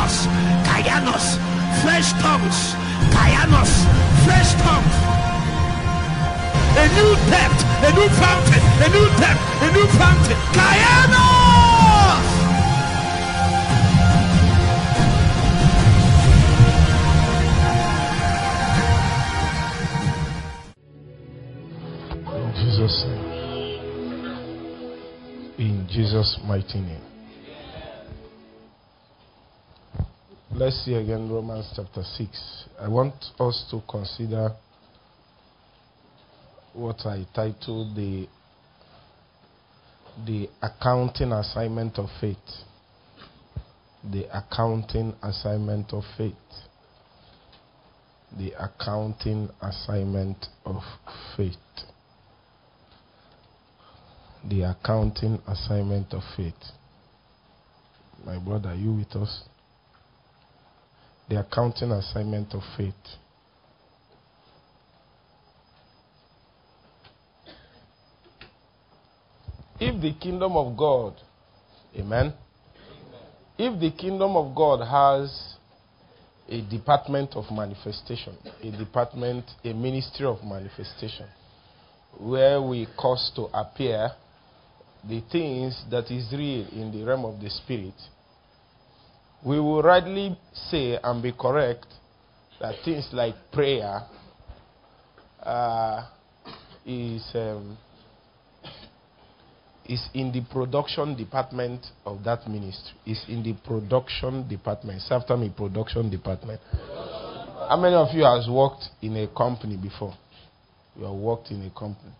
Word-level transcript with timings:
Kayanos, 0.00 0.24
Kayanos, 0.64 1.36
fresh 1.82 2.12
tongues, 2.22 2.74
Kayanos, 3.12 3.84
fresh 4.24 4.54
tongues. 4.62 4.96
A 6.76 6.88
new 6.96 7.16
depth, 7.28 7.60
a 7.84 7.92
new 7.92 8.08
fountain, 8.16 8.62
a 8.80 8.88
new 8.88 9.08
depth, 9.20 9.42
a 9.60 9.70
new 9.72 9.86
fountain. 9.98 10.36
Kayanos! 10.56 11.20
In 22.36 22.52
Jesus' 22.56 23.04
name. 23.04 23.28
In 25.58 25.86
Jesus' 25.90 26.38
mighty 26.46 26.80
name. 26.80 27.09
Let's 30.60 30.84
see 30.84 30.92
again 30.92 31.32
Romans 31.32 31.72
chapter 31.74 32.02
6. 32.02 32.64
I 32.78 32.86
want 32.86 33.14
us 33.38 33.66
to 33.70 33.80
consider 33.88 34.50
what 36.74 36.96
I 37.06 37.26
titled 37.34 37.96
the 37.96 38.28
the 40.26 40.50
accounting 40.60 41.32
assignment 41.32 41.98
of 41.98 42.10
faith. 42.20 42.36
The 44.04 44.26
accounting 44.36 45.14
assignment 45.22 45.94
of 45.94 46.02
faith. 46.18 46.34
The 48.38 48.52
accounting 48.62 49.48
assignment 49.62 50.44
of 50.66 50.82
faith. 51.38 51.56
The 54.46 54.64
accounting 54.64 55.40
assignment 55.48 56.12
of 56.12 56.22
faith. 56.36 56.52
My 58.26 58.38
brother, 58.38 58.68
are 58.68 58.74
you 58.74 58.92
with 58.92 59.16
us? 59.16 59.44
The 61.30 61.38
accounting 61.38 61.92
assignment 61.92 62.52
of 62.54 62.62
faith. 62.76 62.92
If 69.78 70.02
the 70.02 70.12
kingdom 70.20 70.56
of 70.56 70.76
God, 70.76 71.14
amen, 71.96 72.34
if 73.56 73.80
the 73.80 73.92
kingdom 73.92 74.36
of 74.36 74.56
God 74.56 74.84
has 74.84 75.54
a 76.48 76.62
department 76.68 77.36
of 77.36 77.44
manifestation, 77.52 78.36
a 78.60 78.70
department, 78.76 79.44
a 79.62 79.72
ministry 79.72 80.26
of 80.26 80.42
manifestation, 80.42 81.28
where 82.18 82.60
we 82.60 82.88
cause 82.98 83.30
to 83.36 83.42
appear 83.54 84.10
the 85.08 85.22
things 85.30 85.80
that 85.92 86.10
is 86.10 86.32
real 86.32 86.66
in 86.72 86.90
the 86.90 87.04
realm 87.04 87.24
of 87.24 87.40
the 87.40 87.48
spirit, 87.48 87.94
we 89.44 89.58
will 89.58 89.82
rightly 89.82 90.36
say 90.52 90.98
and 91.02 91.22
be 91.22 91.32
correct 91.32 91.86
that 92.60 92.74
things 92.84 93.08
like 93.12 93.34
prayer 93.52 94.02
uh, 95.42 96.06
is 96.84 97.24
um, 97.34 97.78
is 99.86 100.08
in 100.14 100.30
the 100.30 100.42
production 100.52 101.16
department 101.16 101.84
of 102.04 102.22
that 102.22 102.46
ministry. 102.48 102.94
Is 103.06 103.24
in 103.28 103.42
the 103.42 103.54
production 103.66 104.46
department. 104.48 105.00
Say 105.02 105.14
after 105.14 105.36
me, 105.36 105.52
production 105.56 106.10
department. 106.10 106.60
How 107.68 107.78
many 107.80 107.94
of 107.94 108.08
you 108.14 108.24
has 108.24 108.48
worked 108.48 108.84
in 109.00 109.16
a 109.16 109.26
company 109.28 109.76
before? 109.76 110.14
You 110.96 111.04
have 111.04 111.14
worked 111.14 111.50
in 111.50 111.64
a 111.64 111.70
company. 111.70 112.12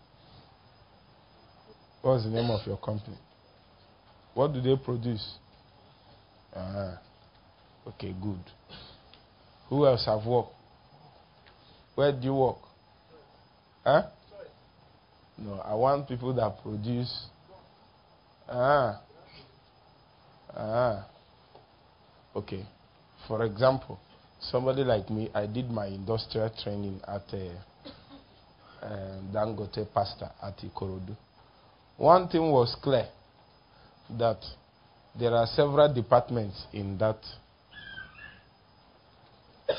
What's 2.01 2.23
the 2.23 2.29
name 2.31 2.49
of 2.49 2.65
your 2.65 2.77
company? 2.77 3.17
What 4.33 4.53
do 4.53 4.61
they 4.61 4.75
produce? 4.81 5.35
Ah, 6.55 6.99
okay, 7.87 8.13
good. 8.21 8.39
Who 9.69 9.85
else 9.85 10.05
have 10.05 10.25
worked? 10.25 10.53
Where 11.95 12.11
do 12.11 12.19
you 12.23 12.35
work? 12.35 12.57
Huh? 13.83 14.03
No, 15.37 15.53
I 15.59 15.73
want 15.73 16.07
people 16.07 16.33
that 16.35 16.61
produce. 16.61 17.25
Ah. 18.49 19.01
Ah. 20.55 21.07
Okay. 22.35 22.65
For 23.27 23.43
example, 23.45 23.99
somebody 24.39 24.83
like 24.83 25.09
me, 25.09 25.29
I 25.33 25.45
did 25.47 25.69
my 25.69 25.87
industrial 25.87 26.51
training 26.63 26.99
at 27.07 27.23
uh, 27.33 28.85
uh, 28.85 29.21
Dangote 29.33 29.85
Pasta 29.93 30.31
at 30.41 30.57
Ikorodu. 30.57 31.15
One 31.97 32.27
thing 32.27 32.51
was 32.51 32.75
clear 32.81 33.07
that 34.17 34.39
there 35.19 35.33
are 35.33 35.45
several 35.47 35.93
departments 35.93 36.65
in 36.73 36.97
that 36.97 37.19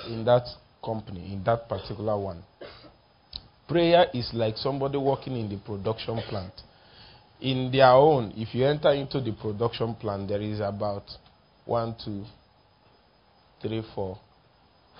in 0.08 0.24
that 0.24 0.46
company, 0.84 1.32
in 1.32 1.42
that 1.44 1.68
particular 1.68 2.18
one. 2.18 2.42
Prayer 3.68 4.06
is 4.12 4.30
like 4.34 4.56
somebody 4.56 4.98
working 4.98 5.36
in 5.36 5.48
the 5.48 5.56
production 5.58 6.20
plant. 6.28 6.52
In 7.40 7.70
their 7.72 7.90
own, 7.90 8.32
if 8.36 8.54
you 8.54 8.66
enter 8.66 8.92
into 8.92 9.20
the 9.20 9.32
production 9.32 9.94
plant, 9.94 10.28
there 10.28 10.40
is 10.40 10.60
about 10.60 11.04
one, 11.64 11.96
two, 12.04 12.24
three, 13.60 13.82
four, 13.94 14.18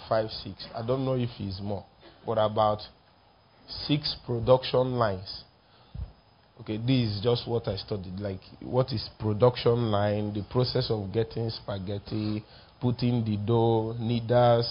five, 0.09 0.31
six. 0.31 0.67
I 0.75 0.87
don't 0.87 1.05
know 1.05 1.15
if 1.15 1.31
it's 1.39 1.61
more, 1.61 1.85
but 2.25 2.39
about 2.39 2.81
six 3.87 4.17
production 4.27 4.93
lines. 4.95 5.45
Okay, 6.61 6.77
this 6.77 7.17
is 7.17 7.21
just 7.23 7.49
what 7.49 7.67
I 7.67 7.77
studied. 7.77 8.21
Like, 8.21 8.41
what 8.61 8.93
is 8.93 9.09
production 9.19 9.91
line? 9.91 10.33
The 10.33 10.45
process 10.51 10.91
of 10.91 11.13
getting 11.13 11.51
spaghetti, 11.51 12.45
putting 12.83 13.25
the 13.25 13.37
dough, 13.37 13.95
kneaders, 14.01 14.67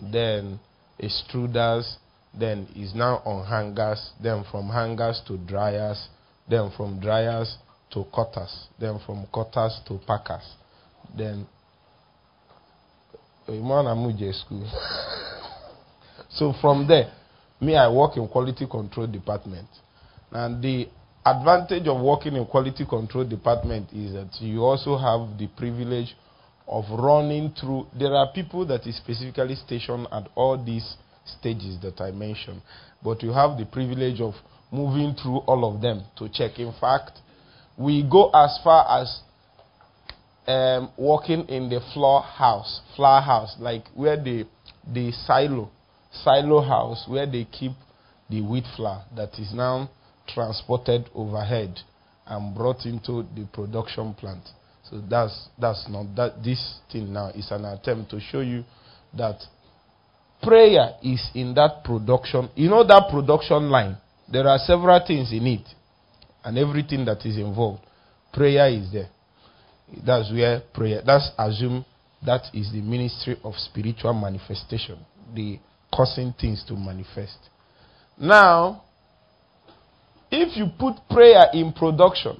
then 0.00 0.60
extruders, 1.02 1.96
then 2.32 2.68
is 2.76 2.94
now 2.94 3.20
on 3.24 3.44
hangers, 3.44 4.12
then 4.22 4.44
from 4.48 4.68
hangers 4.68 5.20
to 5.26 5.36
dryers, 5.38 6.08
then 6.48 6.70
from 6.76 7.00
dryers 7.00 7.58
to 7.90 8.04
cutters, 8.14 8.68
then 8.78 9.00
from 9.04 9.26
cutters 9.34 9.80
to 9.88 9.98
packers, 10.06 10.54
then 11.16 11.44
eh, 13.48 14.32
school. 14.32 14.70
so 16.30 16.54
from 16.60 16.86
there, 16.86 17.10
me 17.60 17.76
I 17.76 17.90
work 17.90 18.16
in 18.16 18.28
quality 18.28 18.68
control 18.70 19.08
department, 19.08 19.66
and 20.30 20.62
the 20.62 20.88
advantage 21.26 21.88
of 21.88 22.00
working 22.00 22.36
in 22.36 22.46
quality 22.46 22.86
control 22.86 23.24
department 23.24 23.92
is 23.92 24.12
that 24.12 24.30
you 24.40 24.62
also 24.62 24.96
have 24.96 25.36
the 25.36 25.48
privilege 25.56 26.14
of 26.68 26.84
running 26.90 27.52
through 27.58 27.86
there 27.98 28.14
are 28.14 28.32
people 28.32 28.66
that 28.66 28.86
is 28.86 28.96
specifically 28.96 29.54
stationed 29.54 30.06
at 30.12 30.28
all 30.34 30.62
these 30.62 30.96
stages 31.38 31.78
that 31.82 32.00
I 32.00 32.10
mentioned 32.10 32.62
but 33.02 33.22
you 33.22 33.30
have 33.32 33.58
the 33.58 33.66
privilege 33.66 34.20
of 34.20 34.34
moving 34.70 35.14
through 35.14 35.38
all 35.38 35.74
of 35.74 35.80
them 35.80 36.04
to 36.18 36.28
check 36.28 36.58
in 36.58 36.72
fact 36.80 37.18
we 37.76 38.02
go 38.02 38.30
as 38.30 38.58
far 38.62 39.00
as 39.00 39.20
um, 40.46 40.90
working 40.96 41.46
in 41.48 41.68
the 41.68 41.80
floor 41.92 42.22
house 42.22 42.80
flour 42.96 43.20
house 43.20 43.56
like 43.58 43.84
where 43.94 44.16
the 44.16 44.46
the 44.92 45.10
silo 45.26 45.70
silo 46.12 46.60
house 46.62 47.04
where 47.08 47.26
they 47.26 47.44
keep 47.44 47.72
the 48.30 48.40
wheat 48.42 48.64
flour 48.76 49.04
that 49.16 49.32
is 49.38 49.52
now 49.54 49.88
transported 50.26 51.08
overhead 51.14 51.80
and 52.26 52.54
brought 52.54 52.84
into 52.84 53.24
the 53.34 53.46
production 53.52 54.14
plant. 54.14 54.42
So 54.90 55.02
that's 55.08 55.48
that's 55.58 55.86
not 55.88 56.14
that 56.16 56.42
this 56.42 56.78
thing 56.90 57.12
now 57.12 57.28
is 57.28 57.50
an 57.50 57.64
attempt 57.64 58.10
to 58.10 58.20
show 58.20 58.40
you 58.40 58.64
that 59.16 59.36
prayer 60.42 60.94
is 61.02 61.30
in 61.34 61.54
that 61.54 61.84
production. 61.84 62.48
You 62.54 62.70
know 62.70 62.84
that 62.84 63.08
production 63.10 63.68
line. 63.68 63.96
There 64.30 64.46
are 64.46 64.58
several 64.58 65.00
things 65.06 65.32
in 65.32 65.46
it, 65.46 65.68
and 66.44 66.56
everything 66.58 67.04
that 67.06 67.24
is 67.26 67.36
involved. 67.36 67.82
Prayer 68.32 68.68
is 68.68 68.92
there. 68.92 69.08
That's 70.06 70.30
where 70.32 70.62
prayer. 70.72 71.02
That's 71.04 71.30
assume 71.38 71.84
that 72.24 72.42
is 72.54 72.72
the 72.72 72.80
ministry 72.80 73.36
of 73.44 73.54
spiritual 73.56 74.14
manifestation, 74.14 74.98
the 75.34 75.58
causing 75.92 76.34
things 76.38 76.64
to 76.68 76.74
manifest. 76.74 77.38
Now, 78.18 78.84
if 80.30 80.56
you 80.56 80.66
put 80.78 80.96
prayer 81.08 81.46
in 81.52 81.72
production, 81.72 82.38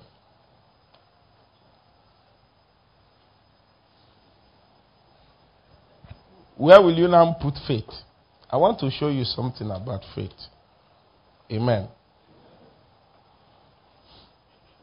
where 6.59 6.83
will 6.83 6.95
you 6.95 7.09
now 7.09 7.37
put 7.41 7.55
faith? 7.67 7.89
I 8.51 8.57
want 8.57 8.81
to 8.81 8.91
show 8.91 9.09
you 9.09 9.25
something 9.25 9.71
about 9.71 10.03
faith. 10.15 10.31
Amen. 11.51 11.89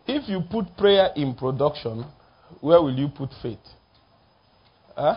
If 0.07 0.29
you 0.29 0.41
put 0.49 0.77
prayer 0.77 1.09
in 1.15 1.35
production, 1.35 2.05
where 2.61 2.81
will 2.81 2.93
you 2.97 3.09
put 3.09 3.29
faith? 3.41 3.59
Huh? 4.95 5.15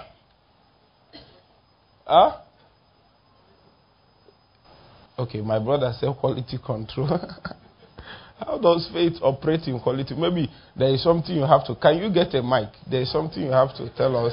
Huh? 2.05 2.38
Okay, 5.19 5.40
my 5.40 5.58
brother 5.58 5.93
said 5.99 6.14
quality 6.19 6.58
control. 6.64 7.08
How 8.38 8.58
does 8.58 8.88
faith 8.93 9.14
operate 9.20 9.66
in 9.66 9.81
quality? 9.81 10.14
Maybe 10.16 10.49
there 10.76 10.90
is 10.90 11.02
something 11.02 11.34
you 11.34 11.43
have 11.43 11.66
to. 11.66 11.75
Can 11.75 11.99
you 11.99 12.12
get 12.12 12.34
a 12.34 12.43
mic? 12.43 12.69
There 12.88 13.02
is 13.02 13.12
something 13.12 13.43
you 13.43 13.50
have 13.50 13.75
to 13.76 13.90
tell 13.96 14.16
us. 14.26 14.32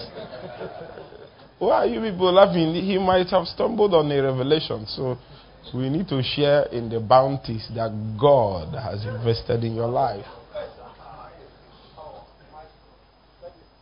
Why 1.60 1.75
are 1.75 1.86
you 1.86 2.02
people 2.02 2.34
laughing? 2.34 2.74
He 2.75 2.98
might 2.98 3.28
have 3.30 3.48
stumbled 3.48 3.94
on 3.94 4.12
a 4.12 4.22
revelation. 4.22 4.86
So 4.88 5.18
we 5.74 5.90
need 5.90 6.07
to 6.10 6.22
share 6.22 6.63
in 6.63 6.90
the 6.90 7.00
bounties 7.00 7.68
that 7.75 7.92
God 8.19 8.75
has 8.75 9.06
invested 9.06 9.63
in 9.63 9.75
your 9.75 9.88
life. 9.88 10.25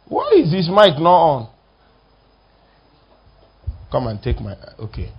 Why 0.08 0.32
is 0.36 0.52
this 0.52 0.70
mic 0.70 1.00
not 1.00 1.10
on? 1.10 1.50
Come 3.92 4.08
and 4.08 4.22
take 4.22 4.40
my. 4.40 4.56
Okay. 4.80 5.12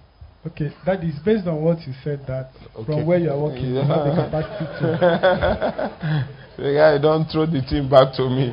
Okay, 0.47 0.71
that 0.85 1.03
is 1.03 1.15
based 1.25 1.47
on 1.47 1.63
what 1.63 1.81
you 1.87 1.95
said 2.05 2.21
that 2.29 2.51
Okay. 2.77 2.85
from 2.85 3.07
where 3.07 3.19
you 3.19 3.31
are 3.31 3.41
working, 3.41 3.65
you 3.65 3.77
have 3.77 4.05
the 4.05 4.25
capacity 4.25 4.65
to. 4.79 6.27
the 6.63 6.75
guy 6.75 6.99
don't 7.01 7.25
throw 7.31 7.47
the 7.47 7.63
thing 7.63 7.89
back 7.89 8.13
to 8.15 8.29
me. 8.29 8.53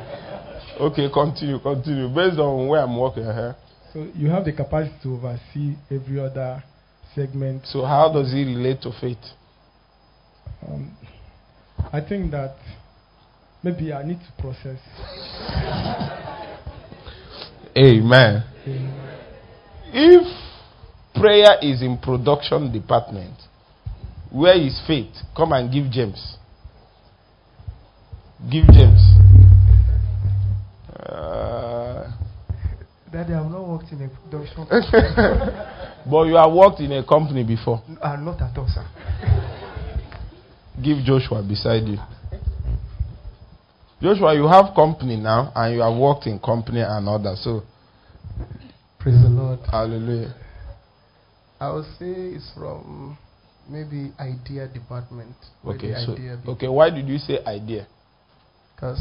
Okay, 0.80 1.10
continue, 1.12 1.58
continue. 1.58 2.08
Based 2.08 2.38
on 2.38 2.66
where 2.66 2.80
I'm 2.80 2.96
working 2.96 3.24
here. 3.24 3.54
So 3.92 4.08
you 4.14 4.28
have 4.30 4.44
the 4.46 4.52
capacity 4.52 4.94
to 5.02 5.14
oversee 5.14 5.74
every 5.90 6.18
other 6.18 6.62
segment. 7.14 7.66
So 7.66 7.84
how 7.84 8.10
does 8.12 8.32
it 8.32 8.44
relate 8.46 8.80
to 8.82 8.92
faith? 8.98 9.18
Um, 10.66 10.96
I 11.92 12.00
think 12.00 12.30
that 12.30 12.56
maybe 13.62 13.92
I 13.92 14.02
need 14.02 14.18
to 14.18 14.42
process. 14.42 14.78
Amen. 17.76 18.44
If 19.92 20.26
prayer 21.14 21.58
is 21.60 21.82
in 21.82 21.98
production 21.98 22.72
department, 22.72 23.34
where 24.30 24.56
is 24.56 24.80
faith? 24.86 25.12
Come 25.36 25.52
and 25.52 25.70
give 25.70 25.90
James. 25.90 26.36
Give 28.50 28.64
James. 28.68 29.02
Uh, 30.98 31.71
Daddy, 33.12 33.34
I've 33.34 33.50
not 33.50 33.68
worked 33.68 33.92
in 33.92 34.00
a 34.00 34.08
production. 34.08 34.66
but 36.10 36.22
you 36.24 36.36
have 36.36 36.50
worked 36.50 36.80
in 36.80 36.92
a 36.92 37.04
company 37.04 37.44
before. 37.44 37.82
uh, 38.00 38.16
not 38.16 38.40
at 38.40 38.56
all, 38.56 38.66
sir. 38.68 38.86
Give 40.82 40.96
Joshua 41.04 41.42
beside 41.46 41.84
you. 41.86 41.98
Joshua, 44.00 44.34
you 44.34 44.48
have 44.48 44.74
company 44.74 45.16
now, 45.16 45.52
and 45.54 45.74
you 45.74 45.82
have 45.82 45.94
worked 45.94 46.26
in 46.26 46.38
company 46.38 46.80
and 46.80 47.06
others. 47.06 47.44
So, 47.44 47.62
Praise 48.98 49.20
the 49.20 49.28
Lord. 49.28 49.58
hallelujah. 49.70 50.34
I 51.60 51.70
would 51.70 51.84
say 51.98 52.32
it's 52.34 52.50
from 52.54 53.18
maybe 53.68 54.10
idea 54.18 54.68
department. 54.68 55.36
Okay, 55.66 55.92
so 56.06 56.14
idea 56.14 56.38
okay, 56.48 56.68
why 56.68 56.88
did 56.88 57.06
you 57.06 57.18
say 57.18 57.44
idea? 57.44 57.86
Because 58.74 59.00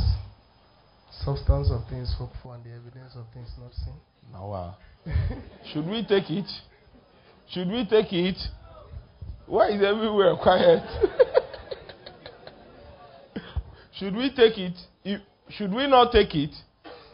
substance 1.11 1.69
of 1.71 1.87
things 1.89 2.13
hoped 2.17 2.35
for 2.41 2.55
and 2.55 2.63
the 2.63 2.71
evidence 2.71 3.13
of 3.15 3.25
things 3.33 3.49
not 3.59 3.73
seen. 3.73 3.99
Now, 4.31 4.49
wow. 4.49 4.75
Should 5.73 5.87
we 5.87 6.05
take 6.05 6.29
it? 6.29 6.49
Should 7.49 7.67
we 7.67 7.85
take 7.85 8.13
it? 8.13 8.37
Why 9.45 9.69
is 9.71 9.81
everywhere 9.83 10.35
quiet? 10.41 10.81
should 13.93 14.15
we 14.15 14.29
take 14.29 14.57
it? 14.57 14.73
If- 15.03 15.21
Should 15.49 15.73
we 15.73 15.87
not 15.87 16.13
take 16.13 16.33
it? 16.33 16.51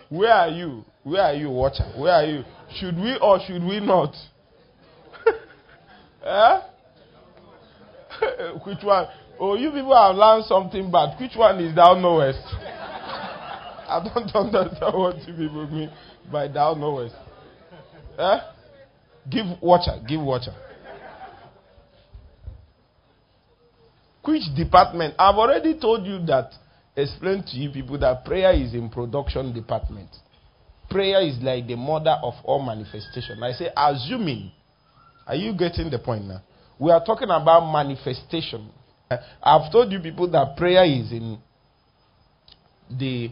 Where 0.09 0.31
are 0.31 0.49
you? 0.49 0.85
Where 1.03 1.23
are 1.23 1.33
you, 1.33 1.49
watcher? 1.49 1.91
Where 1.97 2.13
are 2.13 2.25
you? 2.25 2.43
Should 2.75 2.95
we 2.97 3.17
or 3.19 3.39
should 3.47 3.63
we 3.63 3.79
not? 3.79 4.13
eh? 6.23 6.59
Which 8.63 8.83
one? 8.83 9.07
Oh, 9.39 9.55
you 9.55 9.71
people 9.71 9.95
have 9.95 10.15
learned 10.15 10.45
something 10.45 10.91
bad. 10.91 11.19
Which 11.19 11.35
one 11.35 11.59
is 11.59 11.75
thou 11.75 11.95
knowest? 11.99 12.43
I 13.89 14.03
don't 14.03 14.35
understand 14.35 14.97
what 14.97 15.15
you 15.27 15.33
people 15.33 15.67
mean 15.67 15.91
by 16.31 16.47
thou 16.47 16.73
knowest. 16.73 17.15
Eh? 18.19 18.39
Give 19.29 19.45
watcher, 19.61 20.01
give 20.07 20.21
watcher. 20.21 20.53
Which 24.23 24.43
department? 24.57 25.15
I've 25.17 25.35
already 25.35 25.79
told 25.79 26.05
you 26.05 26.25
that, 26.25 26.51
explain 26.97 27.43
to 27.43 27.55
you 27.55 27.69
people 27.69 27.97
that 27.99 28.25
prayer 28.25 28.51
is 28.51 28.73
in 28.73 28.89
production 28.89 29.53
department. 29.53 30.09
Prayer 30.89 31.21
is 31.21 31.37
like 31.41 31.65
the 31.67 31.75
mother 31.77 32.17
of 32.21 32.33
all 32.43 32.61
manifestation. 32.61 33.41
I 33.41 33.53
say, 33.53 33.69
assuming. 33.75 34.51
Are 35.25 35.35
you 35.35 35.53
getting 35.57 35.89
the 35.89 35.99
point 35.99 36.25
now? 36.25 36.41
We 36.79 36.91
are 36.91 37.03
talking 37.03 37.29
about 37.29 37.71
manifestation. 37.71 38.69
Eh, 39.09 39.17
I've 39.43 39.71
told 39.71 39.91
you 39.91 39.99
people 39.99 40.29
that 40.31 40.57
prayer 40.57 40.83
is 40.85 41.11
in 41.11 41.37
the 42.89 43.31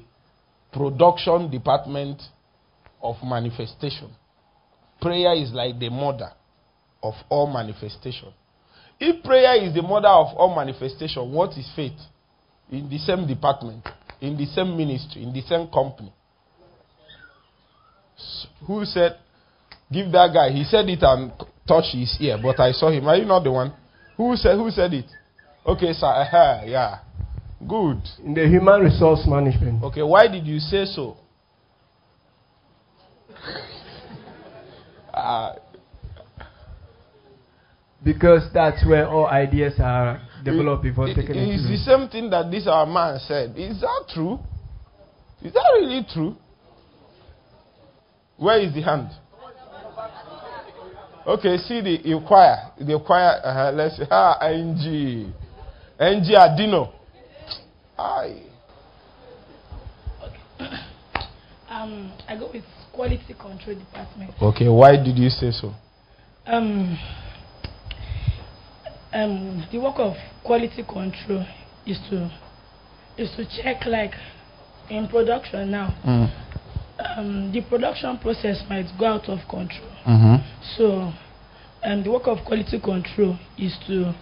production 0.75 1.49
department 1.49 2.21
of 3.01 3.15
manifestation. 3.23 4.09
Prayer 5.01 5.33
is 5.33 5.51
like 5.53 5.79
the 5.79 5.89
mother 5.89 6.31
of 7.01 7.13
all 7.29 7.47
manifestation. 7.47 8.29
If 8.99 9.23
prayer 9.23 9.63
is 9.63 9.73
the 9.73 9.81
mother 9.81 10.07
of 10.09 10.35
all 10.35 10.53
manifestation, 10.55 11.31
what 11.31 11.51
is 11.51 11.69
faith? 11.75 11.99
In 12.71 12.89
the 12.89 12.97
same 12.97 13.27
department, 13.27 13.87
in 14.21 14.37
the 14.37 14.45
same 14.47 14.75
ministry, 14.75 15.23
in 15.23 15.31
the 15.31 15.41
same 15.41 15.67
company. 15.67 16.11
Who 18.65 18.83
said, 18.85 19.17
give 19.91 20.11
that 20.11 20.33
guy? 20.33 20.49
He 20.51 20.63
said 20.63 20.89
it 20.89 21.03
and 21.03 21.31
touched 21.67 21.93
his 21.93 22.17
ear, 22.19 22.37
but 22.41 22.59
I 22.59 22.71
saw 22.71 22.89
him. 22.89 23.07
Are 23.07 23.15
you 23.15 23.25
not 23.25 23.43
the 23.43 23.51
one? 23.51 23.73
Who 24.17 24.35
said, 24.35 24.55
who 24.55 24.71
said 24.71 24.93
it? 24.93 25.05
Okay, 25.65 25.93
sir. 25.93 26.07
uh 26.07 26.61
yeah. 26.65 26.99
Good. 27.67 28.01
In 28.23 28.33
the 28.33 28.47
human 28.47 28.81
resource 28.81 29.25
management. 29.27 29.83
Okay, 29.83 30.01
why 30.03 30.27
did 30.27 30.45
you 30.45 30.59
say 30.59 30.85
so? 30.85 31.17
Uh, 35.13 35.53
Because 38.03 38.43
that's 38.53 38.85
where 38.85 39.07
all 39.09 39.25
ideas 39.25 39.73
are 39.79 40.21
developed 40.43 40.83
before 40.83 41.07
it- 41.07 41.15
taken 41.15 41.35
It's 41.37 41.63
the 41.67 41.77
same 41.77 42.07
thing 42.07 42.29
that 42.29 42.51
this 42.51 42.67
our 42.67 42.85
man 42.85 43.17
said. 43.19 43.57
Is 43.57 43.81
that 43.81 44.03
true? 44.13 44.37
Is 45.41 45.51
that 45.53 45.63
really 45.79 46.05
true? 46.13 46.35
Where 48.37 48.59
is 48.59 48.73
the 48.75 48.81
hand? 48.81 49.09
Okay, 51.25 51.57
see 51.57 51.81
the 51.81 52.11
inquire. 52.11 52.71
The 52.77 52.93
inquire. 52.93 53.41
Uh, 53.43 53.71
let's 53.73 53.97
see. 53.97 54.03
Ah, 54.11 54.37
NG. 54.45 55.33
NG 55.99 56.35
Adino. 56.35 56.91
Aye. 57.97 58.41
Um, 61.67 62.13
I 62.27 62.37
go 62.37 62.51
with 62.53 62.63
quality 62.93 63.33
control 63.33 63.75
department. 63.75 64.31
Okay, 64.39 64.69
why 64.69 64.95
did 64.95 65.17
you 65.17 65.29
say 65.29 65.51
so? 65.51 65.73
Um, 66.45 66.97
um, 69.11 69.67
the 69.71 69.79
work 69.79 69.95
of 69.97 70.13
quality 70.43 70.83
control 70.83 71.43
is 71.85 71.99
to 72.09 72.31
is 73.17 73.31
to 73.35 73.45
check 73.61 73.85
like 73.87 74.11
in 74.89 75.07
production 75.07 75.71
now. 75.71 75.87
Um, 76.99 77.51
the 77.51 77.61
production 77.67 78.19
process 78.19 78.63
might 78.69 78.87
go 78.97 79.05
out 79.05 79.27
of 79.27 79.39
control. 79.49 79.91
Mm-hmm. 80.07 80.35
So, 80.77 81.11
um, 81.83 82.03
the 82.03 82.11
work 82.11 82.27
of 82.27 82.37
quality 82.45 82.79
control 82.79 83.37
is 83.57 83.75
to 83.87 84.13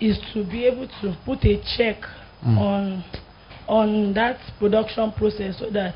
is 0.00 0.18
to 0.32 0.44
be 0.44 0.66
able 0.66 0.86
to 1.02 1.16
put 1.26 1.44
a 1.44 1.60
check 1.76 1.96
on 2.44 3.04
on 3.68 4.14
that 4.14 4.38
production 4.58 5.12
process 5.12 5.58
so 5.58 5.70
that 5.70 5.94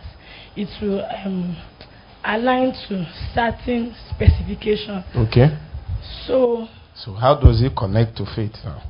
it 0.56 0.68
will 0.82 1.00
um, 1.24 1.56
align 2.24 2.72
to 2.88 3.06
certain 3.34 3.94
specification. 4.10 5.02
Okay. 5.16 5.56
So, 6.26 6.68
So 6.94 7.14
how 7.14 7.40
does 7.40 7.62
it 7.62 7.72
connect 7.76 8.16
to 8.18 8.26
faith 8.36 8.52
now? 8.64 8.82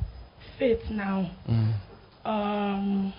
faith 0.59 0.81
now. 0.89 1.31
Um, 2.25 3.13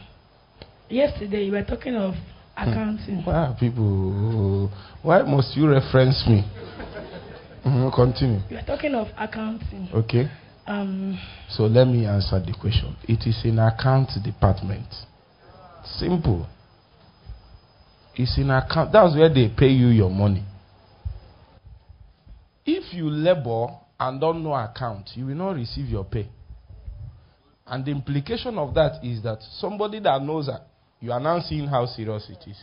yesterday 0.89 1.45
you 1.45 1.53
were 1.53 1.63
talking 1.65 1.95
of 1.97 2.15
accounting. 2.57 3.23
Why 3.25 3.35
are 3.35 3.57
people? 3.59 4.71
Why 5.03 5.23
must 5.23 5.57
you 5.57 5.69
reference 5.69 6.25
me? 6.27 6.45
Mhm, 7.65 7.93
Continue. 7.95 8.41
You 8.51 8.57
were 8.57 8.63
talking 8.67 8.95
of 8.95 9.09
accounting. 9.17 9.89
Okay. 9.95 10.29
Um, 10.67 11.19
So 11.51 11.65
let 11.65 11.87
me 11.87 12.07
answer 12.07 12.41
the 12.41 12.55
question. 12.59 12.97
It 13.09 13.27
is 13.27 13.45
in 13.45 13.59
account 13.59 14.11
department. 14.23 14.87
Simple. 15.85 16.47
It's 18.15 18.39
in 18.39 18.51
account. 18.51 18.93
That's 18.93 19.15
where 19.15 19.29
they 19.29 19.49
pay 19.55 19.69
you 19.69 19.89
your 19.89 20.11
money. 20.11 20.45
If 22.65 22.95
you 22.95 23.11
labor 23.11 23.67
and 24.01 24.21
don't 24.21 24.43
know 24.43 24.55
account, 24.55 25.11
you 25.15 25.27
will 25.27 25.35
not 25.35 25.57
receive 25.57 25.87
your 25.89 26.05
pay. 26.05 26.29
And 27.67 27.85
the 27.85 27.91
implication 27.91 28.59
of 28.59 28.75
that 28.75 29.05
is 29.05 29.23
that 29.23 29.39
somebody 29.59 30.01
that 30.01 30.23
knows 30.23 30.47
that 30.47 30.67
you 31.01 31.13
are 31.13 31.21
now 31.21 31.41
seeing 31.41 31.67
how 31.67 31.87
serious 31.87 32.29
it 32.31 32.49
is. 32.49 32.57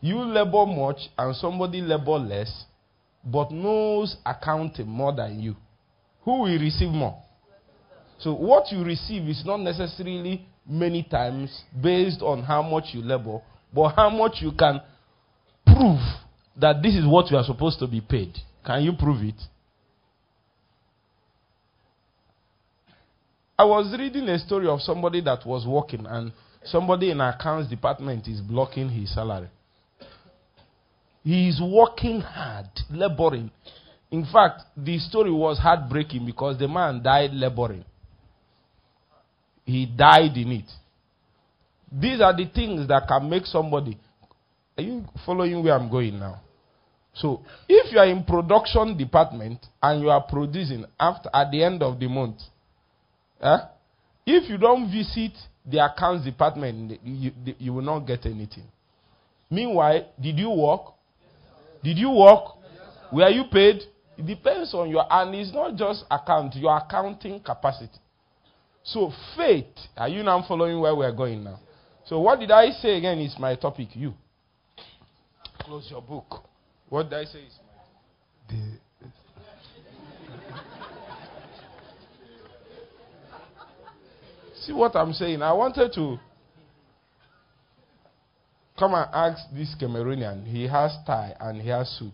You 0.00 0.18
labor 0.22 0.66
much 0.66 1.08
and 1.18 1.34
somebody 1.36 1.80
labor 1.80 2.18
less, 2.18 2.64
but 3.24 3.50
knows 3.50 4.16
accounting 4.24 4.86
more 4.88 5.12
than 5.14 5.40
you. 5.40 5.56
Who 6.22 6.42
will 6.42 6.58
receive 6.58 6.88
more? 6.90 7.23
So 8.24 8.32
what 8.32 8.72
you 8.72 8.82
receive 8.82 9.28
is 9.28 9.42
not 9.44 9.58
necessarily 9.60 10.46
many 10.66 11.02
times 11.02 11.62
based 11.78 12.22
on 12.22 12.42
how 12.42 12.62
much 12.62 12.84
you 12.94 13.02
labor, 13.02 13.42
but 13.70 13.90
how 13.90 14.08
much 14.08 14.36
you 14.40 14.50
can 14.50 14.80
prove 15.66 16.00
that 16.56 16.82
this 16.82 16.94
is 16.94 17.04
what 17.06 17.30
you 17.30 17.36
are 17.36 17.44
supposed 17.44 17.78
to 17.80 17.86
be 17.86 18.00
paid. 18.00 18.34
Can 18.64 18.82
you 18.82 18.94
prove 18.98 19.22
it? 19.22 19.34
I 23.58 23.64
was 23.66 23.94
reading 23.98 24.26
a 24.30 24.38
story 24.38 24.68
of 24.68 24.80
somebody 24.80 25.20
that 25.20 25.44
was 25.44 25.66
working 25.66 26.06
and 26.06 26.32
somebody 26.64 27.10
in 27.10 27.20
accounts 27.20 27.68
department 27.68 28.26
is 28.26 28.40
blocking 28.40 28.88
his 28.88 29.14
salary. 29.14 29.50
He 31.22 31.50
is 31.50 31.60
working 31.62 32.22
hard, 32.22 32.70
laboring. 32.90 33.50
In 34.10 34.24
fact, 34.24 34.62
the 34.78 34.98
story 34.98 35.30
was 35.30 35.58
heartbreaking 35.58 36.24
because 36.24 36.58
the 36.58 36.68
man 36.68 37.02
died 37.02 37.34
laboring. 37.34 37.84
He 39.64 39.86
died 39.86 40.36
in 40.36 40.52
it. 40.52 40.70
These 41.90 42.20
are 42.20 42.36
the 42.36 42.46
things 42.52 42.88
that 42.88 43.06
can 43.08 43.28
make 43.28 43.46
somebody. 43.46 43.98
Are 44.76 44.82
you 44.82 45.04
following 45.24 45.62
where 45.62 45.74
I'm 45.74 45.90
going 45.90 46.18
now? 46.18 46.40
So, 47.14 47.42
if 47.68 47.92
you 47.92 47.98
are 47.98 48.06
in 48.06 48.24
production 48.24 48.96
department 48.96 49.64
and 49.80 50.02
you 50.02 50.10
are 50.10 50.22
producing 50.22 50.84
after 50.98 51.30
at 51.32 51.50
the 51.52 51.62
end 51.62 51.82
of 51.82 52.00
the 52.00 52.08
month, 52.08 52.38
eh, 53.40 53.58
if 54.26 54.50
you 54.50 54.58
don't 54.58 54.90
visit 54.90 55.32
the 55.64 55.84
accounts 55.84 56.24
department, 56.24 56.98
you, 57.04 57.30
you 57.58 57.72
will 57.72 57.82
not 57.82 58.00
get 58.00 58.26
anything. 58.26 58.64
Meanwhile, 59.48 60.08
did 60.20 60.38
you 60.38 60.50
work? 60.50 60.92
Did 61.84 61.98
you 61.98 62.10
work? 62.10 62.56
Were 63.12 63.28
you 63.28 63.44
paid? 63.50 63.82
It 64.16 64.26
depends 64.26 64.74
on 64.74 64.90
your, 64.90 65.04
and 65.08 65.34
it's 65.36 65.52
not 65.52 65.76
just 65.76 66.04
account, 66.10 66.56
your 66.56 66.76
accounting 66.76 67.40
capacity. 67.40 67.98
So 68.84 69.10
faith, 69.34 69.64
are 69.96 70.10
you 70.10 70.22
now 70.22 70.44
following 70.46 70.78
where 70.78 70.94
we're 70.94 71.12
going 71.12 71.42
now? 71.42 71.58
So 72.04 72.20
what 72.20 72.38
did 72.38 72.50
I 72.50 72.70
say 72.70 72.98
again 72.98 73.18
is 73.18 73.34
my 73.38 73.56
topic? 73.56 73.88
You. 73.94 74.12
Close 75.60 75.88
your 75.90 76.02
book. 76.02 76.44
What 76.90 77.08
did 77.08 77.18
I 77.18 77.24
say 77.24 77.38
is 77.40 77.54
my 77.66 78.54
The, 78.54 78.78
See 84.60 84.72
what 84.72 84.94
I'm 84.96 85.12
saying? 85.14 85.40
I 85.40 85.52
wanted 85.52 85.92
to 85.94 86.18
come 88.78 88.94
and 88.94 89.08
ask 89.12 89.42
this 89.54 89.74
Cameroonian. 89.80 90.46
He 90.46 90.66
has 90.68 90.94
tie 91.06 91.34
and 91.40 91.60
he 91.60 91.68
has 91.68 91.88
suit. 91.98 92.12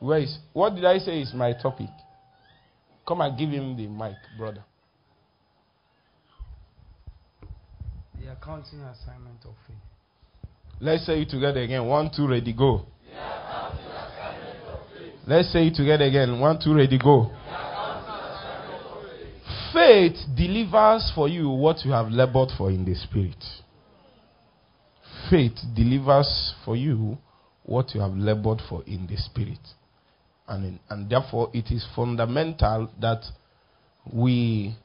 Where 0.00 0.20
is 0.20 0.38
what 0.54 0.74
did 0.74 0.84
I 0.86 0.98
say 0.98 1.20
is 1.20 1.32
my 1.34 1.52
topic? 1.52 1.90
Come 3.06 3.20
and 3.20 3.38
give 3.38 3.50
him 3.50 3.76
the 3.76 3.86
mic, 3.86 4.16
brother. 4.38 4.64
The 8.24 8.32
accounting 8.32 8.80
assignment 8.80 9.44
of 9.44 9.52
faith. 9.66 9.76
Let's 10.80 11.04
say 11.04 11.20
it 11.22 11.28
together 11.28 11.60
again. 11.60 11.86
One, 11.86 12.10
two, 12.14 12.26
ready, 12.26 12.54
go. 12.54 12.86
Let's 15.26 15.52
say 15.52 15.66
it 15.66 15.74
together 15.74 16.06
again. 16.06 16.40
One, 16.40 16.58
two, 16.62 16.74
ready, 16.74 16.98
go. 16.98 17.30
Faith 19.74 20.16
delivers 20.34 21.12
for 21.14 21.28
you 21.28 21.50
what 21.50 21.84
you 21.84 21.90
have 21.90 22.08
labored 22.08 22.48
for 22.56 22.70
in 22.70 22.86
the 22.86 22.94
spirit. 22.94 23.44
Faith 25.28 25.58
delivers 25.76 26.54
for 26.64 26.76
you 26.76 27.18
what 27.64 27.94
you 27.94 28.00
have 28.00 28.14
labored 28.14 28.62
for 28.68 28.82
in 28.84 29.06
the 29.06 29.16
spirit. 29.18 29.58
And, 30.48 30.64
in, 30.64 30.80
and 30.88 31.10
therefore, 31.10 31.50
it 31.52 31.70
is 31.70 31.86
fundamental 31.94 32.90
that 33.02 33.22
we, 34.10 34.76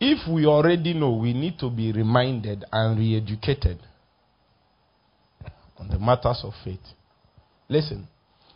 if 0.00 0.26
we 0.28 0.46
already 0.46 0.94
know, 0.94 1.12
we 1.12 1.32
need 1.32 1.58
to 1.58 1.70
be 1.70 1.92
reminded 1.92 2.64
and 2.72 2.98
re 2.98 3.16
educated 3.16 3.78
on 5.78 5.88
the 5.88 5.98
matters 5.98 6.40
of 6.42 6.52
faith. 6.64 6.80
Listen, 7.68 8.08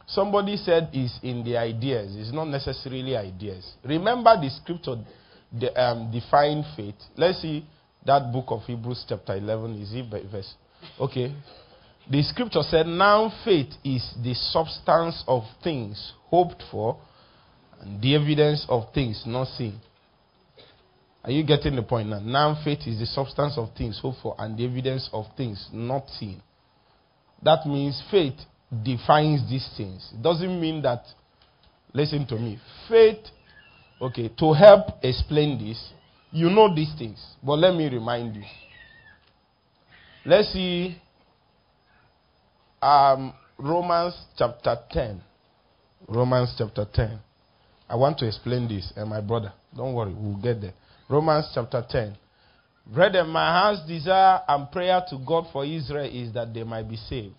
somebody 0.06 0.56
said 0.56 0.88
it's 0.92 1.18
in 1.22 1.44
the 1.44 1.56
ideas, 1.56 2.16
it's 2.16 2.32
not 2.32 2.46
necessarily 2.48 3.16
ideas. 3.16 3.74
Remember 3.84 4.34
the 4.40 4.50
scripture 4.50 4.96
the, 5.58 5.72
um, 5.80 6.10
defined 6.10 6.64
faith. 6.76 6.96
Let's 7.16 7.42
see 7.42 7.64
that 8.04 8.32
book 8.32 8.46
of 8.48 8.62
Hebrews, 8.62 9.04
chapter 9.08 9.36
11. 9.36 9.80
Is 9.80 9.92
it 9.94 10.10
by 10.10 10.22
verse? 10.30 10.52
Okay. 11.00 11.34
The 12.10 12.22
scripture 12.22 12.62
said, 12.62 12.86
Now 12.86 13.32
faith 13.44 13.72
is 13.82 14.14
the 14.22 14.34
substance 14.34 15.24
of 15.26 15.44
things 15.62 16.12
hoped 16.26 16.62
for 16.70 16.98
and 17.80 18.00
the 18.02 18.14
evidence 18.14 18.66
of 18.68 18.92
things 18.92 19.22
not 19.26 19.48
seen. 19.48 19.80
Are 21.24 21.30
you 21.30 21.42
getting 21.42 21.74
the 21.74 21.82
point 21.82 22.10
now? 22.10 22.18
Now 22.20 22.60
faith 22.62 22.80
is 22.86 22.98
the 22.98 23.06
substance 23.06 23.54
of 23.56 23.70
things 23.76 23.98
hoped 24.00 24.18
for 24.22 24.34
and 24.38 24.58
the 24.58 24.66
evidence 24.66 25.08
of 25.10 25.24
things 25.36 25.68
not 25.72 26.08
seen. 26.10 26.42
That 27.42 27.64
means 27.66 28.02
faith 28.10 28.34
defines 28.82 29.48
these 29.48 29.68
things. 29.76 30.10
It 30.12 30.22
doesn't 30.22 30.60
mean 30.60 30.82
that, 30.82 31.04
listen 31.94 32.26
to 32.26 32.34
me, 32.36 32.58
faith, 32.88 33.24
okay, 34.02 34.28
to 34.38 34.52
help 34.52 35.02
explain 35.02 35.58
this, 35.58 35.92
you 36.30 36.50
know 36.50 36.74
these 36.74 36.92
things, 36.98 37.24
but 37.42 37.54
let 37.54 37.74
me 37.74 37.88
remind 37.88 38.36
you. 38.36 38.44
Let's 40.26 40.52
see 40.52 41.00
um, 42.82 43.32
Romans 43.58 44.14
chapter 44.36 44.76
10. 44.90 45.22
Romans 46.06 46.54
chapter 46.58 46.86
10. 46.92 47.18
I 47.88 47.96
want 47.96 48.18
to 48.18 48.26
explain 48.26 48.68
this, 48.68 48.92
and 48.96 49.08
my 49.08 49.20
brother, 49.22 49.52
don't 49.74 49.94
worry, 49.94 50.12
we'll 50.12 50.36
get 50.36 50.60
there. 50.60 50.74
Romans 51.14 51.48
chapter 51.54 51.84
10. 51.88 52.16
Brethren, 52.92 53.28
my 53.28 53.48
heart's 53.52 53.86
desire 53.86 54.40
and 54.48 54.68
prayer 54.72 55.00
to 55.08 55.18
God 55.24 55.46
for 55.52 55.64
Israel 55.64 56.10
is 56.12 56.34
that 56.34 56.52
they 56.52 56.64
might 56.64 56.88
be 56.88 56.96
saved. 56.96 57.36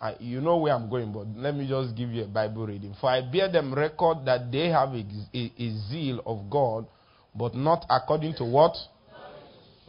I, 0.00 0.16
you 0.18 0.40
know 0.40 0.56
where 0.56 0.74
I'm 0.74 0.90
going, 0.90 1.12
but 1.12 1.28
let 1.36 1.54
me 1.54 1.68
just 1.68 1.94
give 1.94 2.10
you 2.10 2.24
a 2.24 2.26
Bible 2.26 2.66
reading. 2.66 2.96
For 3.00 3.08
I 3.08 3.20
bear 3.20 3.48
them 3.48 3.72
record 3.72 4.24
that 4.24 4.50
they 4.50 4.70
have 4.70 4.88
a, 4.88 5.04
a, 5.32 5.52
a 5.56 5.88
zeal 5.88 6.20
of 6.26 6.50
God, 6.50 6.84
but 7.32 7.54
not 7.54 7.86
according 7.88 8.34
to 8.38 8.44
what? 8.44 8.74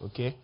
Okay. 0.03 0.35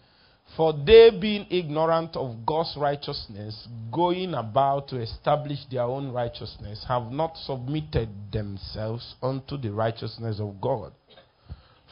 For 0.56 0.74
they, 0.74 1.12
being 1.22 1.46
ignorant 1.52 2.16
of 2.16 2.44
God's 2.44 2.76
righteousness, 2.76 3.68
going 3.92 4.34
about 4.34 4.88
to 4.88 5.00
establish 5.00 5.60
their 5.70 5.84
own 5.84 6.12
righteousness, 6.12 6.84
have 6.88 7.12
not 7.12 7.38
submitted 7.38 8.10
themselves 8.32 9.14
unto 9.22 9.58
the 9.58 9.72
righteousness 9.72 10.40
of 10.40 10.60
God. 10.60 10.94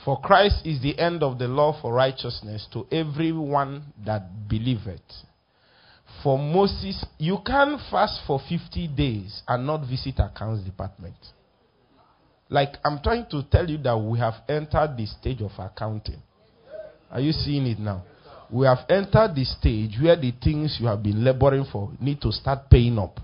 For 0.06 0.22
Christ 0.22 0.58
is 0.64 0.80
the 0.84 0.98
end 1.00 1.24
of 1.24 1.40
the 1.40 1.48
law 1.48 1.82
for 1.82 1.92
righteousness 1.92 2.68
to 2.74 2.86
everyone 2.92 3.92
that 4.06 4.48
believeth. 4.48 5.02
For 6.22 6.38
Moses, 6.38 7.04
you 7.18 7.40
can 7.44 7.80
fast 7.90 8.22
for 8.28 8.40
50 8.48 8.88
days 8.90 9.42
and 9.48 9.66
not 9.66 9.88
visit 9.90 10.20
accounts 10.20 10.64
department. 10.64 11.16
Like 12.50 12.76
I'm 12.86 13.00
trying 13.02 13.26
to 13.32 13.42
tell 13.50 13.68
you 13.68 13.80
that 13.80 13.98
we 13.98 14.20
have 14.20 14.36
entered 14.48 14.96
the 14.96 15.08
stage 15.08 15.42
of 15.42 15.52
accounting. 15.58 16.22
Are 17.10 17.20
you 17.20 17.32
seeing 17.32 17.66
it 17.66 17.80
now? 17.80 18.04
We 18.52 18.68
have 18.68 18.86
entered 18.88 19.34
the 19.34 19.44
stage 19.44 19.98
where 20.00 20.16
the 20.16 20.32
things 20.44 20.78
you 20.80 20.86
have 20.86 21.02
been 21.02 21.24
laboring 21.24 21.66
for 21.72 21.92
need 22.00 22.22
to 22.22 22.32
start 22.32 22.70
paying 22.70 23.00
up. 23.00 23.20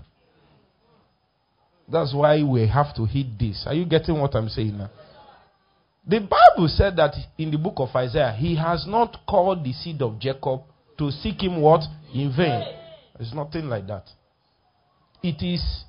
That's 1.88 2.12
why 2.12 2.42
we 2.42 2.66
have 2.66 2.92
to 2.96 3.04
hit 3.04 3.38
this. 3.38 3.62
Are 3.66 3.74
you 3.74 3.84
getting 3.84 4.18
what 4.20 4.34
I'm 4.34 4.48
saying 4.48 4.76
now? 4.76 4.90
The 6.06 6.18
Bible 6.18 6.68
said 6.68 6.96
that 6.96 7.14
in 7.38 7.50
the 7.50 7.58
book 7.58 7.74
of 7.76 7.94
Isaiah, 7.94 8.32
he 8.36 8.56
has 8.56 8.86
not 8.86 9.18
called 9.28 9.64
the 9.64 9.72
seed 9.72 10.02
of 10.02 10.18
Jacob 10.18 10.62
to 10.98 11.10
seek 11.10 11.42
him 11.42 11.60
what? 11.60 11.82
In 12.12 12.34
vain. 12.36 12.62
It's 13.20 13.32
nothing 13.32 13.68
like 13.68 13.86
that. 13.86 14.04
It 15.22 15.42
is 15.42 15.84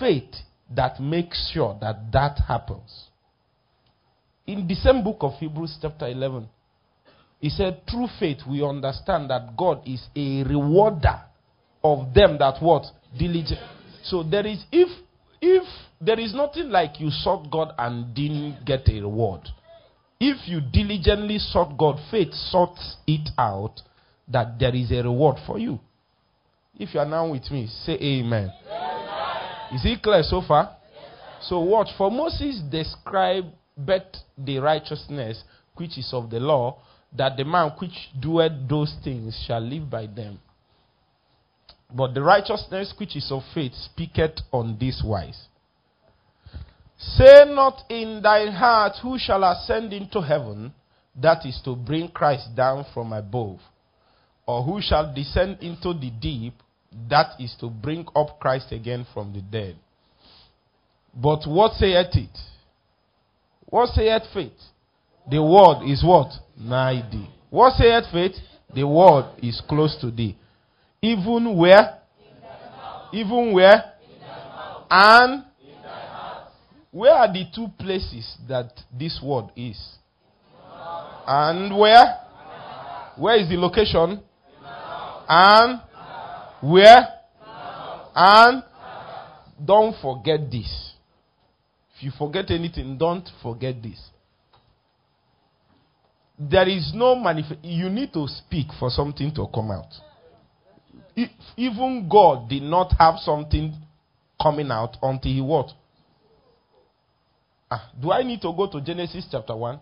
faith 0.00 0.34
that 0.74 1.00
makes 1.00 1.50
sure 1.52 1.76
that 1.80 2.10
that 2.12 2.40
happens. 2.46 3.04
In 4.46 4.66
the 4.66 4.74
same 4.74 5.04
book 5.04 5.18
of 5.20 5.34
Hebrews, 5.34 5.78
chapter 5.80 6.08
11, 6.08 6.48
he 7.38 7.48
said, 7.48 7.82
Through 7.88 8.08
faith, 8.18 8.38
we 8.48 8.64
understand 8.64 9.30
that 9.30 9.56
God 9.56 9.82
is 9.86 10.04
a 10.16 10.42
rewarder 10.42 11.20
of 11.84 12.12
them 12.12 12.38
that 12.38 12.60
what? 12.60 12.84
Diligent. 13.16 13.60
So 14.02 14.22
there 14.22 14.46
is, 14.46 14.64
if, 14.72 14.88
if 15.40 15.62
there 16.00 16.18
is 16.18 16.34
nothing 16.34 16.70
like 16.70 17.00
you 17.00 17.10
sought 17.10 17.50
God 17.50 17.74
and 17.78 18.14
didn't 18.14 18.64
get 18.64 18.88
a 18.88 19.00
reward. 19.00 19.48
If 20.20 20.48
you 20.48 20.60
diligently 20.60 21.38
sought 21.38 21.76
God, 21.76 21.98
faith 22.10 22.32
sorts 22.32 22.96
it 23.06 23.28
out 23.38 23.80
that 24.28 24.58
there 24.58 24.74
is 24.74 24.90
a 24.90 25.02
reward 25.02 25.36
for 25.46 25.58
you. 25.58 25.78
If 26.78 26.94
you 26.94 27.00
are 27.00 27.06
now 27.06 27.30
with 27.30 27.50
me, 27.50 27.68
say 27.84 27.94
amen. 27.94 28.52
amen. 28.70 29.74
Is 29.74 29.84
it 29.84 30.02
clear 30.02 30.22
so 30.22 30.42
far? 30.46 30.76
Yes, 30.94 31.48
so 31.48 31.60
watch. 31.60 31.88
For 31.96 32.10
Moses 32.10 32.60
described 32.70 33.48
the 33.76 34.58
righteousness 34.58 35.42
which 35.76 35.98
is 35.98 36.10
of 36.12 36.30
the 36.30 36.40
law, 36.40 36.80
that 37.16 37.36
the 37.36 37.44
man 37.44 37.70
which 37.78 38.10
doeth 38.20 38.68
those 38.68 38.94
things 39.02 39.40
shall 39.46 39.60
live 39.60 39.88
by 39.88 40.06
them. 40.06 40.38
But 41.94 42.14
the 42.14 42.22
righteousness 42.22 42.92
which 42.98 43.16
is 43.16 43.30
of 43.30 43.42
faith 43.54 43.72
speaketh 43.74 44.40
on 44.52 44.76
this 44.78 45.02
wise. 45.04 45.46
Say 46.98 47.44
not 47.46 47.84
in 47.88 48.20
thy 48.22 48.50
heart, 48.50 48.94
Who 49.02 49.18
shall 49.18 49.44
ascend 49.44 49.92
into 49.92 50.20
heaven? 50.20 50.74
That 51.20 51.46
is 51.46 51.60
to 51.64 51.74
bring 51.74 52.08
Christ 52.08 52.54
down 52.56 52.84
from 52.92 53.12
above. 53.12 53.60
Or 54.46 54.62
who 54.62 54.80
shall 54.80 55.12
descend 55.12 55.58
into 55.60 55.92
the 55.92 56.10
deep? 56.20 56.54
That 57.08 57.32
is 57.38 57.54
to 57.60 57.68
bring 57.68 58.06
up 58.16 58.40
Christ 58.40 58.72
again 58.72 59.06
from 59.12 59.32
the 59.32 59.42
dead. 59.42 59.76
But 61.14 61.40
what 61.46 61.72
saith 61.74 62.14
it? 62.14 62.38
What 63.66 63.90
saith 63.90 64.22
faith? 64.32 64.52
The 65.30 65.42
word 65.42 65.84
is 65.86 66.02
what? 66.02 66.32
Nigh 66.58 67.06
thee. 67.10 67.28
What 67.50 67.74
saith 67.74 68.04
faith? 68.12 68.36
The 68.74 68.86
word 68.86 69.34
is 69.42 69.60
close 69.68 69.96
to 70.00 70.10
thee. 70.10 70.36
Even 71.02 71.56
where? 71.56 71.98
Even 73.12 73.52
where? 73.52 73.92
And 74.90 75.44
where 76.90 77.12
are 77.12 77.32
the 77.32 77.44
two 77.54 77.68
places 77.78 78.36
that 78.48 78.72
this 78.98 79.20
word 79.22 79.46
is? 79.56 79.78
And 81.26 81.78
where? 81.78 82.16
Where 83.16 83.36
is 83.36 83.48
the 83.48 83.56
location? 83.56 84.22
And 85.28 85.80
where? 86.62 87.08
And 88.14 88.62
don't 89.64 89.94
forget 90.00 90.50
this. 90.50 90.94
If 91.96 92.04
you 92.04 92.12
forget 92.16 92.50
anything, 92.50 92.96
don't 92.96 93.28
forget 93.42 93.82
this. 93.82 94.00
There 96.38 96.68
is 96.68 96.92
no 96.94 97.16
manifest. 97.16 97.58
You 97.62 97.90
need 97.90 98.12
to 98.12 98.26
speak 98.28 98.68
for 98.78 98.88
something 98.90 99.34
to 99.34 99.46
come 99.52 99.72
out. 99.72 99.92
If 101.16 101.30
even 101.56 102.08
God 102.08 102.48
did 102.48 102.62
not 102.62 102.94
have 102.98 103.16
something 103.18 103.74
coming 104.40 104.70
out 104.70 104.96
until 105.02 105.32
he 105.32 105.40
what? 105.40 105.72
Ah, 107.70 107.90
do 108.00 108.12
I 108.12 108.22
need 108.22 108.40
to 108.42 108.52
go 108.52 108.66
to 108.70 108.80
Genesis 108.80 109.26
chapter 109.30 109.54
1? 109.54 109.78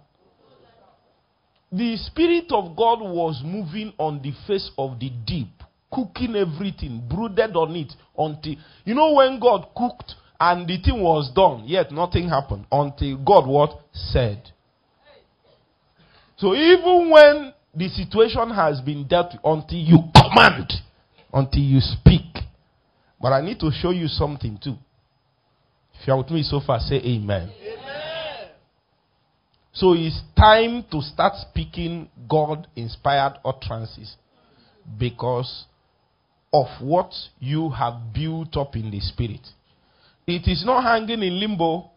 The 1.72 1.96
Spirit 1.96 2.50
of 2.50 2.76
God 2.76 3.00
was 3.00 3.42
moving 3.44 3.92
on 3.98 4.22
the 4.22 4.32
face 4.46 4.70
of 4.78 4.98
the 4.98 5.10
deep, 5.26 5.62
cooking 5.92 6.36
everything, 6.36 7.02
brooded 7.08 7.54
on 7.56 7.74
it 7.76 7.92
until. 8.16 8.54
You 8.84 8.94
know, 8.94 9.12
when 9.14 9.38
God 9.40 9.68
cooked 9.76 10.14
and 10.38 10.66
the 10.66 10.80
thing 10.80 11.00
was 11.02 11.30
done, 11.34 11.64
yet 11.66 11.90
nothing 11.90 12.28
happened 12.28 12.66
until 12.70 13.18
God 13.18 13.46
what? 13.46 13.80
Said. 13.92 14.50
So 16.36 16.54
even 16.54 17.10
when 17.10 17.52
the 17.74 17.88
situation 17.88 18.50
has 18.50 18.80
been 18.80 19.06
dealt 19.06 19.32
with, 19.32 19.40
until 19.44 19.78
you 19.78 19.98
command, 20.14 20.72
until 21.32 21.62
you 21.62 21.80
speak. 21.80 22.22
But 23.20 23.32
I 23.32 23.40
need 23.40 23.58
to 23.60 23.70
show 23.70 23.90
you 23.90 24.08
something 24.08 24.58
too. 24.62 24.76
If 26.00 26.06
you 26.06 26.12
are 26.12 26.18
with 26.18 26.30
me 26.30 26.42
so 26.42 26.60
far, 26.64 26.78
say 26.80 26.96
amen. 26.96 27.50
amen. 27.50 27.75
So 29.76 29.92
it's 29.92 30.18
time 30.34 30.86
to 30.90 31.02
start 31.02 31.34
speaking 31.50 32.08
God 32.26 32.66
inspired 32.76 33.34
utterances 33.44 34.16
because 34.98 35.66
of 36.50 36.66
what 36.80 37.12
you 37.40 37.68
have 37.68 38.14
built 38.14 38.56
up 38.56 38.74
in 38.74 38.90
the 38.90 39.00
spirit. 39.00 39.46
It 40.26 40.50
is 40.50 40.64
not 40.64 40.82
hanging 40.82 41.22
in 41.22 41.38
limbo. 41.38 41.90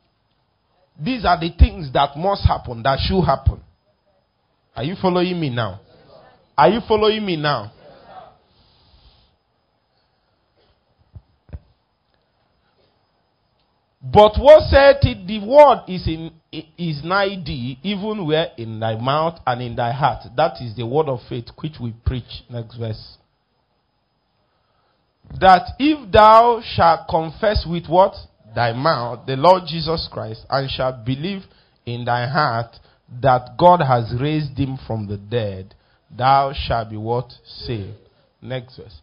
These 1.02 1.24
are 1.24 1.40
the 1.40 1.52
things 1.58 1.90
that 1.94 2.18
must 2.18 2.46
happen, 2.46 2.84
that 2.84 3.00
should 3.00 3.24
happen. 3.24 3.62
Are 4.76 4.84
you 4.84 4.96
following 5.02 5.40
me 5.40 5.50
now? 5.50 5.80
Are 6.58 6.68
you 6.68 6.82
following 6.86 7.26
me 7.26 7.38
now? 7.38 7.72
But 14.02 14.34
what 14.38 14.64
said 14.70 14.98
it, 15.02 15.28
the 15.28 15.40
word 15.46 15.84
is 15.88 16.08
in 16.08 16.32
is 16.52 17.04
nigh 17.04 17.36
thee, 17.46 17.78
even 17.84 18.26
where 18.26 18.48
in 18.58 18.80
thy 18.80 18.96
mouth 18.96 19.40
and 19.46 19.62
in 19.62 19.76
thy 19.76 19.92
heart. 19.92 20.24
That 20.36 20.62
is 20.62 20.76
the 20.76 20.86
word 20.86 21.08
of 21.08 21.20
faith 21.28 21.50
which 21.60 21.74
we 21.80 21.94
preach. 22.06 22.44
Next 22.50 22.78
verse. 22.78 23.18
That 25.40 25.74
if 25.78 26.12
thou 26.12 26.62
shalt 26.64 27.08
confess 27.08 27.66
with 27.70 27.88
what? 27.88 28.16
Thy 28.56 28.74
mouth 28.74 29.28
the 29.28 29.36
Lord 29.36 29.64
Jesus 29.68 30.10
Christ, 30.12 30.46
and 30.50 30.70
shalt 30.72 31.06
believe 31.06 31.44
in 31.86 32.06
thy 32.06 32.28
heart 32.28 32.78
that 33.22 33.58
God 33.58 33.82
has 33.82 34.14
raised 34.20 34.58
him 34.58 34.78
from 34.88 35.08
the 35.08 35.18
dead, 35.18 35.76
thou 36.16 36.54
shalt 36.54 36.90
be 36.90 36.98
what? 36.98 37.32
Saved. 37.46 37.98
Next 38.42 38.78
verse. 38.78 39.02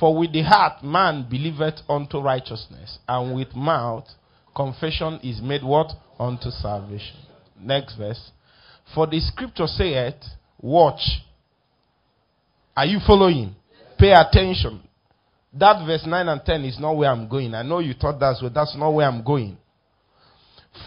For 0.00 0.16
with 0.16 0.32
the 0.32 0.42
heart 0.42 0.82
man 0.82 1.26
believeth 1.28 1.80
unto 1.88 2.18
righteousness, 2.18 2.98
and 3.06 3.36
with 3.36 3.54
mouth 3.54 4.08
confession 4.54 5.20
is 5.22 5.40
made 5.40 5.62
what? 5.62 5.92
Unto 6.18 6.50
salvation. 6.50 7.16
Next 7.60 7.96
verse. 7.96 8.30
For 8.94 9.06
the 9.06 9.20
scripture 9.20 9.66
saith, 9.66 10.22
Watch. 10.60 11.00
Are 12.76 12.86
you 12.86 12.98
following? 13.06 13.54
Pay 13.98 14.12
attention. 14.12 14.82
That 15.52 15.84
verse 15.84 16.04
9 16.06 16.28
and 16.28 16.40
10 16.44 16.64
is 16.64 16.78
not 16.78 16.96
where 16.96 17.10
I'm 17.10 17.28
going. 17.28 17.54
I 17.54 17.62
know 17.62 17.80
you 17.80 17.94
thought 17.94 18.20
that's 18.20 18.40
where 18.40 18.50
that's 18.50 18.76
not 18.76 18.90
where 18.90 19.06
I'm 19.06 19.22
going. 19.22 19.58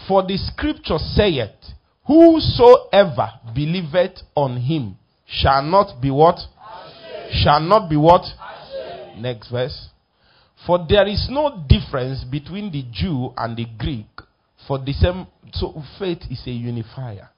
For 0.08 0.22
the 0.22 0.36
scripture 0.38 0.98
saith, 0.98 1.50
Whosoever 2.06 3.30
believeth 3.54 4.22
on 4.34 4.58
him 4.58 4.96
shall 5.26 5.62
not 5.62 6.00
be 6.00 6.10
what? 6.10 6.38
Shall 7.30 7.60
not 7.60 7.88
be 7.88 7.96
what? 7.96 8.24
Next 9.16 9.50
verse. 9.50 9.88
For 10.66 10.84
there 10.88 11.06
is 11.06 11.28
no 11.30 11.64
difference 11.68 12.24
between 12.24 12.70
the 12.72 12.84
Jew 12.90 13.32
and 13.36 13.56
the 13.56 13.66
Greek, 13.78 14.06
for 14.66 14.78
the 14.78 14.92
same 14.92 15.26
so 15.52 15.82
faith 15.98 16.22
is 16.30 16.42
a 16.46 16.50
unifier. 16.50 17.28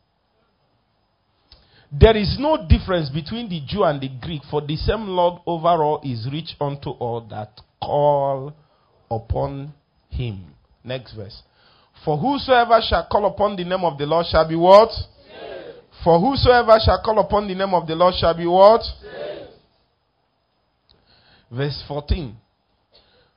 There 1.90 2.16
is 2.16 2.36
no 2.38 2.66
difference 2.68 3.10
between 3.10 3.48
the 3.48 3.60
Jew 3.66 3.84
and 3.84 4.00
the 4.00 4.10
Greek, 4.20 4.42
for 4.50 4.60
the 4.60 4.76
same 4.76 5.08
Lord 5.08 5.40
over 5.46 5.68
all 5.68 6.00
is 6.04 6.28
rich 6.30 6.54
unto 6.60 6.90
all 6.90 7.20
that 7.30 7.60
call 7.82 8.54
upon 9.10 9.72
him. 10.10 10.54
Next 10.84 11.14
verse. 11.14 11.42
For 12.04 12.16
whosoever 12.16 12.80
shall 12.86 13.06
call 13.10 13.26
upon 13.26 13.56
the 13.56 13.64
name 13.64 13.84
of 13.84 13.98
the 13.98 14.06
Lord 14.06 14.26
shall 14.26 14.48
be 14.48 14.56
what? 14.56 14.90
Saved. 14.90 15.78
For 16.04 16.20
whosoever 16.20 16.76
shall 16.84 17.00
call 17.02 17.18
upon 17.20 17.48
the 17.48 17.54
name 17.54 17.74
of 17.74 17.86
the 17.86 17.94
Lord 17.94 18.14
shall 18.18 18.36
be 18.36 18.46
what? 18.46 18.82
Saved. 18.82 19.50
Verse 21.50 21.82
14. 21.88 22.36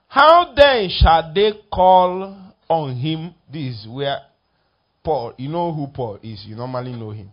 How 0.10 0.54
then 0.56 0.90
shall 0.90 1.32
they 1.36 1.52
call 1.72 2.36
on 2.68 2.96
him? 2.96 3.36
This 3.52 3.82
is 3.82 3.88
where 3.88 4.18
Paul, 5.04 5.36
you 5.38 5.50
know 5.50 5.72
who 5.72 5.86
Paul 5.86 6.18
is, 6.24 6.44
you 6.48 6.56
normally 6.56 6.94
know 6.94 7.12
him. 7.12 7.32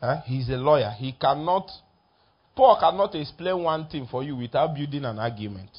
Huh? 0.00 0.22
He's 0.24 0.48
a 0.48 0.56
lawyer. 0.56 0.90
He 0.98 1.12
cannot, 1.12 1.70
Paul 2.56 2.78
cannot 2.80 3.14
explain 3.14 3.62
one 3.62 3.86
thing 3.86 4.08
for 4.10 4.24
you 4.24 4.34
without 4.34 4.74
building 4.74 5.04
an 5.04 5.20
argument. 5.20 5.70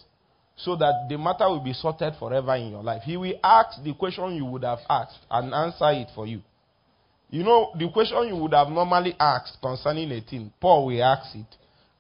So 0.56 0.78
that 0.78 1.08
the 1.10 1.18
matter 1.18 1.50
will 1.50 1.64
be 1.64 1.74
sorted 1.74 2.14
forever 2.18 2.56
in 2.56 2.72
your 2.72 2.84
life. 2.84 3.02
He 3.04 3.18
will 3.18 3.38
ask 3.44 3.84
the 3.84 3.94
question 3.94 4.36
you 4.36 4.46
would 4.46 4.64
have 4.64 4.80
asked 4.90 5.20
and 5.30 5.54
answer 5.54 5.92
it 5.92 6.08
for 6.16 6.26
you. 6.26 6.42
You 7.30 7.44
know, 7.44 7.74
the 7.78 7.90
question 7.90 8.26
you 8.30 8.38
would 8.38 8.54
have 8.54 8.70
normally 8.70 9.16
asked 9.20 9.58
concerning 9.62 10.10
a 10.14 10.22
thing, 10.22 10.54
Paul 10.62 10.86
will 10.86 11.04
ask 11.04 11.36
it 11.36 11.58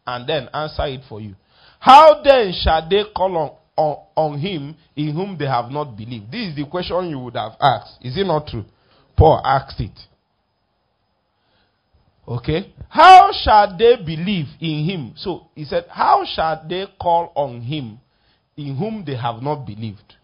and 0.07 0.29
then 0.29 0.47
answer 0.53 0.85
it 0.85 1.01
for 1.09 1.19
you. 1.19 1.35
How 1.79 2.21
then 2.23 2.53
shall 2.53 2.87
they 2.87 3.03
call 3.13 3.35
on 3.35 3.57
on, 3.75 4.05
on 4.15 4.39
him 4.39 4.75
in 4.95 5.13
whom 5.13 5.37
they 5.37 5.45
have 5.45 5.71
not 5.71 5.95
believed? 5.97 6.31
This 6.31 6.49
is 6.49 6.55
the 6.55 6.65
question 6.65 7.09
you 7.09 7.19
would 7.19 7.35
have 7.35 7.53
asked. 7.61 7.97
Is 8.01 8.17
it 8.17 8.25
not 8.25 8.47
true? 8.47 8.65
Paul 9.15 9.41
asked 9.43 9.79
it. 9.79 9.97
Okay? 12.27 12.73
How 12.89 13.31
shall 13.33 13.77
they 13.77 13.95
believe 13.97 14.47
in 14.61 14.85
him? 14.85 15.13
So 15.17 15.47
he 15.55 15.65
said, 15.65 15.85
How 15.89 16.23
shall 16.25 16.65
they 16.67 16.85
call 17.01 17.31
on 17.35 17.61
him 17.61 17.99
in 18.55 18.75
whom 18.75 19.03
they 19.05 19.15
have 19.15 19.41
not 19.41 19.65
believed? 19.65 20.15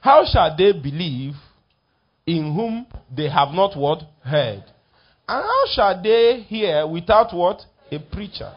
How 0.00 0.24
shall 0.30 0.56
they 0.56 0.72
believe 0.72 1.34
in 2.26 2.54
whom 2.54 2.86
they 3.14 3.28
have 3.28 3.52
not 3.52 3.76
what? 3.76 4.02
Heard. 4.22 4.64
And 5.28 5.44
how 5.44 5.64
shall 5.72 6.02
they 6.02 6.40
hear 6.46 6.86
without 6.86 7.34
what? 7.34 7.62
A 7.90 7.98
preacher. 7.98 8.52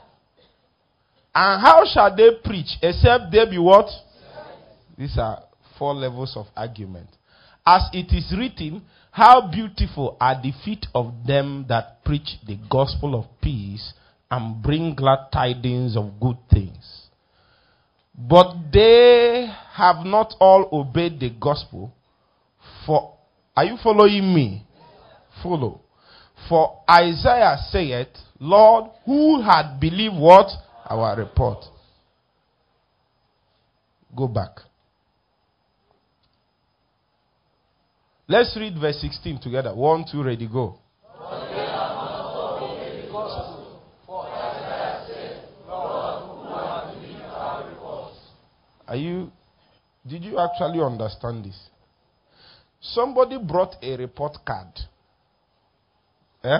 And 1.33 1.61
how 1.61 1.83
shall 1.85 2.13
they 2.15 2.31
preach 2.43 2.77
except 2.81 3.31
they 3.31 3.49
be 3.49 3.57
what? 3.57 3.87
These 5.01 5.17
are 5.17 5.41
four 5.79 5.95
levels 5.95 6.33
of 6.37 6.45
argument. 6.55 7.09
As 7.65 7.89
it 7.91 8.15
is 8.15 8.31
written, 8.37 8.83
how 9.09 9.49
beautiful 9.51 10.15
are 10.21 10.39
the 10.39 10.51
feet 10.63 10.85
of 10.93 11.25
them 11.25 11.65
that 11.69 12.05
preach 12.05 12.37
the 12.45 12.59
gospel 12.69 13.15
of 13.15 13.25
peace 13.41 13.93
and 14.29 14.61
bring 14.61 14.93
glad 14.93 15.31
tidings 15.33 15.97
of 15.97 16.19
good 16.19 16.37
things. 16.53 17.07
But 18.15 18.53
they 18.71 19.47
have 19.71 20.05
not 20.05 20.35
all 20.39 20.69
obeyed 20.71 21.19
the 21.19 21.31
gospel. 21.31 21.91
For 22.85 23.17
are 23.57 23.65
you 23.65 23.77
following 23.81 24.31
me? 24.35 24.67
Follow. 25.41 25.81
For 26.47 26.83
Isaiah 26.87 27.57
saith, 27.71 28.15
Lord, 28.39 28.91
who 29.07 29.41
had 29.41 29.79
believed 29.79 30.13
what? 30.15 30.51
Our 30.85 31.17
report. 31.17 31.65
Go 34.15 34.27
back. 34.27 34.59
Let's 38.27 38.55
read 38.57 38.79
verse 38.79 38.99
16 39.01 39.39
together. 39.41 39.73
One, 39.75 40.05
two, 40.09 40.23
ready, 40.23 40.47
go. 40.47 40.77
Are 48.87 48.97
you 48.97 49.31
did 50.07 50.23
you 50.23 50.39
actually 50.39 50.81
understand 50.81 51.45
this? 51.45 51.69
Somebody 52.81 53.37
brought 53.37 53.75
a 53.81 53.95
report 53.95 54.37
card. 54.45 54.73
Eh? 56.43 56.57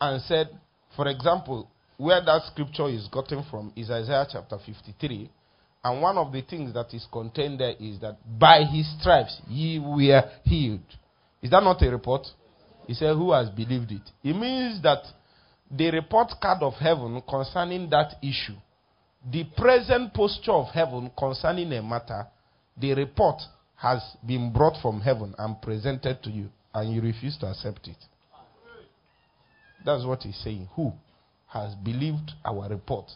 And 0.00 0.22
said, 0.22 0.48
for 0.96 1.08
example, 1.08 1.68
where 1.96 2.24
that 2.24 2.42
scripture 2.50 2.88
is 2.88 3.08
gotten 3.08 3.44
from 3.50 3.72
is 3.76 3.90
Isaiah 3.90 4.26
chapter 4.30 4.56
53. 4.64 5.28
And 5.82 6.02
one 6.02 6.18
of 6.18 6.32
the 6.32 6.42
things 6.42 6.74
that 6.74 6.92
is 6.92 7.06
contained 7.10 7.60
there 7.60 7.74
is 7.80 7.98
that 8.00 8.18
by 8.38 8.64
his 8.64 8.86
stripes 9.00 9.40
ye 9.48 9.78
were 9.78 10.22
healed. 10.44 10.80
Is 11.42 11.50
that 11.50 11.62
not 11.62 11.82
a 11.82 11.90
report? 11.90 12.26
He 12.86 12.94
said, 12.94 13.14
Who 13.14 13.32
has 13.32 13.48
believed 13.48 13.90
it? 13.92 14.02
It 14.22 14.36
means 14.36 14.82
that 14.82 15.02
the 15.70 15.90
report 15.90 16.32
card 16.42 16.62
of 16.62 16.74
heaven 16.74 17.22
concerning 17.28 17.88
that 17.90 18.16
issue 18.22 18.56
the 19.28 19.44
present 19.56 20.14
posture 20.14 20.52
of 20.52 20.68
heaven 20.68 21.10
concerning 21.18 21.72
a 21.72 21.82
matter, 21.82 22.26
the 22.76 22.94
report 22.94 23.40
has 23.76 24.02
been 24.26 24.52
brought 24.52 24.80
from 24.80 25.00
heaven 25.00 25.34
and 25.38 25.60
presented 25.60 26.22
to 26.22 26.30
you, 26.30 26.48
and 26.74 26.94
you 26.94 27.00
refuse 27.02 27.36
to 27.38 27.46
accept 27.46 27.86
it. 27.88 27.96
That's 29.84 30.04
what 30.04 30.22
he's 30.22 30.36
saying. 30.36 30.68
Who 30.74 30.92
has 31.48 31.74
believed 31.74 32.32
our 32.44 32.68
report? 32.68 33.06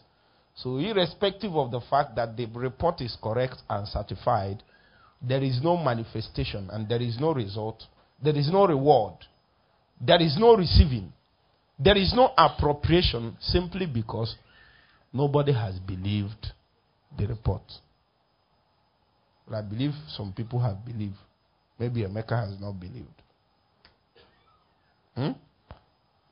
So, 0.55 0.77
irrespective 0.77 1.55
of 1.55 1.71
the 1.71 1.81
fact 1.81 2.15
that 2.15 2.37
the 2.37 2.45
report 2.47 3.01
is 3.01 3.17
correct 3.21 3.55
and 3.69 3.87
certified, 3.87 4.63
there 5.21 5.43
is 5.43 5.59
no 5.61 5.77
manifestation 5.77 6.69
and 6.71 6.87
there 6.87 7.01
is 7.01 7.17
no 7.19 7.33
result, 7.33 7.83
there 8.23 8.35
is 8.35 8.49
no 8.51 8.65
reward, 8.65 9.15
there 9.99 10.21
is 10.21 10.37
no 10.39 10.55
receiving, 10.55 11.11
there 11.77 11.97
is 11.97 12.13
no 12.15 12.33
appropriation 12.37 13.35
simply 13.41 13.85
because 13.85 14.35
Nobody 15.15 15.53
has 15.53 15.79
believed 15.79 16.47
the 17.17 17.25
report. 17.25 17.63
But 19.47 19.55
I 19.55 19.61
believe 19.61 19.91
some 20.09 20.33
people 20.33 20.59
have 20.59 20.83
believed. 20.85 21.15
Maybe 21.79 22.03
America 22.03 22.35
has 22.35 22.59
not 22.59 22.77
believed. 22.77 23.21
Hmm? 25.15 25.31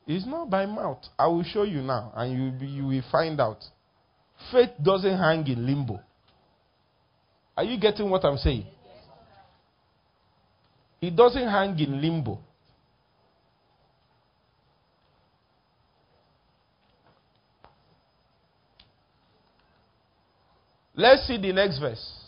It's 0.05 0.25
not 0.25 0.49
by 0.49 0.65
mouth. 0.65 0.99
I 1.17 1.27
will 1.27 1.45
show 1.45 1.63
you 1.63 1.81
now, 1.81 2.11
and 2.13 2.61
you, 2.61 2.67
you 2.67 2.85
will 2.85 3.03
find 3.09 3.39
out. 3.39 3.63
Faith 4.51 4.71
doesn't 4.81 5.17
hang 5.17 5.47
in 5.47 5.65
limbo. 5.65 5.99
Are 7.55 7.63
you 7.63 7.79
getting 7.79 8.09
what 8.09 8.23
I'm 8.25 8.37
saying? 8.37 8.65
It 11.01 11.15
doesn't 11.15 11.47
hang 11.47 11.77
in 11.79 12.01
limbo. 12.01 12.39
Let's 20.95 21.27
see 21.27 21.37
the 21.37 21.51
next 21.51 21.79
verse. 21.79 22.23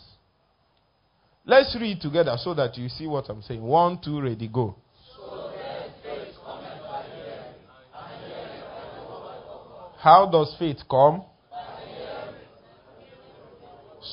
Let's 1.44 1.76
read 1.80 2.00
together 2.00 2.36
so 2.38 2.52
that 2.54 2.76
you 2.76 2.88
see 2.88 3.06
what 3.06 3.28
I'm 3.28 3.40
saying. 3.42 3.62
One, 3.62 4.00
two, 4.02 4.20
ready, 4.20 4.48
go. 4.48 4.74
How 9.98 10.28
does 10.30 10.54
faith 10.58 10.78
come? 10.90 11.22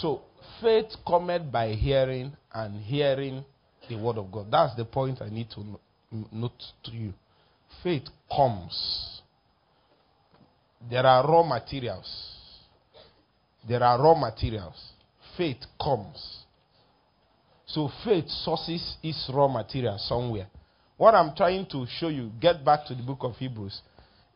So, 0.01 0.21
faith 0.61 0.95
cometh 1.07 1.51
by 1.51 1.73
hearing, 1.73 2.33
and 2.53 2.81
hearing 2.81 3.43
the 3.89 3.95
word 3.95 4.17
of 4.17 4.31
God. 4.31 4.47
That's 4.51 4.75
the 4.75 4.85
point 4.85 5.21
I 5.21 5.29
need 5.29 5.49
to 5.51 5.63
note 6.31 6.63
to 6.85 6.91
you. 6.91 7.13
Faith 7.83 8.07
comes. 8.29 9.21
There 10.89 11.05
are 11.05 11.25
raw 11.27 11.43
materials 11.43 12.33
there 13.67 13.83
are 13.83 14.01
raw 14.01 14.13
materials. 14.13 14.91
Faith 15.37 15.65
comes. 15.81 16.43
So 17.65 17.89
faith 18.03 18.27
sources 18.27 18.97
its 19.01 19.29
raw 19.33 19.47
material 19.47 19.97
somewhere. 19.97 20.47
What 20.97 21.15
I'm 21.15 21.35
trying 21.35 21.65
to 21.67 21.85
show 21.87 22.09
you, 22.09 22.31
get 22.39 22.63
back 22.63 22.85
to 22.87 22.95
the 22.95 23.01
book 23.01 23.19
of 23.21 23.35
Hebrews, 23.37 23.81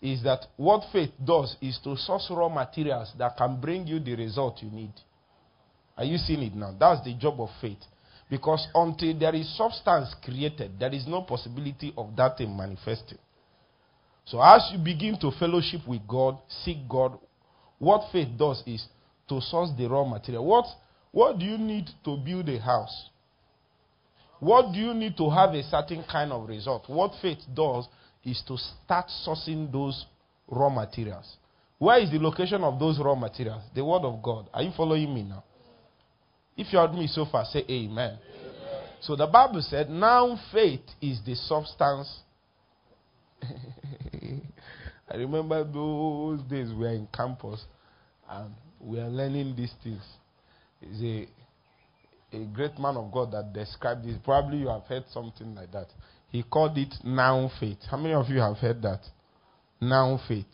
is 0.01 0.23
that 0.23 0.45
what 0.55 0.83
faith 0.91 1.11
does 1.23 1.55
is 1.61 1.79
to 1.83 1.95
source 1.97 2.27
raw 2.31 2.49
materials 2.49 3.11
that 3.17 3.37
can 3.37 3.59
bring 3.59 3.85
you 3.85 3.99
the 3.99 4.15
result 4.15 4.61
you 4.61 4.71
need. 4.71 4.93
Are 5.97 6.05
you 6.05 6.17
seeing 6.17 6.43
it 6.43 6.55
now? 6.55 6.75
That's 6.79 7.03
the 7.03 7.13
job 7.15 7.41
of 7.41 7.49
faith. 7.59 7.79
Because 8.29 8.67
until 8.75 9.17
there 9.17 9.33
is 9.33 9.57
substance 9.57 10.13
created, 10.23 10.79
there 10.79 10.93
is 10.93 11.07
no 11.07 11.21
possibility 11.21 11.93
of 11.97 12.15
that 12.17 12.37
thing 12.37 12.55
manifesting. 12.55 13.17
So 14.25 14.41
as 14.41 14.69
you 14.71 14.79
begin 14.79 15.17
to 15.21 15.31
fellowship 15.39 15.87
with 15.87 16.01
God, 16.07 16.37
seek 16.63 16.77
God, 16.89 17.17
what 17.79 18.11
faith 18.11 18.27
does 18.37 18.61
is 18.65 18.85
to 19.29 19.39
source 19.39 19.69
the 19.77 19.87
raw 19.87 20.03
material. 20.03 20.45
What, 20.45 20.65
what 21.11 21.39
do 21.39 21.45
you 21.45 21.57
need 21.57 21.89
to 22.03 22.17
build 22.17 22.49
a 22.49 22.59
house? 22.59 23.09
What 24.39 24.73
do 24.73 24.79
you 24.79 24.93
need 24.93 25.15
to 25.17 25.29
have 25.29 25.53
a 25.53 25.63
certain 25.63 26.03
kind 26.09 26.31
of 26.31 26.47
result? 26.47 26.83
What 26.87 27.13
faith 27.21 27.39
does 27.55 27.87
is 28.23 28.43
to 28.47 28.57
start 28.57 29.05
sourcing 29.25 29.71
those 29.71 30.05
raw 30.47 30.69
materials. 30.69 31.37
Where 31.79 31.99
is 31.99 32.11
the 32.11 32.19
location 32.19 32.63
of 32.63 32.79
those 32.79 32.99
raw 32.99 33.15
materials? 33.15 33.63
The 33.73 33.85
Word 33.85 34.03
of 34.03 34.21
God. 34.21 34.49
Are 34.53 34.63
you 34.63 34.71
following 34.75 35.13
me 35.13 35.23
now? 35.23 35.43
If 36.57 36.73
you 36.73 36.79
heard 36.79 36.93
me 36.93 37.07
so 37.07 37.25
far, 37.31 37.45
say 37.45 37.63
amen. 37.69 38.17
amen. 38.17 38.19
So 39.01 39.15
the 39.15 39.27
Bible 39.27 39.61
said, 39.61 39.89
now 39.89 40.39
faith 40.51 40.81
is 41.01 41.19
the 41.23 41.35
substance. 41.35 42.19
I 45.09 45.15
remember 45.15 45.63
those 45.63 46.41
days 46.49 46.69
we 46.69 46.79
were 46.79 46.89
in 46.89 47.07
campus 47.15 47.63
and 48.29 48.53
we 48.81 48.99
are 48.99 49.07
learning 49.07 49.55
these 49.55 49.73
things. 49.83 50.01
A, 50.83 51.27
a 52.35 52.45
great 52.53 52.77
man 52.79 52.97
of 52.97 53.11
God 53.11 53.31
that 53.31 53.53
described 53.53 54.05
this. 54.05 54.17
Probably 54.23 54.57
you 54.57 54.67
have 54.67 54.83
heard 54.83 55.05
something 55.13 55.55
like 55.55 55.71
that. 55.71 55.87
He 56.29 56.43
called 56.43 56.77
it 56.77 56.93
now 57.03 57.49
faith. 57.59 57.77
How 57.89 57.97
many 57.97 58.13
of 58.13 58.27
you 58.29 58.39
have 58.39 58.57
heard 58.57 58.81
that? 58.81 59.01
Now 59.79 60.19
faith. 60.27 60.45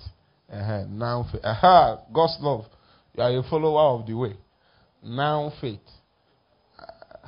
Uh-huh. 0.51 0.83
Now 0.89 1.25
faith. 1.31 1.41
Aha, 1.43 2.01
God's 2.13 2.37
love. 2.41 2.65
You 3.15 3.23
are 3.23 3.37
a 3.37 3.43
follower 3.49 3.99
of 3.99 4.05
the 4.05 4.13
way. 4.13 4.35
Now 5.03 5.51
faith. 5.59 5.79
Uh, 6.79 7.27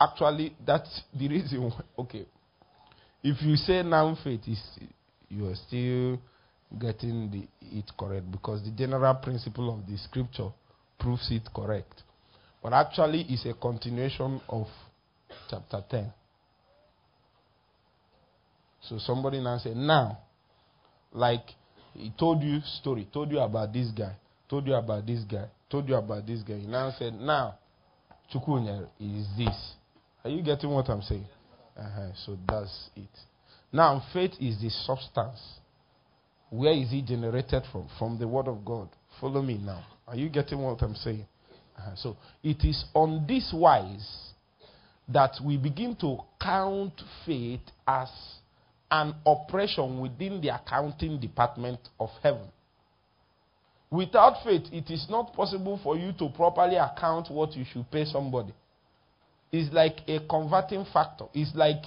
actually, 0.00 0.56
that's 0.66 1.02
the 1.12 1.28
reason. 1.28 1.62
Why, 1.62 1.80
okay. 1.98 2.26
If 3.22 3.42
you 3.42 3.56
say 3.56 3.82
now 3.82 4.16
faith, 4.24 4.40
is 4.46 4.62
you 5.28 5.46
are 5.46 5.54
still 5.54 6.20
getting 6.78 7.30
the, 7.30 7.48
it 7.76 7.90
correct 7.98 8.30
because 8.30 8.62
the 8.64 8.70
general 8.70 9.14
principle 9.16 9.74
of 9.74 9.86
the 9.86 9.96
scripture 9.98 10.48
proves 10.98 11.28
it 11.30 11.42
correct. 11.54 12.02
But 12.62 12.72
actually, 12.72 13.26
it's 13.28 13.46
a 13.46 13.54
continuation 13.54 14.40
of 14.48 14.66
chapter 15.48 15.82
10. 15.88 16.12
So 18.82 18.98
somebody 18.98 19.40
now 19.40 19.58
said, 19.58 19.76
now, 19.76 20.18
like 21.12 21.44
he 21.94 22.12
told 22.18 22.42
you 22.42 22.60
story, 22.80 23.08
told 23.12 23.30
you 23.30 23.40
about 23.40 23.72
this 23.72 23.90
guy, 23.90 24.14
told 24.48 24.66
you 24.66 24.74
about 24.74 25.06
this 25.06 25.20
guy, 25.24 25.46
told 25.70 25.88
you 25.88 25.94
about 25.94 26.26
this 26.26 26.42
guy. 26.42 26.58
He 26.58 26.66
now 26.66 26.92
said, 26.98 27.14
now, 27.14 27.58
Chukunya 28.32 28.88
is 28.98 29.26
this. 29.38 29.74
Are 30.24 30.30
you 30.30 30.42
getting 30.42 30.70
what 30.70 30.88
I'm 30.88 31.02
saying? 31.02 31.26
Uh-huh. 31.76 32.10
So 32.26 32.36
that's 32.46 32.90
it. 32.96 33.08
Now, 33.72 34.02
faith 34.12 34.32
is 34.40 34.60
the 34.60 34.70
substance 34.70 35.38
where 36.50 36.72
is 36.72 36.92
it 36.92 37.06
generated 37.06 37.62
from? 37.70 37.88
From 37.98 38.18
the 38.18 38.26
Word 38.26 38.48
of 38.48 38.64
God. 38.64 38.88
Follow 39.20 39.40
me 39.40 39.58
now. 39.58 39.84
Are 40.06 40.16
you 40.16 40.28
getting 40.28 40.60
what 40.60 40.82
I'm 40.82 40.96
saying? 40.96 41.26
Uh-huh. 41.78 41.94
So 41.96 42.16
it 42.42 42.64
is 42.64 42.84
on 42.92 43.24
this 43.26 43.52
wise 43.54 44.32
that 45.08 45.36
we 45.44 45.56
begin 45.56 45.96
to 46.00 46.18
count 46.40 47.00
faith 47.24 47.60
as 47.86 48.08
an 48.90 49.14
operation 49.24 50.00
within 50.00 50.40
the 50.40 50.48
accounting 50.48 51.20
department 51.20 51.78
of 52.00 52.10
heaven. 52.22 52.48
Without 53.90 54.44
faith, 54.44 54.62
it 54.72 54.88
is 54.88 55.06
not 55.10 55.34
possible 55.34 55.80
for 55.82 55.96
you 55.96 56.12
to 56.12 56.28
properly 56.28 56.76
account 56.76 57.28
what 57.28 57.56
you 57.56 57.64
should 57.72 57.90
pay 57.90 58.04
somebody. 58.04 58.54
It's 59.50 59.72
like 59.74 59.98
a 60.06 60.20
converting 60.28 60.86
factor. 60.92 61.24
It's 61.34 61.50
like, 61.56 61.82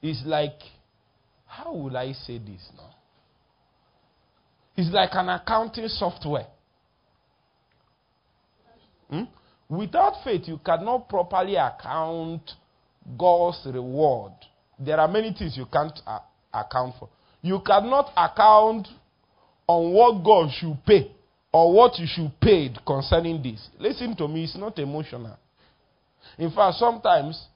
it's 0.00 0.22
like, 0.24 0.58
how 1.44 1.74
will 1.74 1.94
I 1.94 2.12
say 2.12 2.38
this 2.38 2.66
now? 2.74 2.90
It's 4.78 4.90
like 4.90 5.10
an 5.12 5.28
accounting 5.28 5.88
software. 5.88 6.46
Hmm? 9.10 9.24
Without 9.68 10.24
faith, 10.24 10.42
you 10.46 10.58
cannot 10.64 11.08
properly 11.08 11.56
account 11.56 12.50
God's 13.18 13.60
reward. 13.66 14.32
There 14.78 14.98
are 14.98 15.08
many 15.08 15.34
things 15.34 15.56
you 15.56 15.66
can't 15.70 15.98
account 16.52 16.94
for. 16.98 17.10
You 17.42 17.60
cannot 17.60 18.10
account 18.16 18.88
on 19.66 19.92
what 19.92 20.24
God 20.24 20.50
should 20.58 20.78
pay 20.86 21.15
or 21.56 21.72
what 21.72 21.98
you 21.98 22.06
should 22.06 22.30
pay 22.38 22.68
concerning 22.86 23.42
this. 23.42 23.68
Listen 23.78 24.14
to 24.16 24.28
me, 24.28 24.44
it's 24.44 24.56
not 24.56 24.78
emotional. 24.78 25.38
In 26.38 26.50
fact, 26.50 26.76
sometimes 26.76 27.46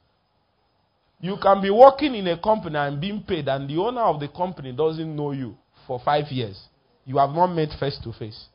You 1.20 1.36
can 1.36 1.60
be 1.60 1.70
working 1.70 2.14
in 2.14 2.26
a 2.28 2.38
company 2.38 2.76
and 2.76 2.98
being 3.00 3.22
paid, 3.22 3.46
and 3.46 3.68
the 3.68 3.76
owner 3.76 4.00
of 4.00 4.20
the 4.20 4.28
company 4.28 4.72
doesn't 4.72 5.14
know 5.14 5.32
you 5.32 5.54
for 5.86 6.00
five 6.02 6.24
years. 6.30 6.58
You 7.04 7.18
have 7.18 7.30
not 7.30 7.48
met 7.48 7.68
face 7.78 7.98
to 8.04 8.12
face. 8.12 8.46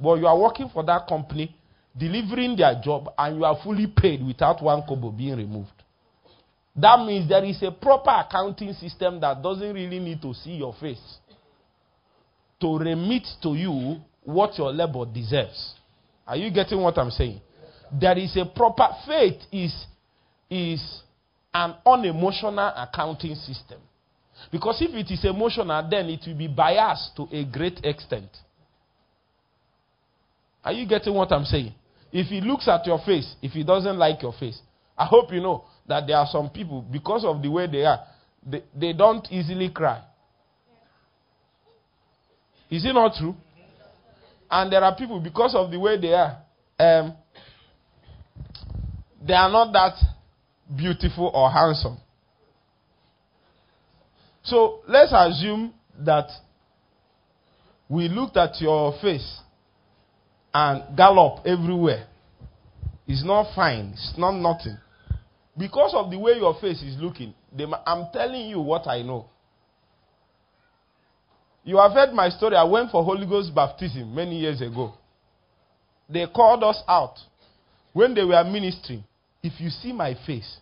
But 0.00 0.14
you 0.16 0.26
are 0.26 0.38
working 0.38 0.68
for 0.72 0.84
that 0.84 1.06
company, 1.06 1.54
delivering 1.96 2.56
their 2.56 2.80
job, 2.82 3.10
and 3.16 3.36
you 3.36 3.44
are 3.44 3.56
fully 3.62 3.86
paid 3.86 4.26
without 4.26 4.60
one 4.62 4.82
kobo 4.82 5.10
being 5.10 5.36
removed. 5.36 5.70
That 6.74 7.06
means 7.06 7.28
there 7.28 7.44
is 7.44 7.62
a 7.62 7.70
proper 7.70 8.10
accounting 8.10 8.72
system 8.74 9.20
that 9.20 9.40
doesn't 9.42 9.72
really 9.72 10.00
need 10.00 10.20
to 10.22 10.34
see 10.34 10.56
your 10.56 10.74
face 10.74 11.18
to 12.60 12.78
remit 12.78 13.26
to 13.42 13.54
you 13.54 14.00
what 14.26 14.58
your 14.58 14.72
labor 14.72 15.06
deserves. 15.06 15.74
Are 16.26 16.36
you 16.36 16.50
getting 16.50 16.80
what 16.80 16.98
I'm 16.98 17.10
saying? 17.10 17.40
There 17.92 18.18
is 18.18 18.36
a 18.36 18.44
proper 18.44 18.88
faith 19.06 19.40
is 19.52 19.86
is 20.50 21.02
an 21.54 21.74
unemotional 21.86 22.72
accounting 22.76 23.34
system. 23.36 23.80
Because 24.52 24.82
if 24.82 24.94
it 24.94 25.10
is 25.12 25.24
emotional, 25.24 25.88
then 25.88 26.06
it 26.10 26.20
will 26.26 26.36
be 26.36 26.48
biased 26.48 27.16
to 27.16 27.26
a 27.32 27.44
great 27.44 27.80
extent. 27.84 28.28
Are 30.62 30.72
you 30.72 30.86
getting 30.86 31.14
what 31.14 31.32
I'm 31.32 31.44
saying? 31.44 31.72
If 32.12 32.26
he 32.26 32.40
looks 32.40 32.68
at 32.68 32.86
your 32.86 32.98
face, 33.04 33.34
if 33.40 33.52
he 33.52 33.64
doesn't 33.64 33.96
like 33.96 34.22
your 34.22 34.32
face, 34.32 34.60
I 34.98 35.06
hope 35.06 35.32
you 35.32 35.40
know 35.40 35.64
that 35.86 36.06
there 36.06 36.16
are 36.16 36.26
some 36.30 36.50
people, 36.50 36.82
because 36.82 37.24
of 37.24 37.40
the 37.42 37.48
way 37.48 37.66
they 37.66 37.84
are, 37.84 38.00
they, 38.44 38.62
they 38.74 38.92
don't 38.92 39.26
easily 39.30 39.70
cry. 39.70 40.02
Is 42.70 42.84
it 42.84 42.92
not 42.92 43.14
true? 43.14 43.34
And 44.50 44.72
there 44.72 44.82
are 44.82 44.94
people, 44.94 45.20
because 45.20 45.54
of 45.54 45.70
the 45.70 45.78
way 45.78 46.00
they 46.00 46.12
are, 46.14 46.38
um, 46.78 47.14
they 49.26 49.34
are 49.34 49.50
not 49.50 49.72
that 49.72 49.94
beautiful 50.76 51.30
or 51.34 51.50
handsome. 51.50 51.98
So 54.44 54.80
let's 54.88 55.12
assume 55.12 55.74
that 55.98 56.28
we 57.88 58.08
looked 58.08 58.36
at 58.36 58.60
your 58.60 58.94
face 59.00 59.40
and 60.54 60.96
gallop 60.96 61.44
everywhere. 61.46 62.06
It's 63.06 63.24
not 63.24 63.54
fine. 63.54 63.90
It's 63.94 64.14
not 64.16 64.32
nothing. 64.32 64.78
Because 65.56 65.92
of 65.94 66.10
the 66.10 66.18
way 66.18 66.34
your 66.34 66.54
face 66.60 66.82
is 66.82 66.96
looking, 67.00 67.34
they, 67.56 67.64
I'm 67.86 68.06
telling 68.12 68.48
you 68.48 68.60
what 68.60 68.86
I 68.86 69.02
know. 69.02 69.30
You 71.66 71.78
have 71.78 71.92
heard 71.92 72.12
my 72.12 72.30
story. 72.30 72.54
I 72.54 72.62
went 72.62 72.92
for 72.92 73.02
Holy 73.02 73.26
Ghost 73.26 73.52
baptism 73.52 74.14
many 74.14 74.38
years 74.38 74.60
ago. 74.60 74.94
They 76.08 76.24
called 76.32 76.62
us 76.62 76.80
out 76.86 77.16
when 77.92 78.14
they 78.14 78.22
were 78.22 78.44
ministering. 78.44 79.02
If 79.42 79.60
you 79.60 79.70
see 79.70 79.92
my 79.92 80.14
face, 80.24 80.58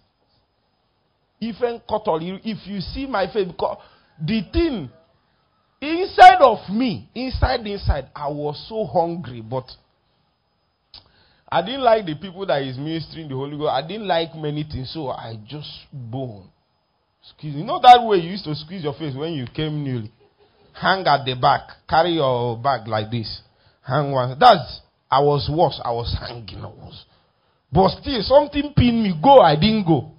even 1.41 1.83
if 1.89 2.67
you 2.67 2.81
see 2.81 3.07
my 3.07 3.27
face, 3.31 3.47
because 3.47 3.83
the 4.19 4.41
thing 4.51 4.89
inside 5.83 6.41
of 6.41 6.71
me, 6.71 7.11
inside, 7.15 7.67
inside, 7.67 8.09
I 8.17 8.29
was 8.29 8.65
so 8.67 8.87
hungry, 8.87 9.43
but 9.43 9.71
I 11.53 11.61
didn't 11.61 11.83
like 11.83 12.07
the 12.07 12.15
people 12.15 12.47
that 12.47 12.63
is 12.63 12.79
ministering 12.79 13.29
the 13.29 13.35
Holy 13.35 13.59
Ghost. 13.59 13.73
I 13.73 13.87
didn't 13.87 14.09
like 14.09 14.35
many 14.35 14.65
things, 14.65 14.91
so 14.95 15.09
I 15.11 15.39
just 15.47 15.69
bone. 15.93 16.49
Squeeze. 17.21 17.57
You 17.57 17.65
know 17.65 17.79
that 17.83 18.03
way 18.03 18.17
you 18.19 18.31
used 18.31 18.45
to 18.45 18.55
squeeze 18.55 18.85
your 18.85 18.95
face 18.95 19.15
when 19.15 19.35
you 19.35 19.47
came 19.55 19.85
newly. 19.85 20.11
Hang 20.75 21.07
at 21.07 21.25
the 21.25 21.35
back, 21.41 21.63
carry 21.89 22.15
your 22.15 22.59
bag 22.59 22.89
like 22.89 23.11
this. 23.11 23.41
Hang 23.87 24.11
one. 24.11 24.37
That's 24.39 24.81
I 25.11 25.21
was 25.21 25.49
worse. 25.49 25.81
I 25.85 25.93
was 25.93 26.17
hanging. 26.19 26.59
I 26.59 26.67
was, 26.67 27.05
but 27.73 27.91
still 28.01 28.21
something 28.23 28.73
pinned 28.77 29.03
me. 29.03 29.15
Go. 29.23 29.41
I 29.41 29.55
didn't 29.55 29.87
go. 29.87 30.11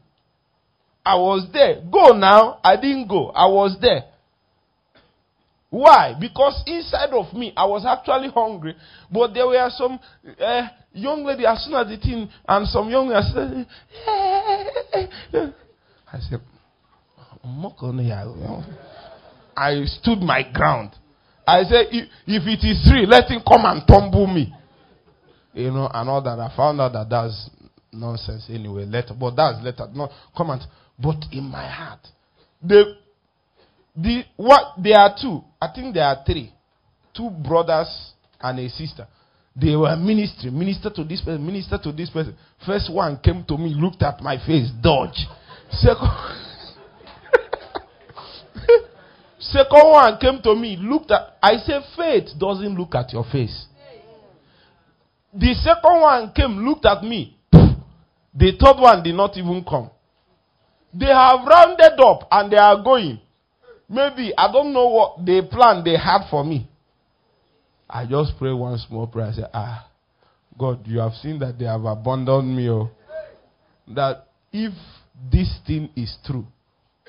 I 1.05 1.15
was 1.15 1.47
there. 1.51 1.81
Go 1.91 2.17
now. 2.17 2.59
I 2.63 2.75
didn't 2.75 3.07
go. 3.07 3.29
I 3.29 3.47
was 3.47 3.77
there. 3.81 4.03
Why? 5.69 6.15
Because 6.17 6.63
inside 6.65 7.09
of 7.11 7.33
me, 7.33 7.51
I 7.57 7.65
was 7.65 7.85
actually 7.85 8.29
hungry. 8.29 8.75
But 9.11 9.33
there 9.33 9.45
were 9.47 9.69
some 9.71 9.99
uh, 10.39 10.67
young 10.93 11.25
lady 11.25 11.45
as 11.45 11.65
soon 11.65 11.73
as 11.73 11.87
the 11.87 11.97
thing, 11.97 12.29
and 12.47 12.67
some 12.67 12.89
young 12.89 13.09
lady 13.09 13.27
said, 13.33 13.67
I 16.07 16.19
said, 16.29 16.39
I'm 17.43 17.61
not 17.61 17.77
gonna 17.77 18.03
I 19.55 19.83
stood 19.85 20.19
my 20.19 20.43
ground. 20.53 20.91
I 21.47 21.63
said, 21.63 21.87
if, 21.91 22.07
it 22.27 22.65
is 22.65 22.87
three, 22.89 23.05
let 23.05 23.29
him 23.29 23.41
come 23.47 23.65
and 23.65 23.87
tumble 23.87 24.27
me. 24.27 24.53
You 25.53 25.71
know, 25.71 25.89
and 25.93 26.09
all 26.09 26.21
that. 26.21 26.39
I 26.39 26.53
found 26.55 26.81
out 26.81 26.93
that 26.93 27.09
that's 27.09 27.49
nonsense 27.93 28.47
anyway. 28.49 28.85
Later, 28.85 29.13
but 29.17 29.35
that's 29.35 29.63
later. 29.63 29.87
No 29.93 30.07
come 30.35 30.47
comment. 30.47 30.63
But 30.99 31.23
in 31.31 31.45
my 31.45 31.67
heart, 31.67 31.99
the 32.61 32.95
the 33.95 34.23
what 34.35 34.73
there 34.81 34.97
are 34.97 35.15
two. 35.19 35.41
I 35.61 35.69
think 35.73 35.93
there 35.93 36.03
are 36.03 36.17
three, 36.25 36.51
two 37.15 37.29
brothers 37.29 37.87
and 38.41 38.59
a 38.59 38.69
sister. 38.69 39.07
They 39.55 39.75
were 39.75 39.95
ministry, 39.95 40.51
minister 40.51 40.89
to 40.89 41.03
this 41.05 41.21
person, 41.21 41.45
minister 41.45 41.77
to 41.81 41.91
this 41.93 42.09
person. 42.09 42.35
First 42.65 42.91
one 42.91 43.17
came 43.23 43.45
to 43.47 43.57
me, 43.57 43.73
looked 43.73 44.03
at 44.03 44.21
my 44.21 44.37
face, 44.45 44.69
dodge. 44.81 45.25
Second, 45.71 46.09
second 49.55 49.89
one 49.89 50.17
came 50.17 50.41
to 50.41 50.55
me, 50.55 50.77
looked 50.77 51.11
at. 51.11 51.37
I 51.41 51.57
said, 51.57 51.81
faith 51.95 52.29
doesn't 52.37 52.75
look 52.77 52.95
at 52.95 53.13
your 53.13 53.23
face. 53.23 53.65
The 55.33 55.53
second 55.53 56.01
one 56.01 56.31
came, 56.33 56.65
looked 56.65 56.85
at 56.85 57.03
me. 57.03 57.37
The 57.51 58.51
third 58.59 58.81
one 58.81 59.03
did 59.03 59.15
not 59.15 59.37
even 59.37 59.63
come. 59.63 59.89
They 60.93 61.07
have 61.07 61.45
rounded 61.45 61.99
up 61.99 62.27
and 62.31 62.51
they 62.51 62.57
are 62.57 62.81
going. 62.81 63.19
Maybe, 63.89 64.33
I 64.37 64.51
don't 64.51 64.73
know 64.73 64.87
what 64.87 65.25
they 65.25 65.41
plan 65.41 65.83
they 65.83 65.97
had 65.97 66.29
for 66.29 66.43
me. 66.43 66.67
I 67.89 68.05
just 68.05 68.33
pray 68.37 68.51
one 68.51 68.77
small 68.79 69.07
prayer. 69.07 69.27
I 69.27 69.31
say, 69.33 69.43
Ah, 69.53 69.87
God, 70.57 70.87
you 70.87 70.99
have 70.99 71.13
seen 71.13 71.39
that 71.39 71.59
they 71.59 71.65
have 71.65 71.85
abandoned 71.85 72.55
me. 72.55 72.69
Oh. 72.69 72.89
That 73.87 74.27
if 74.51 74.73
this 75.31 75.59
thing 75.67 75.89
is 75.95 76.17
true, 76.25 76.47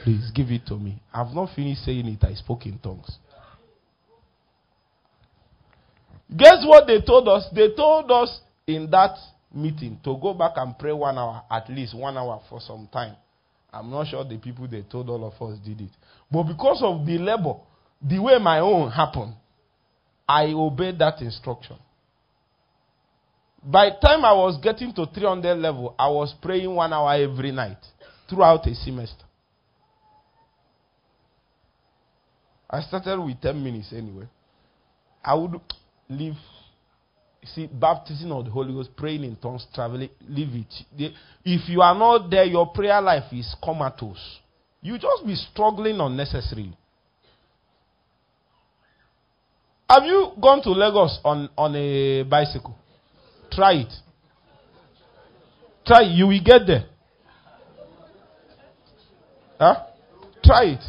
please 0.03 0.31
give 0.35 0.51
it 0.51 0.67
to 0.67 0.75
me. 0.77 1.01
I've 1.13 1.35
not 1.35 1.55
finished 1.55 1.85
saying 1.85 2.07
it. 2.07 2.25
I 2.25 2.35
spoke 2.35 2.67
in 2.67 2.79
tongues. 2.79 3.19
Guess 6.35 6.65
what 6.65 6.87
they 6.87 7.01
told 7.01 7.29
us? 7.29 7.47
They 7.55 7.75
told 7.75 8.11
us 8.11 8.41
in 8.67 8.91
that 8.91 9.17
meeting 9.55 9.99
to 10.05 10.19
go 10.21 10.35
back 10.35 10.53
and 10.57 10.79
pray 10.79 10.93
one 10.93 11.17
hour, 11.17 11.43
at 11.51 11.69
least 11.71 11.97
one 11.97 12.17
hour 12.17 12.41
for 12.49 12.61
some 12.61 12.89
time. 12.93 13.17
I'm 13.73 13.91
not 13.91 14.09
sure 14.09 14.25
the 14.25 14.39
people 14.39 14.67
they 14.67 14.83
told 14.83 15.09
all 15.09 15.25
of 15.25 15.41
us 15.49 15.59
did 15.65 15.81
it. 15.81 15.91
But 16.31 16.45
because 16.45 16.81
of 16.83 17.07
the 17.07 17.19
labor, 17.19 17.55
the 18.03 18.19
way 18.19 18.39
my 18.39 18.59
own 18.61 18.91
happened, 18.91 19.35
I 20.29 20.47
obeyed 20.47 20.99
that 20.99 21.21
instruction. 21.21 21.77
By 23.63 23.91
the 23.91 24.07
time 24.07 24.25
I 24.25 24.33
was 24.33 24.59
getting 24.63 24.93
to 24.95 25.07
300 25.07 25.55
level, 25.57 25.95
I 25.99 26.09
was 26.09 26.35
praying 26.41 26.73
one 26.75 26.93
hour 26.93 27.15
every 27.15 27.53
night 27.53 27.79
throughout 28.29 28.67
a 28.67 28.75
semester. 28.75 29.26
I 32.69 32.81
started 32.81 33.21
with 33.21 33.41
10 33.41 33.63
minutes 33.63 33.93
anyway. 33.93 34.27
I 35.25 35.35
would 35.35 35.61
leave 36.09 36.35
see, 37.55 37.67
baptism 37.67 38.33
of 38.33 38.45
the 38.45 38.51
Holy 38.51 38.73
Ghost, 38.73 38.91
praying 38.97 39.25
in 39.25 39.37
tongues, 39.37 39.67
traveling, 39.75 40.11
leave 40.29 40.49
it. 40.53 41.13
If 41.45 41.69
you 41.69 41.81
are 41.81 41.95
not 41.95 42.31
there, 42.31 42.45
your 42.45 42.67
prayer 42.69 43.01
life 43.01 43.33
is 43.33 43.55
comatose. 43.63 44.41
You 44.83 44.99
just 44.99 45.25
be 45.25 45.35
struggling 45.35 46.01
unnecessarily. 46.01 46.77
Have 49.89 50.05
you 50.05 50.33
gone 50.41 50.63
to 50.63 50.71
Lagos 50.71 51.21
on, 51.25 51.49
on 51.57 51.75
a 51.77 52.25
bicycle? 52.25 52.77
Try 53.53 53.75
it. 53.75 53.93
Try 55.87 56.03
it. 56.03 56.17
You 56.17 56.27
will 56.27 56.43
get 56.45 56.67
there. 56.67 56.87
Huh? 59.59 59.87
Try 60.43 60.65
it. 60.65 60.85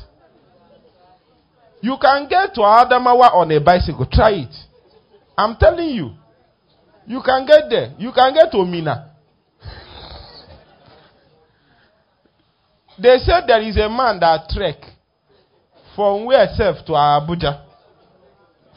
You 1.82 1.96
can 2.02 2.28
get 2.28 2.54
to 2.56 2.62
Adamawa 2.62 3.34
on 3.36 3.52
a 3.52 3.60
bicycle. 3.62 4.06
Try 4.12 4.32
it. 4.32 4.56
I'm 5.38 5.56
telling 5.58 5.90
you. 5.90 6.12
You 7.06 7.22
can 7.24 7.46
get 7.46 7.70
there. 7.70 7.94
You 7.98 8.12
can 8.12 8.34
get 8.34 8.52
to 8.52 8.66
Minna. 8.66 9.12
they 13.00 13.18
said 13.20 13.44
there 13.48 13.62
is 13.62 13.78
a 13.78 13.88
man 13.90 14.20
that 14.20 14.50
trek 14.50 14.76
from 15.96 16.26
where 16.26 16.48
self 16.56 16.78
to 16.86 16.94
Abuja 16.94 17.64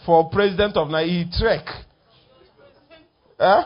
for 0.04 0.28
president 0.30 0.76
of 0.76 0.88
Nigeria. 0.88 1.26
Trek. 1.38 1.66
Eh? 3.38 3.62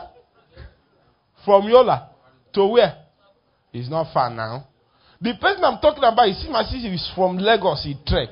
From 1.43 1.67
Yola 1.67 2.09
to 2.53 2.65
where? 2.67 2.97
It's 3.73 3.89
not 3.89 4.13
far 4.13 4.29
now. 4.29 4.67
The 5.21 5.33
person 5.39 5.63
I'm 5.63 5.79
talking 5.79 6.03
about, 6.03 6.27
you 6.27 6.33
see 6.33 6.49
my 6.49 6.63
sister 6.63 6.91
is 6.91 7.11
from 7.15 7.37
Lagos. 7.37 7.83
He 7.83 7.95
trek. 8.07 8.29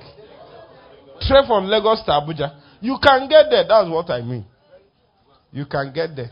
Trek 1.28 1.46
from 1.48 1.66
Lagos 1.66 2.04
to 2.06 2.12
Abuja. 2.12 2.60
You 2.82 2.98
can 3.02 3.28
get 3.30 3.46
there. 3.50 3.66
That's 3.68 3.90
what 3.90 4.10
I 4.10 4.22
mean. 4.22 4.46
You 5.52 5.66
can 5.66 5.92
get 5.94 6.16
there. 6.16 6.32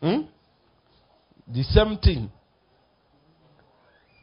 Hmm? 0.00 0.22
The 1.48 1.62
same 1.64 1.98
thing. 1.98 2.30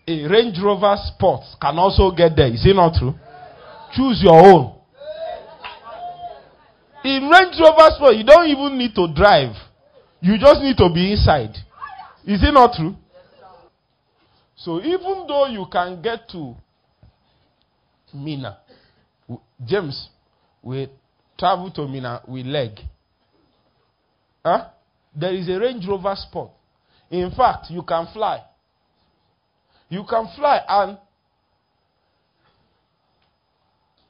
a 0.10 0.28
Range 0.28 0.58
Rover 0.63 0.95
Sport 0.98 1.41
can 1.62 1.78
also 1.78 2.12
get 2.12 2.36
there. 2.36 2.48
Is 2.48 2.65
it 2.65 2.76
not 2.76 2.95
true? 2.98 3.13
Choose 3.93 4.22
your 4.24 4.34
own. 4.34 4.76
In 7.04 7.30
Range 7.30 7.56
Rover 7.60 7.89
Sport, 7.95 8.15
you 8.15 8.24
don't 8.24 8.48
even 8.48 8.78
need 8.78 8.95
to 8.95 9.08
drive. 9.13 9.56
You 10.22 10.38
just 10.38 10.62
need 10.62 10.78
to 10.78 10.89
be 10.93 11.12
inside. 11.13 11.56
Is 12.26 12.43
it 12.43 12.54
not 12.54 12.74
true? 12.74 12.95
So 14.56 14.82
even 14.82 15.26
though 15.28 15.48
you 15.48 15.65
can 15.72 16.02
get 16.02 16.28
to 16.30 16.56
Minna, 18.13 18.58
James, 19.65 20.10
we 20.62 20.88
travel 21.38 21.72
to 21.72 21.88
Minna 21.88 22.22
with 22.28 22.45
leg. 22.45 22.80
Huh? 24.43 24.69
There 25.15 25.34
is 25.34 25.50
a 25.50 25.60
Range 25.60 25.86
Rover 25.88 26.15
Sport. 26.15 26.52
In 27.10 27.32
fact, 27.32 27.67
you 27.69 27.82
can 27.84 28.08
fly. 28.13 28.43
You 29.89 30.04
can 30.08 30.28
fly 30.36 30.62
and 30.67 30.98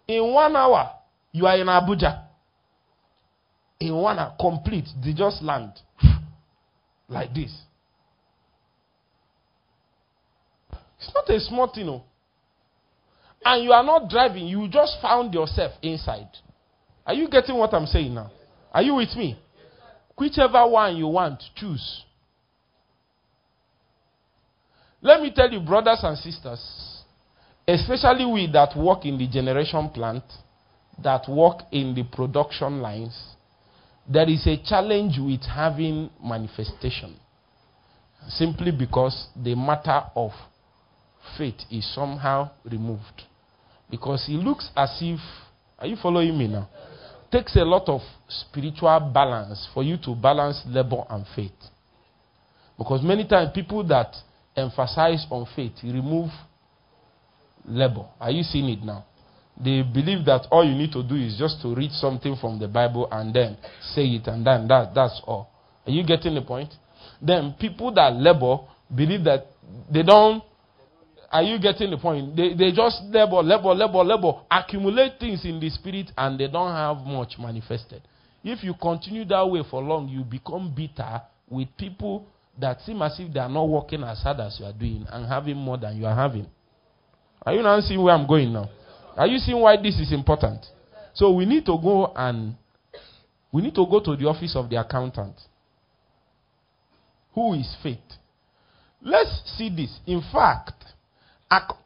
in 0.07 0.33
one 0.33 0.55
hour 0.55 0.91
you 1.31 1.45
are 1.45 1.57
in 1.57 1.67
Abuja. 1.67 2.23
In 3.79 3.95
one 3.95 4.19
hour, 4.19 4.35
complete. 4.39 4.87
They 5.03 5.13
just 5.13 5.41
land 5.41 5.73
like 7.07 7.33
this. 7.33 7.55
It's 10.97 11.11
not 11.15 11.29
a 11.29 11.39
small 11.39 11.67
thing, 11.67 11.85
no. 11.85 12.03
And 13.43 13.63
you 13.63 13.71
are 13.71 13.83
not 13.83 14.09
driving, 14.09 14.47
you 14.47 14.67
just 14.67 14.97
found 15.01 15.33
yourself 15.33 15.71
inside. 15.81 16.29
Are 17.05 17.13
you 17.13 17.29
getting 17.29 17.57
what 17.57 17.73
I'm 17.73 17.85
saying 17.85 18.13
now? 18.13 18.31
Are 18.71 18.81
you 18.81 18.95
with 18.95 19.15
me? 19.15 19.39
Whichever 20.17 20.67
one 20.67 20.97
you 20.97 21.07
want, 21.07 21.41
choose. 21.55 22.03
Let 25.01 25.21
me 25.21 25.31
tell 25.33 25.49
you, 25.49 25.61
brothers 25.61 25.99
and 26.03 26.17
sisters, 26.17 26.61
especially 27.67 28.25
we 28.25 28.51
that 28.51 28.77
work 28.77 29.05
in 29.05 29.17
the 29.17 29.27
generation 29.27 29.89
plant, 29.89 30.23
that 31.01 31.27
work 31.29 31.61
in 31.71 31.95
the 31.95 32.03
production 32.03 32.81
lines, 32.81 33.17
there 34.07 34.29
is 34.29 34.45
a 34.45 34.57
challenge 34.63 35.17
with 35.19 35.43
having 35.43 36.09
manifestation. 36.23 37.15
Simply 38.27 38.71
because 38.71 39.29
the 39.35 39.55
matter 39.55 40.01
of 40.15 40.31
faith 41.37 41.59
is 41.71 41.93
somehow 41.93 42.51
removed. 42.63 43.23
Because 43.89 44.25
it 44.29 44.33
looks 44.33 44.69
as 44.75 44.97
if, 45.01 45.19
are 45.77 45.87
you 45.87 45.95
following 46.01 46.37
me 46.37 46.47
now? 46.47 46.69
Takes 47.31 47.55
a 47.55 47.63
lot 47.63 47.87
of 47.87 48.01
spiritual 48.27 49.11
balance 49.13 49.67
for 49.73 49.83
you 49.83 49.97
to 49.97 50.15
balance 50.15 50.61
labor 50.67 51.03
and 51.09 51.25
faith. 51.35 51.51
Because 52.77 53.03
many 53.03 53.27
times 53.27 53.51
people 53.53 53.83
that 53.87 54.15
emphasize 54.55 55.25
on 55.29 55.47
faith 55.55 55.73
remove 55.83 56.29
labor. 57.65 58.05
Are 58.19 58.31
you 58.31 58.43
seeing 58.43 58.69
it 58.69 58.83
now? 58.83 59.05
They 59.61 59.81
believe 59.81 60.25
that 60.25 60.47
all 60.51 60.63
you 60.63 60.73
need 60.73 60.93
to 60.93 61.03
do 61.03 61.15
is 61.15 61.37
just 61.37 61.61
to 61.61 61.75
read 61.75 61.91
something 61.91 62.35
from 62.39 62.59
the 62.59 62.67
Bible 62.67 63.07
and 63.11 63.33
then 63.33 63.57
say 63.93 64.05
it, 64.05 64.27
and 64.27 64.45
then 64.45 64.67
that, 64.69 64.93
that's 64.95 65.21
all. 65.25 65.49
Are 65.85 65.91
you 65.91 66.03
getting 66.03 66.35
the 66.35 66.41
point? 66.41 66.73
Then 67.21 67.55
people 67.59 67.93
that 67.93 68.15
labor 68.15 68.59
believe 68.93 69.23
that 69.25 69.47
they 69.91 70.03
don't. 70.03 70.43
Are 71.31 71.43
you 71.43 71.59
getting 71.59 71.91
the 71.91 71.97
point? 71.97 72.35
They, 72.35 72.53
they 72.55 72.71
just 72.71 73.03
labor, 73.03 73.43
labor, 73.43 73.73
labor, 73.75 74.03
labor, 74.03 74.41
accumulate 74.49 75.19
things 75.19 75.45
in 75.45 75.59
the 75.59 75.69
spirit, 75.69 76.11
and 76.17 76.39
they 76.39 76.47
don't 76.47 76.71
have 76.73 77.05
much 77.05 77.33
manifested. 77.37 78.01
If 78.43 78.63
you 78.63 78.73
continue 78.73 79.25
that 79.25 79.47
way 79.47 79.61
for 79.69 79.81
long, 79.81 80.09
you 80.09 80.23
become 80.23 80.73
bitter 80.75 81.21
with 81.49 81.67
people 81.77 82.25
that 82.59 82.81
seem 82.81 83.01
as 83.01 83.19
if 83.19 83.31
they 83.31 83.39
are 83.39 83.49
not 83.49 83.67
working 83.67 84.03
as 84.03 84.21
hard 84.21 84.39
as 84.39 84.57
you 84.59 84.65
are 84.65 84.73
doing 84.73 85.05
and 85.11 85.27
having 85.27 85.55
more 85.57 85.77
than 85.77 85.97
you 85.97 86.05
are 86.05 86.15
having. 86.15 86.47
Are 87.45 87.53
you 87.53 87.61
now 87.61 87.79
seeing 87.79 88.01
where 88.01 88.13
I'm 88.13 88.27
going 88.27 88.51
now? 88.51 88.69
Are 89.15 89.27
you 89.27 89.37
seeing 89.37 89.59
why 89.59 89.77
this 89.77 89.99
is 89.99 90.11
important? 90.11 90.65
So 91.13 91.31
we 91.31 91.45
need 91.45 91.65
to 91.65 91.77
go 91.81 92.11
and 92.15 92.55
we 93.51 93.61
need 93.61 93.75
to 93.75 93.85
go 93.85 93.99
to 93.99 94.15
the 94.15 94.25
office 94.27 94.55
of 94.55 94.69
the 94.69 94.79
accountant. 94.79 95.35
Who 97.33 97.53
is 97.53 97.75
faith? 97.81 97.97
Let's 99.01 99.41
see 99.57 99.69
this. 99.69 99.99
In 100.05 100.21
fact, 100.31 100.73
ac- 100.83 100.88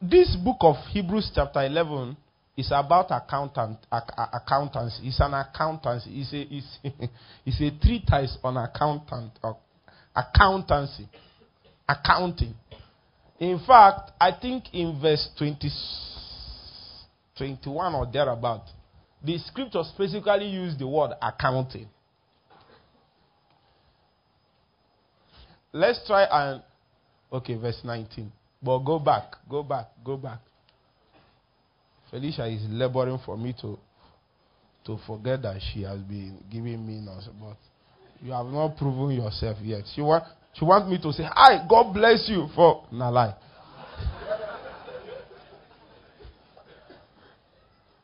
this 0.01 0.35
book 0.35 0.57
of 0.61 0.75
Hebrews 0.91 1.31
chapter 1.33 1.65
11 1.65 2.17
is 2.57 2.71
about 2.71 3.11
accountant, 3.11 3.77
accountants. 3.91 4.99
It's 5.01 5.19
an 5.19 5.33
accountancy. 5.33 6.21
It's 6.21 6.33
a, 6.33 6.41
it's, 6.53 6.79
it's 7.45 7.61
a 7.61 7.85
treatise 7.85 8.37
on 8.43 8.57
accountant, 8.57 9.31
accountancy, 10.15 11.07
accounting. 11.87 12.53
In 13.39 13.59
fact, 13.65 14.11
I 14.19 14.31
think 14.39 14.65
in 14.73 14.99
verse 15.01 15.29
20, 15.37 15.69
21 17.37 17.95
or 17.95 18.05
thereabout, 18.11 18.65
the 19.23 19.37
scriptures 19.39 19.91
basically 19.97 20.47
use 20.47 20.77
the 20.77 20.87
word 20.87 21.11
accounting. 21.21 21.87
Let's 25.71 26.05
try 26.05 26.25
and 26.25 26.61
okay, 27.31 27.55
verse 27.55 27.79
19. 27.83 28.31
But 28.63 28.79
go 28.79 28.97
back, 28.99 29.35
go 29.49 29.61
back, 29.61 29.87
go 30.03 30.15
back. 30.17 30.39
Felicia 32.09 32.45
is 32.45 32.61
laboring 32.69 33.19
for 33.25 33.37
me 33.37 33.53
to 33.61 33.77
to 34.85 34.97
forget 35.07 35.41
that 35.41 35.59
she 35.61 35.81
has 35.83 35.99
been 36.01 36.37
giving 36.51 36.85
me 36.85 36.99
nonsense, 36.99 37.35
but 37.39 37.57
you 38.21 38.31
have 38.31 38.45
not 38.47 38.77
proven 38.77 39.15
yourself 39.15 39.57
yet. 39.61 39.83
She 39.93 40.01
want 40.01 40.23
she 40.53 40.63
want 40.63 40.89
me 40.89 40.97
to 41.01 41.11
say, 41.11 41.23
"Hi, 41.23 41.65
God 41.67 41.93
bless 41.93 42.29
you." 42.29 42.47
For 42.55 42.83
na 42.91 43.09
lie. 43.09 43.35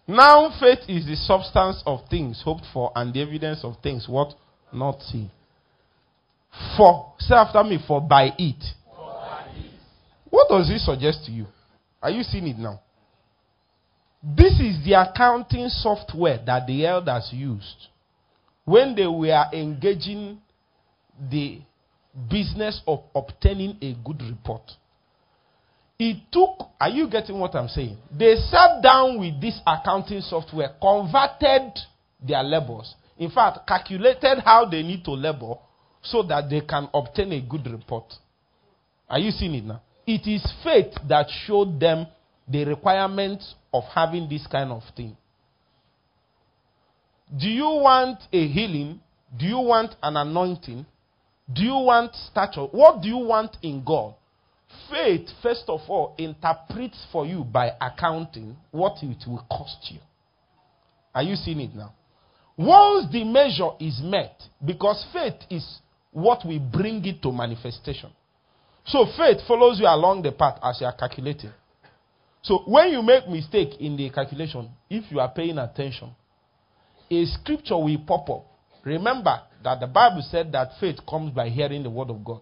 Now 0.08 0.50
faith 0.60 0.90
is 0.90 1.06
the 1.06 1.16
substance 1.16 1.84
of 1.86 2.00
things 2.10 2.42
hoped 2.44 2.66
for 2.74 2.92
and 2.96 3.14
the 3.14 3.22
evidence 3.22 3.64
of 3.64 3.78
things 3.84 4.10
what 4.10 4.34
not 4.74 5.04
seen. 5.04 5.30
For 6.76 7.14
say 7.20 7.36
after 7.36 7.64
me, 7.64 7.78
for 7.88 8.02
by 8.02 8.34
it. 8.38 8.64
What 10.30 10.50
does 10.50 10.70
it 10.70 10.80
suggest 10.80 11.26
to 11.26 11.32
you? 11.32 11.46
Are 12.02 12.10
you 12.10 12.24
seeing 12.24 12.48
it 12.48 12.58
now? 12.58 12.82
This 14.22 14.60
is 14.60 14.84
the 14.84 14.94
accounting 14.94 15.70
software 15.70 16.40
that 16.46 16.68
the 16.68 16.86
elders 16.86 17.30
used 17.32 17.88
when 18.66 18.96
they 18.96 19.08
were 19.08 19.46
engaging 19.54 20.40
the 21.30 21.62
business 22.30 22.82
of 22.86 23.04
obtaining 23.16 23.78
a 23.82 23.96
good 24.06 24.22
report. 24.22 24.62
It 25.98 26.18
took, 26.32 26.70
are 26.80 26.90
you 26.90 27.10
getting 27.10 27.40
what 27.40 27.56
I'm 27.56 27.68
saying? 27.68 27.98
They 28.18 28.36
sat 28.36 28.82
down 28.82 29.20
with 29.20 29.42
this 29.42 29.60
accounting 29.66 30.22
software, 30.22 30.76
converted 30.82 31.74
their 32.26 32.44
labors, 32.44 32.94
in 33.18 33.30
fact, 33.30 33.68
calculated 33.68 34.40
how 34.46 34.66
they 34.66 34.82
need 34.82 35.04
to 35.06 35.12
labor 35.12 35.56
so 36.02 36.24
that 36.24 36.50
they 36.50 36.62
can 36.62 36.90
obtain 36.94 37.34
a 37.34 37.42
good 37.42 37.68
report. 37.68 38.14
Are 39.10 39.20
you 39.20 39.32
seeing 39.32 39.56
it 39.56 39.66
now? 39.66 39.82
It 40.12 40.26
is 40.26 40.44
faith 40.64 40.96
that 41.08 41.28
showed 41.46 41.80
them 41.80 42.08
the 42.48 42.66
requirements 42.66 43.54
of 43.72 43.84
having 43.94 44.28
this 44.28 44.48
kind 44.48 44.72
of 44.72 44.82
thing. 44.96 45.16
Do 47.40 47.48
you 47.48 47.66
want 47.84 48.18
a 48.34 48.48
healing? 48.48 49.02
Do 49.38 49.46
you 49.46 49.60
want 49.60 49.94
an 50.02 50.18
anointing? 50.18 50.84
Do 51.54 51.62
you 51.62 51.76
want 51.76 52.16
stature? 52.16 52.64
What 52.72 53.04
do 53.04 53.08
you 53.08 53.18
want 53.18 53.58
in 53.62 53.84
God? 53.86 54.16
Faith, 54.90 55.30
first 55.44 55.66
of 55.68 55.82
all, 55.88 56.16
interprets 56.18 57.06
for 57.12 57.28
you 57.28 57.44
by 57.44 57.74
accounting 57.80 58.58
what 58.72 59.04
it 59.04 59.28
will 59.28 59.46
cost 59.48 59.92
you. 59.92 60.00
Are 61.14 61.22
you 61.22 61.36
seeing 61.36 61.60
it 61.60 61.76
now? 61.76 61.94
Once 62.58 63.12
the 63.12 63.24
measure 63.24 63.70
is 63.80 64.02
met, 64.04 64.42
because 64.66 65.06
faith 65.14 65.40
is 65.52 65.82
what 66.12 66.44
will 66.44 66.60
bring 66.60 67.06
it 67.06 67.22
to 67.22 67.32
manifestation. 67.32 68.10
So 68.90 69.06
faith 69.16 69.46
follows 69.48 69.80
you 69.80 69.86
along 69.86 70.24
the 70.24 70.32
path 70.32 70.58
as 70.64 70.82
you 70.82 70.88
are 70.88 70.96
calculating. 70.96 71.52
So 72.42 72.64
when 72.66 72.90
you 72.90 73.04
make 73.04 73.28
mistake 73.28 73.80
in 73.80 73.96
the 73.96 74.10
calculation, 74.10 74.70
if 74.90 75.12
you 75.12 75.20
are 75.20 75.30
paying 75.32 75.60
attention, 75.60 76.10
a 77.12 77.26
scripture 77.26 77.78
will 77.78 77.98
pop 78.08 78.30
up. 78.30 78.46
Remember 78.84 79.42
that 79.64 79.80
the 79.80 79.86
Bible 79.86 80.24
said 80.32 80.52
that 80.54 80.72
faith 80.80 80.98
comes 81.08 81.32
by 81.34 81.50
hearing 81.50 81.84
the 81.84 81.90
word 81.90 82.10
of 82.10 82.24
God. 82.24 82.42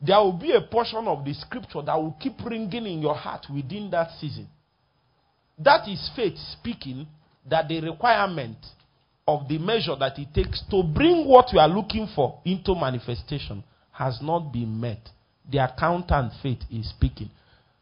There 0.00 0.18
will 0.18 0.34
be 0.34 0.52
a 0.52 0.60
portion 0.60 1.08
of 1.08 1.24
the 1.24 1.32
scripture 1.32 1.80
that 1.80 1.96
will 1.96 2.16
keep 2.20 2.34
ringing 2.44 2.84
in 2.86 3.00
your 3.00 3.14
heart 3.14 3.46
within 3.52 3.90
that 3.92 4.10
season. 4.20 4.48
That 5.58 5.88
is 5.88 6.10
faith 6.14 6.36
speaking 6.52 7.06
that 7.48 7.68
the 7.68 7.80
requirement 7.80 8.58
of 9.26 9.48
the 9.48 9.56
measure 9.56 9.96
that 9.98 10.18
it 10.18 10.34
takes 10.34 10.62
to 10.70 10.82
bring 10.82 11.26
what 11.26 11.52
you 11.54 11.58
are 11.58 11.68
looking 11.68 12.06
for 12.14 12.40
into 12.44 12.74
manifestation 12.74 13.64
has 13.92 14.18
not 14.20 14.52
been 14.52 14.78
met. 14.78 15.08
The 15.50 15.58
accountant 15.58 16.32
faith 16.42 16.60
is 16.70 16.90
speaking. 16.90 17.30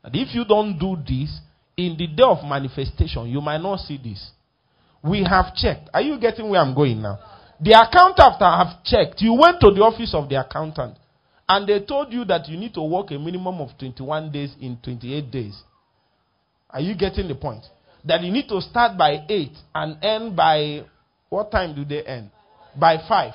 And 0.02 0.14
if 0.14 0.34
you 0.34 0.44
don't 0.44 0.78
do 0.78 0.96
this, 0.96 1.40
in 1.76 1.96
the 1.96 2.06
day 2.06 2.22
of 2.22 2.44
manifestation, 2.44 3.26
you 3.26 3.40
might 3.40 3.60
not 3.60 3.80
see 3.80 3.98
this. 4.02 4.30
We 5.02 5.24
have 5.24 5.54
checked. 5.54 5.90
Are 5.92 6.00
you 6.00 6.18
getting 6.18 6.48
where 6.48 6.60
I'm 6.60 6.74
going 6.74 7.02
now? 7.02 7.18
The 7.60 7.72
accountant 7.72 8.20
after 8.20 8.44
have 8.44 8.84
checked. 8.84 9.20
You 9.20 9.34
went 9.34 9.60
to 9.60 9.70
the 9.70 9.82
office 9.82 10.14
of 10.14 10.28
the 10.28 10.40
accountant 10.40 10.96
and 11.48 11.68
they 11.68 11.80
told 11.80 12.12
you 12.12 12.24
that 12.24 12.48
you 12.48 12.56
need 12.56 12.74
to 12.74 12.82
work 12.82 13.10
a 13.10 13.18
minimum 13.18 13.60
of 13.60 13.76
21 13.78 14.32
days 14.32 14.54
in 14.60 14.78
28 14.82 15.30
days, 15.30 15.62
are 16.70 16.80
you 16.80 16.94
getting 16.94 17.28
the 17.28 17.34
point? 17.34 17.64
That 18.04 18.22
you 18.22 18.32
need 18.32 18.48
to 18.48 18.60
start 18.60 18.96
by 18.96 19.24
8 19.28 19.50
and 19.74 20.04
end 20.04 20.36
by 20.36 20.84
what 21.28 21.50
time 21.50 21.74
do 21.74 21.84
they 21.84 22.02
end? 22.02 22.30
By 22.78 22.96
5. 23.08 23.32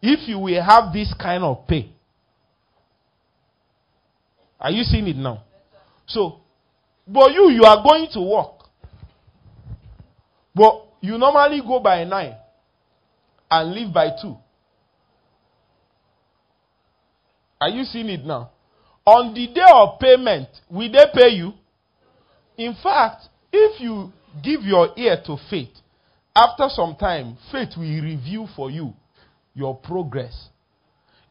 If 0.00 0.28
you 0.28 0.38
will 0.38 0.62
have 0.62 0.92
this 0.92 1.12
kind 1.18 1.42
of 1.42 1.66
pay, 1.66 1.93
are 4.64 4.70
you 4.70 4.82
seeing 4.82 5.06
it 5.08 5.16
now? 5.16 5.44
So, 6.06 6.40
but 7.06 7.34
you, 7.34 7.50
you 7.50 7.64
are 7.64 7.82
going 7.82 8.08
to 8.14 8.20
work. 8.22 8.64
But 10.54 10.86
you 11.02 11.18
normally 11.18 11.60
go 11.60 11.80
by 11.80 12.04
9 12.04 12.34
and 13.50 13.74
leave 13.74 13.92
by 13.92 14.08
2. 14.22 14.34
Are 17.60 17.68
you 17.68 17.84
seeing 17.84 18.08
it 18.08 18.24
now? 18.24 18.52
On 19.04 19.34
the 19.34 19.48
day 19.48 19.66
of 19.70 20.00
payment, 20.00 20.48
will 20.70 20.90
they 20.90 21.04
pay 21.14 21.28
you? 21.34 21.52
In 22.56 22.74
fact, 22.82 23.24
if 23.52 23.78
you 23.82 24.10
give 24.42 24.62
your 24.62 24.94
ear 24.96 25.18
to 25.26 25.36
faith, 25.50 25.76
after 26.34 26.70
some 26.70 26.96
time, 26.96 27.36
faith 27.52 27.76
will 27.76 27.84
review 27.84 28.46
for 28.56 28.70
you 28.70 28.94
your 29.54 29.76
progress. 29.76 30.48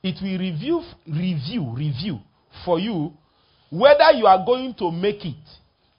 It 0.03 0.21
will 0.21 0.37
review, 0.37 0.83
review, 1.07 1.73
review 1.75 2.19
for 2.63 2.79
you 2.79 3.13
whether 3.73 4.11
you 4.11 4.27
are 4.27 4.45
going 4.45 4.75
to 4.75 4.91
make 4.91 5.25
it 5.25 5.49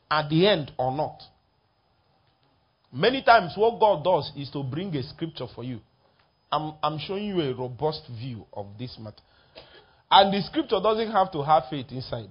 at 0.09 0.29
the 0.31 0.47
end 0.47 0.71
or 0.79 0.97
not. 0.97 1.21
Many 2.93 3.21
times, 3.21 3.55
what 3.57 3.81
God 3.81 4.05
does 4.05 4.31
is 4.37 4.49
to 4.53 4.63
bring 4.63 4.95
a 4.95 5.03
scripture 5.03 5.49
for 5.53 5.65
you. 5.65 5.81
I'm, 6.53 6.75
I'm 6.85 7.01
showing 7.01 7.25
you 7.25 7.41
a 7.41 7.53
robust 7.53 8.03
view 8.17 8.47
of 8.53 8.67
this 8.79 8.97
matter. 9.01 9.17
And 10.09 10.33
the 10.33 10.41
scripture 10.43 10.79
doesn't 10.81 11.11
have 11.11 11.33
to 11.33 11.43
have 11.43 11.65
faith 11.69 11.87
inside. 11.91 12.31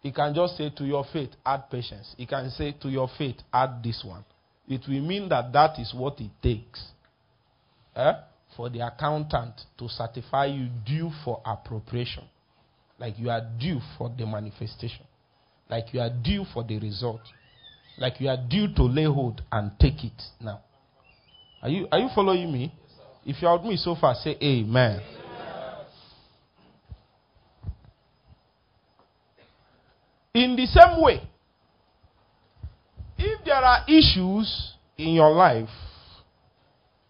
He 0.00 0.10
can 0.10 0.34
just 0.34 0.56
say 0.56 0.70
to 0.78 0.84
your 0.84 1.04
faith, 1.12 1.30
add 1.44 1.68
patience. 1.70 2.14
He 2.16 2.24
can 2.24 2.48
say 2.48 2.74
to 2.80 2.88
your 2.88 3.10
faith, 3.18 3.36
add 3.52 3.82
this 3.82 4.02
one. 4.02 4.24
It 4.66 4.80
will 4.88 5.02
mean 5.02 5.28
that 5.28 5.52
that 5.52 5.78
is 5.78 5.92
what 5.94 6.18
it 6.20 6.30
takes 6.42 6.82
eh, 7.94 8.12
for 8.56 8.70
the 8.70 8.86
accountant 8.86 9.60
to 9.76 9.90
certify 9.90 10.46
you 10.46 10.68
due 10.86 11.10
for 11.22 11.42
appropriation. 11.44 12.24
Like 12.98 13.18
you 13.18 13.30
are 13.30 13.42
due 13.58 13.80
for 13.98 14.12
the 14.16 14.26
manifestation. 14.26 15.04
Like 15.68 15.92
you 15.92 16.00
are 16.00 16.10
due 16.10 16.44
for 16.52 16.64
the 16.64 16.78
result. 16.78 17.20
Like 17.98 18.20
you 18.20 18.28
are 18.28 18.36
due 18.36 18.72
to 18.74 18.82
lay 18.82 19.04
hold 19.04 19.42
and 19.50 19.72
take 19.78 20.04
it 20.04 20.22
now. 20.40 20.60
Are 21.62 21.68
you, 21.68 21.88
are 21.90 21.98
you 21.98 22.08
following 22.14 22.52
me? 22.52 22.72
If 23.24 23.42
you 23.42 23.48
are 23.48 23.56
with 23.56 23.66
me 23.66 23.76
so 23.76 23.96
far, 24.00 24.14
say 24.14 24.36
amen. 24.40 25.00
amen. 25.00 25.02
In 30.34 30.54
the 30.54 30.66
same 30.66 31.02
way, 31.02 31.22
if 33.18 33.44
there 33.44 33.54
are 33.56 33.84
issues 33.88 34.74
in 34.96 35.14
your 35.14 35.30
life, 35.30 35.68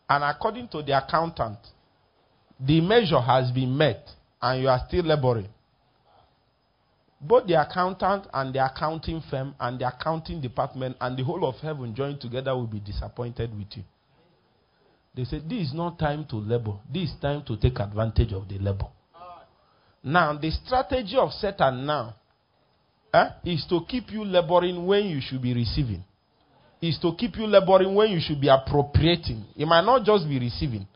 and 0.09 0.25
according 0.25 0.69
to 0.69 0.83
the 0.83 0.97
accountant, 0.97 1.59
the 2.61 2.81
measure 2.81 3.21
has 3.21 3.51
been 3.51 3.77
met 3.77 4.09
and 4.41 4.63
you 4.63 4.69
are 4.69 4.81
still 4.87 5.05
laboring, 5.05 5.49
both 7.27 7.47
the 7.47 7.61
accountant 7.61 8.27
and 8.33 8.55
the 8.55 8.65
accounting 8.65 9.23
firm 9.31 9.55
and 9.59 9.79
the 9.79 9.89
accounting 9.89 10.41
department 10.41 10.97
and 11.01 11.17
the 11.17 11.25
whole 11.25 11.45
of 11.45 11.57
heaven 11.57 11.95
joined 11.95 12.21
together 12.21 12.55
will 12.55 12.67
be 12.67 12.81
disappointed 12.81 13.57
with 13.57 13.69
you. 13.75 13.83
They 15.15 15.25
say, 15.25 15.39
This 15.39 15.69
is 15.69 15.75
not 15.75 15.99
time 15.99 16.27
to 16.31 16.37
labor. 16.37 16.75
This 16.93 17.11
is 17.11 17.17
time 17.21 17.43
to 17.47 17.57
take 17.57 17.79
advantage 17.81 18.33
of 18.33 18.49
the 18.49 18.59
labor. 18.59 18.89
Now, 20.05 20.37
the 20.39 20.51
strategy 20.51 21.17
of 21.17 21.33
Satan 21.33 21.87
now 21.87 22.15
eh, 23.13 23.29
is 23.45 23.67
to 23.71 23.81
keep 23.89 24.11
you 24.11 24.25
laboring 24.25 24.87
when 24.87 25.07
you 25.07 25.21
should 25.21 25.43
be 25.43 25.55
receiving. 25.55 26.05
Is 26.81 26.99
to 27.01 27.15
keep 27.19 27.37
you 27.37 27.47
laboring 27.47 27.95
when 27.95 28.11
you 28.11 28.21
should 28.21 28.41
be 28.41 28.49
appropriating. 28.49 29.45
It 29.57 29.67
might 29.67 29.85
not 29.85 30.05
just 30.05 30.29
be 30.29 30.39
receiving. 30.39 30.87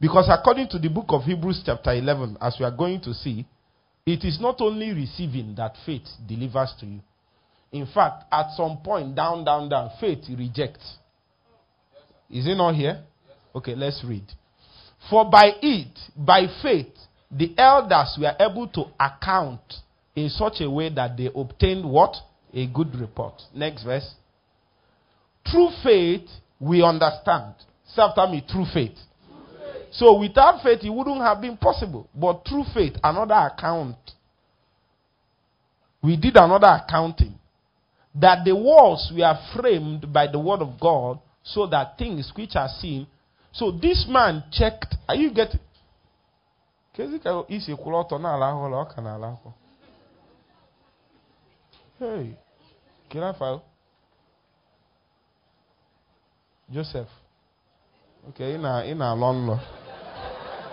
Because 0.00 0.28
according 0.30 0.68
to 0.68 0.78
the 0.78 0.88
book 0.88 1.06
of 1.08 1.22
Hebrews, 1.22 1.62
chapter 1.64 1.92
11, 1.92 2.36
as 2.40 2.56
we 2.60 2.64
are 2.66 2.70
going 2.70 3.00
to 3.00 3.14
see, 3.14 3.44
it 4.08 4.24
is 4.24 4.40
not 4.40 4.60
only 4.60 4.92
receiving 4.92 5.54
that 5.56 5.76
faith 5.84 6.06
delivers 6.26 6.72
to 6.80 6.86
you. 6.86 7.00
In 7.72 7.86
fact, 7.86 8.24
at 8.32 8.52
some 8.56 8.78
point, 8.78 9.14
down, 9.14 9.44
down, 9.44 9.68
down, 9.68 9.90
faith 10.00 10.24
rejects. 10.36 10.96
Is 12.30 12.46
it 12.46 12.56
not 12.56 12.74
here? 12.74 13.02
Okay, 13.54 13.74
let's 13.74 14.02
read. 14.06 14.24
For 15.10 15.30
by 15.30 15.52
it, 15.62 15.98
by 16.16 16.46
faith, 16.62 16.94
the 17.30 17.54
elders 17.58 18.16
were 18.18 18.34
able 18.40 18.68
to 18.68 18.84
account 18.98 19.74
in 20.16 20.28
such 20.30 20.60
a 20.60 20.70
way 20.70 20.92
that 20.94 21.16
they 21.16 21.28
obtained 21.34 21.88
what? 21.88 22.14
A 22.54 22.66
good 22.66 22.94
report. 22.94 23.34
Next 23.54 23.84
verse. 23.84 24.14
Through 25.50 25.70
faith, 25.82 26.28
we 26.58 26.82
understand. 26.82 27.54
Say 27.86 28.02
after 28.02 28.26
me, 28.26 28.44
through 28.50 28.66
faith. 28.72 28.96
So 29.92 30.18
without 30.18 30.62
faith, 30.62 30.80
it 30.82 30.90
wouldn't 30.90 31.20
have 31.20 31.40
been 31.40 31.56
possible. 31.56 32.08
But 32.14 32.46
through 32.48 32.64
faith, 32.74 32.94
another 33.02 33.34
account. 33.34 33.96
We 36.02 36.16
did 36.16 36.36
another 36.36 36.82
accounting. 36.84 37.34
That 38.14 38.44
the 38.44 38.54
walls 38.54 39.12
were 39.14 39.38
framed 39.54 40.12
by 40.12 40.26
the 40.26 40.38
word 40.38 40.60
of 40.60 40.80
God, 40.80 41.20
so 41.42 41.66
that 41.68 41.96
things 41.98 42.32
which 42.34 42.56
are 42.56 42.68
seen. 42.80 43.06
So 43.52 43.70
this 43.70 44.06
man 44.08 44.44
checked. 44.52 44.94
Are 45.08 45.14
you 45.14 45.32
getting? 45.32 45.60
Hey? 51.98 52.36
Joseph. 56.72 57.08
Okay, 58.30 58.54
in 58.54 58.64
a 58.64 58.84
in 58.84 59.00
a 59.00 59.14
long 59.14 59.46
law. 59.46 59.77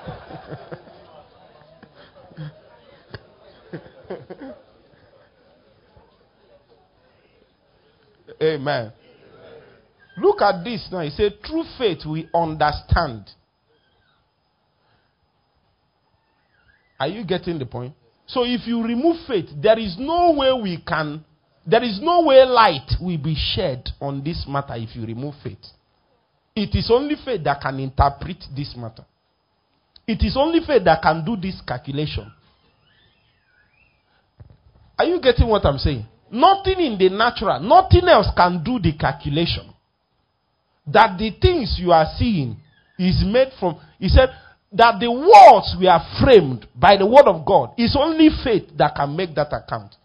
Amen. 8.41 8.91
Look 10.17 10.41
at 10.41 10.63
this 10.63 10.87
now. 10.91 11.01
He 11.01 11.09
said, 11.09 11.39
True 11.43 11.63
faith 11.77 12.05
we 12.05 12.29
understand. 12.33 13.29
Are 16.99 17.07
you 17.07 17.25
getting 17.25 17.59
the 17.59 17.65
point? 17.65 17.93
So 18.25 18.43
if 18.43 18.65
you 18.65 18.83
remove 18.83 19.17
faith, 19.27 19.49
there 19.61 19.77
is 19.77 19.97
no 19.99 20.31
way 20.31 20.51
we 20.61 20.81
can, 20.81 21.23
there 21.67 21.83
is 21.83 21.99
no 22.01 22.23
way 22.23 22.43
light 22.45 22.89
will 23.01 23.17
be 23.17 23.35
shed 23.35 23.89
on 23.99 24.23
this 24.23 24.45
matter 24.47 24.75
if 24.75 24.95
you 24.95 25.05
remove 25.05 25.35
faith. 25.43 25.59
It 26.55 26.73
is 26.73 26.89
only 26.89 27.15
faith 27.23 27.43
that 27.43 27.61
can 27.61 27.79
interpret 27.79 28.43
this 28.55 28.73
matter. 28.77 29.05
It 30.07 30.23
is 30.23 30.37
only 30.37 30.59
faith 30.65 30.83
that 30.85 31.01
can 31.01 31.25
do 31.25 31.35
this 31.35 31.61
calculation. 31.65 32.31
Are 34.97 35.05
you 35.05 35.19
getting 35.19 35.47
what 35.47 35.65
I'm 35.65 35.77
saying? 35.77 36.05
Nothing 36.31 36.79
in 36.79 36.97
the 36.97 37.09
natural, 37.09 37.59
nothing 37.59 38.07
else 38.07 38.27
can 38.35 38.63
do 38.63 38.79
the 38.79 38.93
calculation. 38.97 39.73
That 40.87 41.17
the 41.17 41.31
things 41.41 41.77
you 41.79 41.91
are 41.91 42.07
seeing 42.17 42.57
is 42.97 43.23
made 43.25 43.49
from, 43.59 43.79
he 43.99 44.07
said, 44.07 44.29
that 44.71 44.99
the 44.99 45.09
words 45.09 45.75
we 45.79 45.87
are 45.87 46.05
framed 46.21 46.67
by 46.75 46.97
the 46.97 47.05
word 47.05 47.25
of 47.25 47.45
God. 47.45 47.71
is 47.77 47.95
only 47.97 48.29
faith 48.43 48.69
that 48.77 48.95
can 48.95 49.15
make 49.15 49.33
that 49.35 49.53
account. 49.53 49.95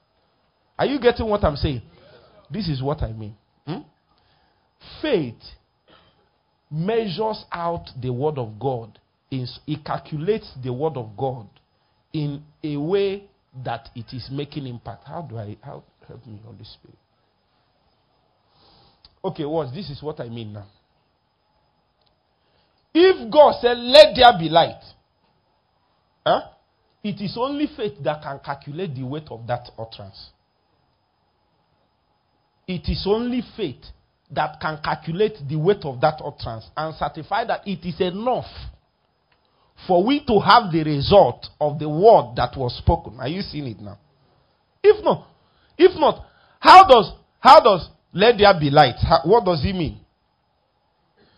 Are 0.79 0.87
you 0.87 1.01
getting 1.01 1.27
what 1.27 1.45
I'm 1.45 1.57
saying? 1.57 1.83
This 2.51 2.69
is 2.69 2.83
what 2.83 3.03
I 3.03 3.13
mean. 3.13 3.37
Hmm? 3.67 3.81
Faith 5.03 5.43
measures 6.71 7.45
out 7.53 7.87
the 8.01 8.13
word 8.13 8.39
of 8.39 8.59
God. 8.59 8.99
It 9.31 9.85
calculates 9.85 10.53
the 10.63 10.73
word 10.73 10.97
of 10.97 11.17
God 11.17 11.49
in 12.13 12.43
a 12.65 12.77
way 12.77 13.25
that 13.65 13.89
it 13.95 14.07
is 14.13 14.29
making 14.31 14.67
impact. 14.67 15.05
How 15.07 15.23
do 15.23 15.39
I 15.39 15.57
how 15.63 15.85
help 16.07 16.27
me, 16.27 16.41
Holy 16.45 16.65
Spirit? 16.65 16.99
Okay, 19.25 19.45
what 19.45 19.73
this 19.73 19.91
is 19.91 20.03
what 20.03 20.19
I 20.21 20.29
mean 20.29 20.53
now. 20.53 20.67
If 22.93 23.31
God 23.31 23.55
said, 23.61 23.79
Let 23.79 24.17
there 24.17 24.39
be 24.39 24.49
light, 24.49 24.83
huh? 26.27 26.41
it 27.05 27.21
is 27.21 27.37
only 27.39 27.69
faith 27.77 27.95
that 28.03 28.23
can 28.23 28.41
calculate 28.45 28.95
the 28.95 29.05
weight 29.05 29.29
of 29.31 29.47
that 29.47 29.71
utterance. 29.79 30.31
It 32.67 32.89
is 32.89 33.05
only 33.07 33.43
faith 33.57 33.85
that 34.31 34.61
can 34.61 34.81
calculate 34.83 35.37
the 35.49 35.57
weight 35.57 35.85
of 35.85 36.01
that 36.01 36.21
utterance 36.25 36.69
and 36.77 36.95
certify 36.97 37.45
that 37.45 37.67
it 37.67 37.85
is 37.85 38.01
enough 38.01 38.47
for 39.87 40.05
we 40.05 40.25
to 40.27 40.39
have 40.39 40.73
the 40.73 40.83
result 40.85 41.47
of 41.61 41.79
the 41.79 41.89
word 41.89 42.35
that 42.37 42.57
was 42.57 42.77
spoken. 42.77 43.19
Are 43.19 43.29
you 43.29 43.43
seeing 43.43 43.67
it 43.67 43.81
now? 43.81 43.99
If 44.83 45.05
not, 45.05 45.27
if 45.77 45.99
not, 45.99 46.25
how 46.59 46.87
does 46.87 47.13
how 47.39 47.61
does 47.61 47.89
let 48.13 48.39
there 48.39 48.53
be 48.59 48.71
light? 48.71 48.97
How, 49.01 49.21
what 49.25 49.45
does 49.45 49.65
it 49.65 49.75
mean? 49.75 50.01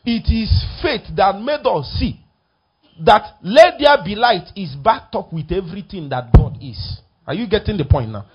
It 0.04 0.30
is 0.32 0.64
faith 0.82 1.14
that 1.16 1.40
made 1.40 1.64
us 1.66 1.96
see 1.98 2.18
that 3.04 3.38
let 3.42 3.74
there 3.78 3.96
be 4.04 4.14
light 4.14 4.48
is 4.56 4.74
backed 4.74 5.14
up 5.14 5.32
with 5.32 5.50
everything 5.50 6.08
that 6.10 6.32
God 6.32 6.58
is. 6.60 7.00
Are 7.26 7.34
you 7.34 7.48
getting 7.48 7.76
the 7.76 7.84
point 7.84 8.10
now? 8.10 8.26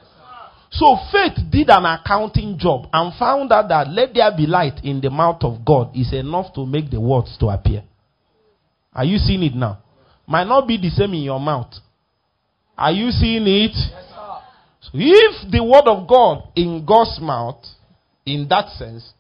So 0.72 0.98
faith 1.12 1.38
did 1.50 1.70
an 1.70 1.86
accounting 1.86 2.58
job 2.58 2.88
and 2.92 3.14
found 3.18 3.52
out 3.52 3.70
that 3.70 3.90
let 3.90 4.14
there 4.14 4.32
be 4.36 4.46
light 4.46 4.84
in 4.84 5.00
the 5.00 5.10
mouth 5.10 5.44
of 5.44 5.64
God 5.64 5.96
is 5.96 6.14
enough 6.14 6.54
to 6.56 6.66
make 6.66 6.90
the 6.90 7.00
words 7.00 7.38
to 7.40 7.48
appear. 7.48 7.84
Are 8.94 9.06
you 9.06 9.18
seeing 9.18 9.44
it 9.44 9.56
now? 9.56 9.84
Might 10.28 10.48
not 10.48 10.68
be 10.68 10.78
the 10.78 10.90
same 10.90 11.14
in 11.14 11.22
your 11.22 11.40
mouth. 11.40 11.74
Are 12.78 12.92
you 12.92 13.10
seeing 13.12 13.48
it? 13.48 13.74
So 14.82 14.92
if 14.94 15.52
the 15.52 15.64
word 15.64 15.88
of 15.88 16.08
God 16.08 16.50
in 16.56 16.86
God's 16.86 17.18
mouth, 17.22 17.64
in 18.26 18.48
that 18.50 18.70
sense, 18.78 19.14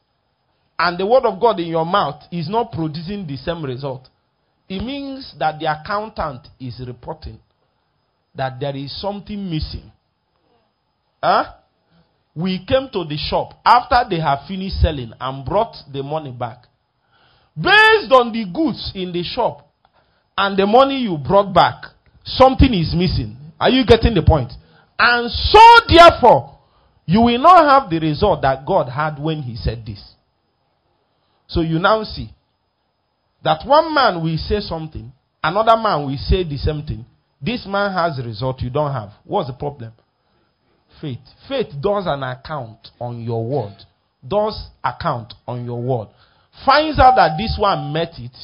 and 0.77 0.97
the 0.97 1.05
word 1.07 1.23
of 1.23 1.39
God 1.39 1.59
in 1.59 1.67
your 1.67 1.85
mouth 1.85 2.21
is 2.31 2.49
not 2.49 2.71
producing 2.71 3.25
the 3.25 3.37
same 3.37 3.63
result, 3.63 4.09
it 4.69 4.83
means 4.83 5.33
that 5.39 5.59
the 5.59 5.65
accountant 5.65 6.47
is 6.59 6.81
reporting 6.85 7.39
that 8.35 8.59
there 8.59 8.75
is 8.75 9.01
something 9.01 9.49
missing. 9.49 9.91
Huh? 11.21 11.53
We 12.35 12.63
came 12.65 12.89
to 12.93 13.03
the 13.03 13.17
shop 13.17 13.53
after 13.65 14.07
they 14.09 14.19
have 14.19 14.47
finished 14.47 14.79
selling 14.79 15.11
and 15.19 15.43
brought 15.43 15.75
the 15.91 16.03
money 16.03 16.31
back. 16.31 16.65
Based 17.55 18.11
on 18.11 18.31
the 18.31 18.45
goods 18.53 18.91
in 18.93 19.11
the 19.11 19.23
shop 19.23 19.66
and 20.37 20.57
the 20.57 20.67
money 20.67 20.99
you 20.99 21.17
brought 21.17 21.53
back, 21.53 21.85
something 22.23 22.73
is 22.73 22.93
missing. 22.95 23.35
Are 23.59 23.69
you 23.69 23.85
getting 23.85 24.13
the 24.13 24.21
point? 24.21 24.51
And 24.99 25.31
so, 25.31 25.59
therefore, 25.87 26.59
you 27.05 27.21
will 27.21 27.39
not 27.39 27.65
have 27.65 27.89
the 27.89 27.99
result 27.99 28.41
that 28.43 28.65
God 28.65 28.89
had 28.89 29.19
when 29.19 29.41
He 29.41 29.55
said 29.55 29.83
this. 29.85 30.13
So 31.47 31.61
you 31.61 31.79
now 31.79 32.03
see 32.03 32.29
that 33.43 33.65
one 33.65 33.93
man 33.93 34.21
will 34.21 34.37
say 34.37 34.59
something, 34.59 35.11
another 35.43 35.81
man 35.81 36.05
will 36.05 36.17
say 36.17 36.43
the 36.43 36.57
same 36.57 36.83
thing. 36.85 37.05
This 37.41 37.65
man 37.65 37.93
has 37.93 38.19
a 38.19 38.23
result 38.23 38.61
you 38.61 38.69
don't 38.69 38.91
have. 38.91 39.11
What's 39.23 39.47
the 39.49 39.55
problem? 39.55 39.93
Faith. 40.99 41.19
Faith 41.47 41.67
does 41.81 42.05
an 42.07 42.23
account 42.23 42.89
on 42.99 43.21
your 43.21 43.45
word. 43.45 43.75
Does 44.27 44.69
account 44.83 45.33
on 45.47 45.63
your 45.63 45.81
word. 45.81 46.09
Finds 46.65 46.99
out 46.99 47.15
that 47.15 47.37
this 47.37 47.55
one 47.59 47.93
met 47.93 48.13
it 48.17 48.35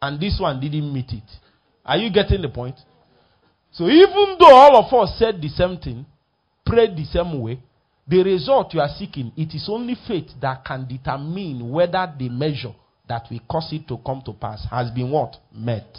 and 0.00 0.20
this 0.20 0.38
one 0.40 0.60
didn't 0.60 0.92
meet 0.92 1.10
it. 1.12 1.30
Are 1.84 1.96
you 1.96 2.10
getting 2.12 2.42
the 2.42 2.48
point? 2.48 2.76
So 3.72 3.88
even 3.88 4.36
though 4.38 4.54
all 4.54 4.76
of 4.76 4.92
us 4.92 5.18
said 5.18 5.40
the 5.40 5.48
same 5.48 5.78
thing, 5.78 6.06
prayed 6.64 6.96
the 6.96 7.04
same 7.04 7.40
way, 7.40 7.58
the 8.06 8.22
result 8.22 8.72
you 8.74 8.80
are 8.80 8.88
seeking, 8.98 9.32
it 9.36 9.54
is 9.54 9.68
only 9.70 9.96
faith 10.06 10.30
that 10.40 10.64
can 10.64 10.86
determine 10.88 11.70
whether 11.70 12.12
the 12.18 12.28
measure 12.28 12.74
that 13.08 13.26
will 13.30 13.40
cause 13.50 13.68
it 13.72 13.86
to 13.88 13.98
come 14.04 14.22
to 14.24 14.32
pass 14.32 14.66
has 14.70 14.90
been 14.90 15.10
what? 15.10 15.36
Met. 15.52 15.98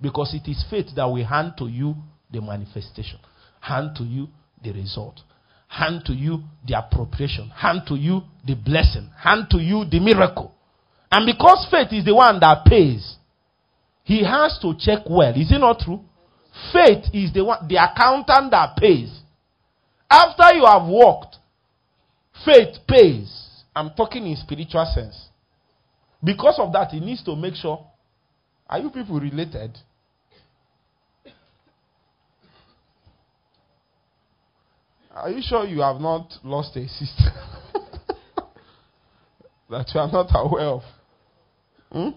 Because 0.00 0.34
it 0.34 0.48
is 0.48 0.64
faith 0.70 0.86
that 0.96 1.04
will 1.04 1.24
hand 1.24 1.54
to 1.58 1.66
you 1.66 1.94
the 2.30 2.40
manifestation, 2.40 3.18
hand 3.60 3.90
to 3.96 4.04
you 4.04 4.28
the 4.62 4.72
result, 4.72 5.20
hand 5.68 6.02
to 6.06 6.12
you 6.12 6.42
the 6.66 6.78
appropriation, 6.78 7.48
hand 7.50 7.82
to 7.86 7.94
you 7.94 8.22
the 8.46 8.54
blessing, 8.54 9.10
hand 9.18 9.46
to 9.50 9.58
you 9.58 9.84
the 9.90 10.00
miracle. 10.00 10.54
And 11.10 11.26
because 11.26 11.66
faith 11.70 11.92
is 11.92 12.04
the 12.04 12.14
one 12.14 12.40
that 12.40 12.64
pays, 12.64 13.16
he 14.04 14.24
has 14.24 14.58
to 14.62 14.74
check 14.78 15.00
well. 15.08 15.32
Is 15.34 15.52
it 15.52 15.58
not 15.58 15.80
true? 15.80 16.00
Faith 16.72 17.04
is 17.12 17.32
the 17.32 17.44
one, 17.44 17.66
the 17.68 17.76
accountant 17.76 18.50
that 18.50 18.76
pays. 18.76 19.20
After 20.10 20.54
you 20.54 20.64
have 20.64 20.88
worked, 20.88 21.36
faith 22.44 22.76
pays. 22.88 23.64
I'm 23.74 23.90
talking 23.90 24.26
in 24.26 24.36
spiritual 24.36 24.84
sense. 24.92 25.28
Because 26.22 26.58
of 26.58 26.72
that, 26.72 26.90
he 26.90 27.00
needs 27.00 27.22
to 27.24 27.36
make 27.36 27.54
sure. 27.54 27.86
Are 28.68 28.78
you 28.78 28.90
people 28.90 29.18
related? 29.18 29.78
Are 35.12 35.30
you 35.30 35.42
sure 35.42 35.66
you 35.66 35.80
have 35.80 36.00
not 36.00 36.32
lost 36.44 36.76
a 36.76 36.86
sister 36.88 37.32
that 39.70 39.90
you 39.92 40.00
are 40.00 40.10
not 40.10 40.30
aware 40.34 40.66
of? 40.66 40.82
Hmm? 41.90 42.10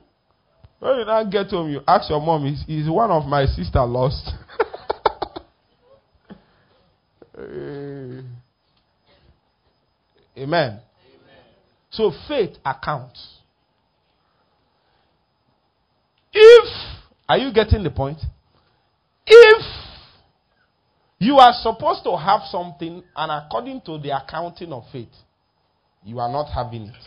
When 0.84 0.99
you 0.99 1.05
now 1.05 1.23
get 1.23 1.47
home, 1.47 1.71
you 1.71 1.79
ask 1.88 2.09
your 2.09 2.19
mom, 2.19 2.45
is, 2.45 2.61
is 2.67 2.89
one 2.89 3.09
of 3.09 3.25
my 3.25 3.45
sister 3.45 3.81
lost? 3.86 4.29
Eh. 7.36 8.21
Amen. 10.38 10.43
Amen. 10.43 10.79
So 11.89 12.11
faith 12.27 12.57
accounts. 12.63 13.39
If, 16.31 16.67
are 17.27 17.39
you 17.39 17.51
getting 17.51 17.84
the 17.84 17.89
point? 17.89 18.19
If 19.25 19.65
you 21.17 21.38
are 21.38 21.53
supposed 21.53 22.03
to 22.03 22.15
have 22.15 22.41
something, 22.51 23.03
and 23.15 23.31
according 23.31 23.81
to 23.86 23.97
the 23.97 24.15
accounting 24.15 24.71
of 24.71 24.84
faith, 24.91 25.15
you 26.03 26.19
are 26.19 26.31
not 26.31 26.51
having 26.53 26.84
it, 26.84 27.03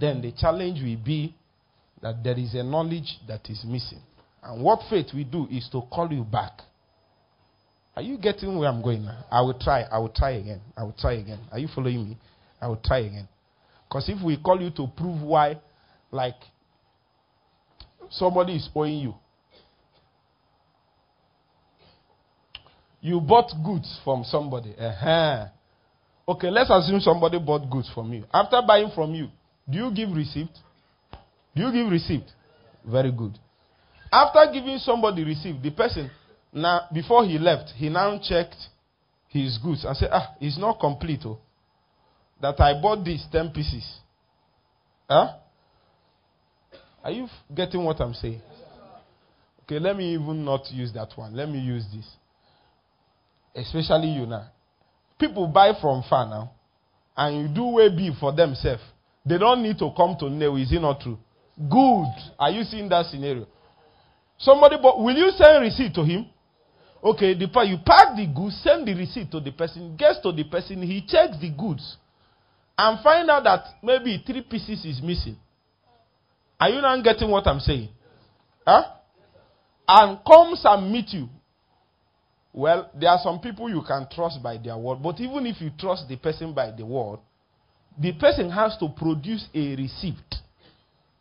then 0.00 0.22
the 0.22 0.32
challenge 0.32 0.80
will 0.80 1.04
be 1.04 1.36
that 2.02 2.22
there 2.22 2.38
is 2.38 2.54
a 2.54 2.62
knowledge 2.62 3.18
that 3.28 3.48
is 3.48 3.64
missing. 3.64 4.00
And 4.42 4.62
what 4.62 4.80
faith 4.90 5.06
will 5.14 5.24
do 5.24 5.46
is 5.50 5.68
to 5.72 5.82
call 5.82 6.12
you 6.12 6.24
back. 6.24 6.52
Are 7.94 8.02
you 8.02 8.18
getting 8.18 8.58
where 8.58 8.68
I'm 8.68 8.82
going 8.82 9.04
now? 9.04 9.24
I 9.30 9.40
will 9.42 9.58
try. 9.58 9.82
I 9.82 9.98
will 9.98 10.12
try 10.14 10.32
again. 10.32 10.60
I 10.76 10.82
will 10.82 10.96
try 10.98 11.14
again. 11.14 11.38
Are 11.52 11.58
you 11.58 11.68
following 11.72 12.08
me? 12.08 12.18
I 12.60 12.66
will 12.66 12.80
try 12.82 12.98
again. 13.00 13.28
Because 13.88 14.08
if 14.08 14.22
we 14.24 14.36
call 14.36 14.60
you 14.60 14.70
to 14.70 14.86
prove 14.96 15.22
why, 15.22 15.60
like, 16.10 16.34
somebody 18.10 18.56
is 18.56 18.68
owing 18.74 18.98
you, 18.98 19.14
you 23.00 23.20
bought 23.20 23.52
goods 23.64 24.00
from 24.02 24.24
somebody. 24.24 24.74
Uh-huh. 24.78 25.46
Okay, 26.28 26.50
let's 26.50 26.70
assume 26.70 27.00
somebody 27.00 27.38
bought 27.38 27.68
goods 27.70 27.90
from 27.94 28.12
you. 28.12 28.24
After 28.32 28.60
buying 28.66 28.90
from 28.94 29.14
you, 29.14 29.28
do 29.68 29.78
you 29.78 29.92
give 29.94 30.10
receipt? 30.10 30.50
Do 31.54 31.62
you 31.62 31.72
give 31.72 31.90
receipt? 31.90 32.24
Very 32.84 33.12
good. 33.12 33.38
After 34.10 34.52
giving 34.52 34.78
somebody 34.78 35.24
receipt, 35.24 35.62
the 35.62 35.70
person 35.70 36.10
now 36.52 36.82
before 36.92 37.24
he 37.24 37.38
left, 37.38 37.70
he 37.76 37.88
now 37.88 38.18
checked 38.18 38.56
his 39.28 39.58
goods 39.58 39.84
and 39.84 39.96
said, 39.96 40.10
Ah, 40.12 40.34
it's 40.40 40.58
not 40.58 40.78
complete. 40.78 41.20
Oh. 41.24 41.38
That 42.40 42.60
I 42.60 42.80
bought 42.80 43.04
this 43.04 43.24
ten 43.30 43.50
pieces. 43.50 43.86
Huh? 45.08 45.34
Are 47.04 47.10
you 47.10 47.26
getting 47.54 47.84
what 47.84 48.00
I'm 48.00 48.14
saying? 48.14 48.40
Okay, 49.64 49.78
let 49.78 49.96
me 49.96 50.14
even 50.14 50.44
not 50.44 50.70
use 50.70 50.92
that 50.92 51.08
one. 51.16 51.34
Let 51.34 51.48
me 51.48 51.58
use 51.58 51.84
this. 51.94 52.06
Especially 53.54 54.08
you 54.08 54.26
now. 54.26 54.48
People 55.18 55.46
buy 55.46 55.72
from 55.80 56.02
far 56.08 56.28
now, 56.28 56.52
and 57.16 57.42
you 57.42 57.54
do 57.54 57.64
way 57.68 57.88
big 57.88 58.14
for 58.18 58.32
themselves. 58.32 58.82
They 59.24 59.38
don't 59.38 59.62
need 59.62 59.78
to 59.78 59.90
come 59.96 60.16
to 60.18 60.28
know. 60.28 60.56
Is 60.56 60.72
it 60.72 60.80
not 60.80 61.00
true? 61.00 61.18
Good. 61.68 62.08
Are 62.38 62.50
you 62.50 62.64
seeing 62.64 62.88
that 62.88 63.06
scenario? 63.06 63.46
Somebody, 64.38 64.76
but 64.82 64.98
will 64.98 65.16
you 65.16 65.30
send 65.30 65.62
receipt 65.62 65.94
to 65.94 66.04
him? 66.04 66.26
Okay, 67.04 67.34
the 67.34 67.46
you 67.66 67.78
pack 67.84 68.16
the 68.16 68.26
goods, 68.32 68.60
send 68.62 68.86
the 68.86 68.94
receipt 68.94 69.30
to 69.32 69.40
the 69.40 69.50
person, 69.50 69.96
gets 69.96 70.20
to 70.20 70.32
the 70.32 70.44
person, 70.44 70.82
he 70.82 71.04
checks 71.06 71.36
the 71.40 71.50
goods, 71.50 71.96
and 72.78 73.02
find 73.02 73.28
out 73.28 73.42
that 73.44 73.64
maybe 73.82 74.22
three 74.24 74.42
pieces 74.42 74.84
is 74.84 75.02
missing. 75.02 75.36
Are 76.60 76.70
you 76.70 76.80
not 76.80 77.02
getting 77.02 77.28
what 77.28 77.46
I'm 77.48 77.58
saying? 77.58 77.88
Huh? 78.64 78.84
And 79.88 80.18
comes 80.24 80.62
and 80.64 80.92
meet 80.92 81.08
you. 81.08 81.28
Well, 82.52 82.90
there 82.94 83.10
are 83.10 83.18
some 83.22 83.40
people 83.40 83.68
you 83.68 83.82
can 83.86 84.06
trust 84.08 84.40
by 84.42 84.58
their 84.58 84.76
word, 84.76 85.02
but 85.02 85.18
even 85.20 85.46
if 85.46 85.60
you 85.60 85.70
trust 85.76 86.08
the 86.08 86.16
person 86.16 86.52
by 86.52 86.70
the 86.70 86.86
word, 86.86 87.18
the 87.98 88.12
person 88.12 88.48
has 88.50 88.76
to 88.78 88.88
produce 88.96 89.46
a 89.54 89.74
receipt. 89.74 90.41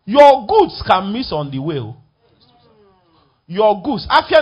Your 0.06 0.48
goods 0.48 0.84
can 0.88 1.14
miss 1.14 1.32
on 1.32 1.52
the 1.52 1.60
way. 1.60 1.80
oh. 1.80 1.98
Your 3.48 3.82
goods, 3.84 4.08
afia. 4.10 4.42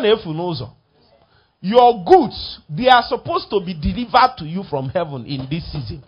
Your 1.62 2.06
goods, 2.06 2.60
they 2.70 2.88
are 2.88 3.04
supposed 3.08 3.50
to 3.50 3.60
be 3.66 3.74
delivered 3.74 4.38
to 4.38 4.46
you 4.46 4.64
from 4.70 4.90
heaven 4.90 5.26
in 5.26 5.48
this 5.50 5.70
season, 5.72 6.04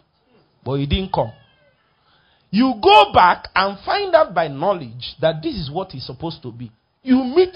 but 0.63 0.73
it 0.73 0.87
didn't 0.87 1.11
come. 1.11 1.31
You 2.51 2.75
go 2.81 3.11
back 3.13 3.47
and 3.55 3.77
find 3.85 4.13
out 4.13 4.33
by 4.33 4.47
knowledge 4.47 5.15
that 5.19 5.41
this 5.41 5.55
is 5.55 5.71
what 5.71 5.93
is 5.95 6.05
supposed 6.05 6.41
to 6.43 6.51
be. 6.51 6.71
You 7.01 7.23
meet, 7.23 7.55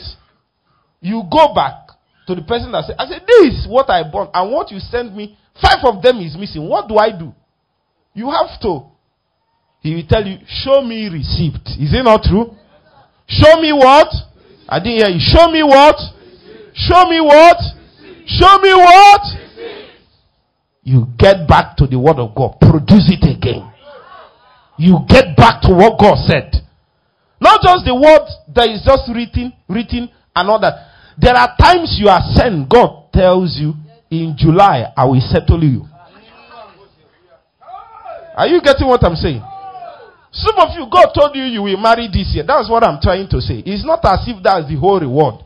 you 1.02 1.22
go 1.32 1.54
back 1.54 1.90
to 2.28 2.36
the 2.36 2.42
person 2.42 2.72
that 2.72 2.86
said, 2.86 2.96
I 2.98 3.08
said, 3.08 3.22
This 3.28 3.54
is 3.60 3.68
what 3.68 3.90
I 3.90 4.10
bought, 4.10 4.32
and 4.34 4.52
what 4.52 4.72
you 4.72 4.80
sent 4.80 5.16
me, 5.16 5.38
five 5.62 5.84
of 5.84 6.02
them 6.02 6.20
is 6.20 6.36
missing. 6.36 6.68
What 6.68 6.88
do 6.88 6.98
I 6.98 7.18
do? 7.18 7.34
You 8.14 8.32
have 8.32 8.60
to. 8.62 8.90
He 9.86 9.94
will 9.94 10.08
tell 10.10 10.26
you, 10.26 10.40
Show 10.48 10.82
me 10.82 11.08
receipt. 11.10 11.62
Is 11.78 11.94
it 11.94 12.02
not 12.04 12.24
true? 12.24 12.58
Show 13.28 13.62
me 13.62 13.72
what? 13.72 14.08
I 14.68 14.80
didn't 14.80 14.98
hear 14.98 15.10
you. 15.10 15.20
Show 15.22 15.46
me 15.52 15.62
what? 15.62 15.94
Show 16.74 17.06
me 17.06 17.22
what? 17.22 17.58
Show 18.26 18.58
me 18.66 18.74
what? 18.74 19.22
You 20.82 21.06
get 21.20 21.48
back 21.48 21.78
to 21.78 21.86
the 21.86 22.00
word 22.00 22.18
of 22.18 22.34
God. 22.34 22.58
Produce 22.60 23.14
it 23.14 23.30
again. 23.30 23.72
You 24.80 25.06
get 25.08 25.38
back 25.38 25.62
to 25.62 25.70
what 25.76 26.00
God 26.00 26.18
said. 26.26 26.66
Not 27.40 27.62
just 27.62 27.86
the 27.86 27.94
word 27.94 28.26
that 28.56 28.68
is 28.68 28.82
just 28.84 29.08
written, 29.14 29.54
written, 29.70 30.10
and 30.36 30.50
all 30.50 30.60
that. 30.62 30.74
There 31.20 31.36
are 31.36 31.56
times 31.62 31.98
you 32.02 32.10
are 32.10 32.22
sent, 32.34 32.68
God 32.68 33.14
tells 33.14 33.56
you, 33.62 33.74
in 34.10 34.34
July, 34.36 34.92
I 34.98 35.06
will 35.06 35.22
settle 35.22 35.64
you. 35.64 35.86
Are 38.36 38.48
you 38.48 38.60
getting 38.62 38.88
what 38.88 39.04
I'm 39.04 39.16
saying? 39.16 39.44
Some 40.36 40.60
of 40.60 40.76
you, 40.76 40.86
God 40.92 41.16
told 41.16 41.34
you 41.36 41.44
you 41.44 41.64
will 41.64 41.78
marry 41.80 42.10
this 42.12 42.36
year. 42.36 42.44
That's 42.46 42.70
what 42.70 42.84
I'm 42.84 43.00
trying 43.00 43.30
to 43.30 43.40
say. 43.40 43.64
It's 43.66 43.86
not 43.86 44.04
as 44.04 44.28
if 44.28 44.44
that's 44.44 44.68
the 44.68 44.76
whole 44.76 45.00
reward. 45.00 45.46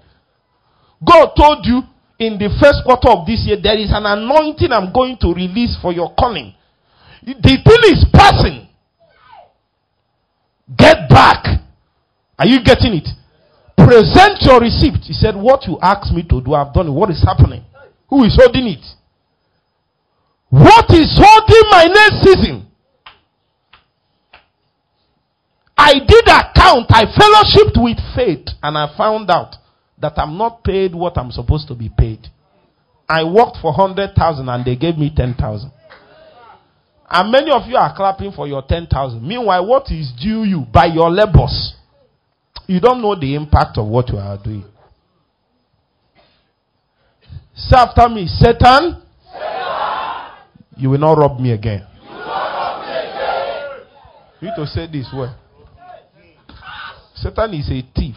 God 1.06 1.30
told 1.38 1.62
you 1.66 1.86
in 2.18 2.42
the 2.42 2.50
first 2.60 2.82
quarter 2.84 3.14
of 3.14 3.26
this 3.26 3.46
year, 3.46 3.58
there 3.62 3.78
is 3.78 3.94
an 3.94 4.10
anointing 4.10 4.72
I'm 4.74 4.92
going 4.92 5.16
to 5.22 5.30
release 5.30 5.78
for 5.80 5.94
your 5.94 6.14
calling. 6.18 6.56
The 7.22 7.34
thing 7.62 7.84
is 7.94 8.02
passing. 8.12 8.68
Get 10.76 11.08
back. 11.08 11.46
Are 12.38 12.48
you 12.48 12.58
getting 12.66 12.98
it? 12.98 13.08
Present 13.78 14.42
your 14.42 14.60
receipt. 14.60 15.06
He 15.06 15.14
said, 15.14 15.36
What 15.36 15.68
you 15.68 15.78
asked 15.82 16.12
me 16.12 16.24
to 16.24 16.42
do, 16.42 16.54
I've 16.54 16.74
done 16.74 16.88
it. 16.88 16.92
What 16.92 17.12
is 17.12 17.24
happening? 17.24 17.64
Who 18.10 18.24
is 18.24 18.36
holding 18.36 18.68
it? 18.68 18.86
What 20.50 20.90
is 20.90 21.14
holding 21.14 21.70
my 21.70 21.86
next 21.86 22.26
season? 22.26 22.69
I 25.82 25.94
did 26.06 26.28
account, 26.28 26.88
I 26.90 27.06
fellowshipped 27.06 27.82
with 27.82 27.98
faith, 28.14 28.50
and 28.62 28.78
I 28.78 28.94
found 28.98 29.32
out 29.32 29.56
that 29.98 30.12
I'm 30.18 30.38
not 30.38 30.62
paid 30.62 30.94
what 30.94 31.18
I'm 31.18 31.32
supposed 31.32 31.70
to 31.70 31.74
be 31.76 31.90
paid. 31.98 32.28
I 33.08 33.24
worked 33.24 33.60
for 33.62 33.72
100,000 33.72 34.50
and 34.50 34.66
they 34.66 34.76
gave 34.76 34.98
me 34.98 35.10
10,000. 35.16 35.72
And 37.10 37.32
many 37.32 37.50
of 37.50 37.62
you 37.66 37.78
are 37.78 37.96
clapping 37.96 38.34
for 38.34 38.46
your 38.46 38.62
10,000. 38.62 39.26
Meanwhile, 39.26 39.66
what 39.66 39.90
is 39.90 40.12
due 40.22 40.44
you 40.44 40.66
by 40.72 40.88
your 40.88 41.10
labors? 41.10 41.74
You 42.68 42.82
don't 42.82 43.02
know 43.02 43.18
the 43.18 43.34
impact 43.34 43.78
of 43.78 43.88
what 43.88 44.10
you 44.10 44.18
are 44.18 44.38
doing. 44.38 44.66
Say 47.56 47.78
after 47.78 48.10
me, 48.10 48.28
Satan, 48.28 49.02
Satan. 49.32 50.32
you 50.76 50.90
will 50.90 51.00
not 51.00 51.18
rob 51.18 51.40
me 51.40 51.54
again. 51.54 51.88
You, 54.42 54.50
need 54.50 54.56
to 54.58 54.68
say 54.68 54.88
this 54.92 55.08
word. 55.16 55.36
Satan 57.22 57.54
is 57.54 57.70
a 57.70 57.82
thief. 57.96 58.16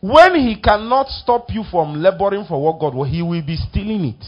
When 0.00 0.34
he 0.34 0.60
cannot 0.60 1.06
stop 1.08 1.46
you 1.50 1.62
from 1.70 2.02
laboring 2.02 2.44
for 2.48 2.60
what 2.60 2.80
God 2.80 2.94
will, 2.94 3.04
he 3.04 3.22
will 3.22 3.44
be 3.46 3.56
stealing 3.56 4.04
it. 4.06 4.24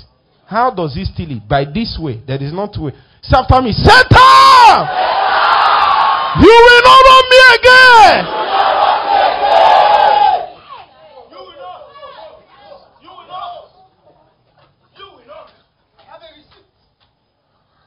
How 0.46 0.70
does 0.70 0.94
he 0.94 1.04
steal 1.04 1.32
it? 1.32 1.48
By 1.48 1.64
this 1.64 1.98
way. 2.00 2.22
There 2.24 2.40
is 2.40 2.52
not 2.52 2.78
way. 2.78 2.92
Say 3.22 3.36
after 3.36 3.60
me, 3.60 3.72
Satan! 3.72 4.86
You 6.40 6.50
will 6.50 6.82
not 6.82 7.00
run 7.10 7.24
me 7.30 7.40
again! 7.58 8.44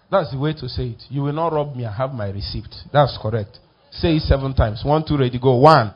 That's 0.09 0.32
the 0.32 0.39
way 0.39 0.53
to 0.53 0.69
say 0.69 0.88
it. 0.88 1.03
You 1.09 1.23
will 1.23 1.34
not 1.34 1.51
rob 1.51 1.75
me. 1.75 1.86
I 1.86 1.91
have 1.91 2.13
my 2.13 2.30
receipt. 2.30 2.73
That's 2.93 3.17
correct. 3.21 3.59
Say 3.99 4.19
seven 4.19 4.53
times. 4.53 4.83
One, 4.85 5.03
two, 5.03 5.17
ready, 5.17 5.39
go. 5.39 5.55
One. 5.55 5.91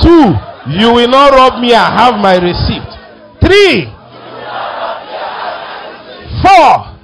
Two, 0.00 0.32
you 0.72 0.94
will 0.94 1.08
not 1.08 1.32
rob 1.32 1.60
me. 1.60 1.74
I 1.74 1.90
have 1.94 2.14
my 2.14 2.36
receipt. 2.40 2.88
Three, 3.38 3.84
four, 6.40 6.96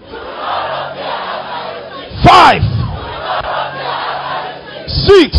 five, 2.25 2.63
six, 4.89 5.37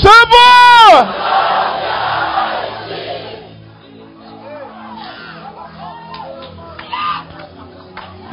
seven. 0.00 0.51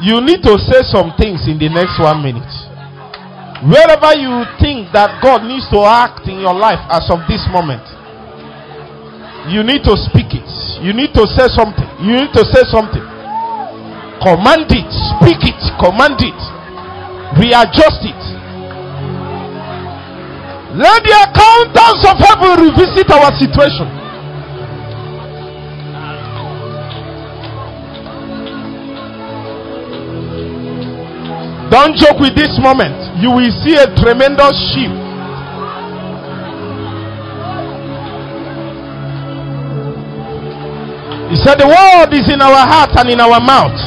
You 0.00 0.20
need 0.24 0.40
to 0.48 0.56
say 0.56 0.80
some 0.88 1.12
things 1.20 1.44
in 1.44 1.60
the 1.60 1.68
next 1.68 2.00
one 2.00 2.24
minute. 2.24 2.48
Wherever 3.60 4.16
you 4.16 4.48
think 4.56 4.88
that 4.96 5.20
God 5.20 5.44
needs 5.44 5.68
to 5.68 5.84
act 5.84 6.24
in 6.24 6.40
your 6.40 6.56
life 6.56 6.80
as 6.88 7.04
of 7.12 7.20
this 7.28 7.44
moment, 7.52 7.84
you 9.52 9.60
need 9.60 9.84
to 9.84 9.92
speak 10.08 10.32
it. 10.32 10.48
You 10.80 10.96
need 10.96 11.12
to 11.12 11.28
say 11.28 11.52
something. 11.52 11.84
You 12.00 12.16
need 12.24 12.32
to 12.32 12.44
say 12.48 12.64
something. 12.72 13.04
Command 14.24 14.72
it. 14.72 14.88
Speak 15.20 15.44
it. 15.44 15.60
Command 15.76 16.16
it. 16.24 16.40
Readjust 17.36 18.00
it. 18.08 18.20
Let 20.80 21.04
the 21.04 21.12
accountants 21.28 22.04
of 22.08 22.16
heaven 22.16 22.64
revisit 22.72 23.12
our 23.12 23.28
situation. 23.36 23.99
Don't 31.70 31.94
joke 31.94 32.18
with 32.18 32.34
this 32.34 32.58
moment. 32.58 32.98
You 33.22 33.30
will 33.30 33.54
see 33.62 33.78
a 33.78 33.86
tremendous 33.94 34.58
shift. 34.74 34.98
He 41.30 41.36
said, 41.38 41.62
The 41.62 41.70
word 41.70 42.10
is 42.12 42.26
in 42.26 42.42
our 42.42 42.66
heart 42.66 42.90
and 42.98 43.08
in 43.08 43.20
our 43.20 43.38
mouth. 43.38 43.78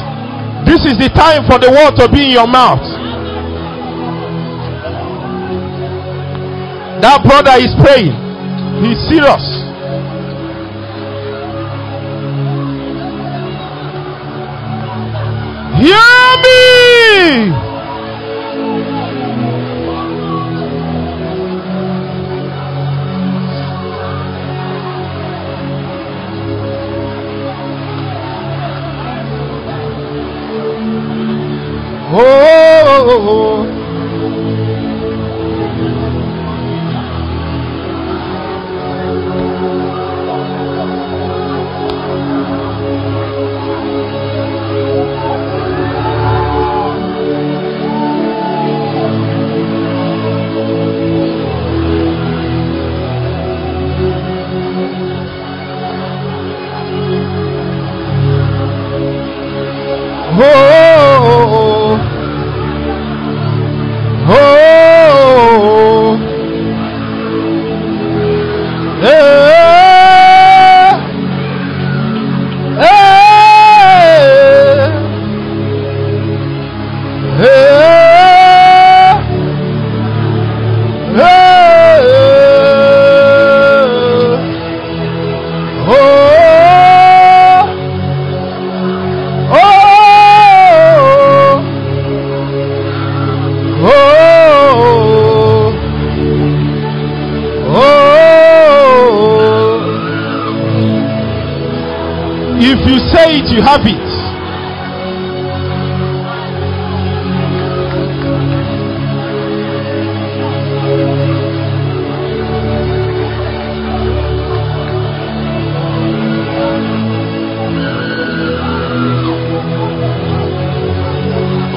This 0.64 0.80
is 0.88 0.96
the 0.96 1.12
time 1.12 1.44
for 1.44 1.58
the 1.60 1.68
word 1.68 1.92
to 2.00 2.08
be 2.10 2.24
in 2.24 2.30
your 2.32 2.48
mouth. 2.48 2.80
That 7.04 7.20
brother 7.22 7.60
is 7.60 7.68
praying, 7.84 8.16
he's 8.80 8.96
serious. 9.12 9.44
Hear 15.84 17.50
me! 17.60 17.63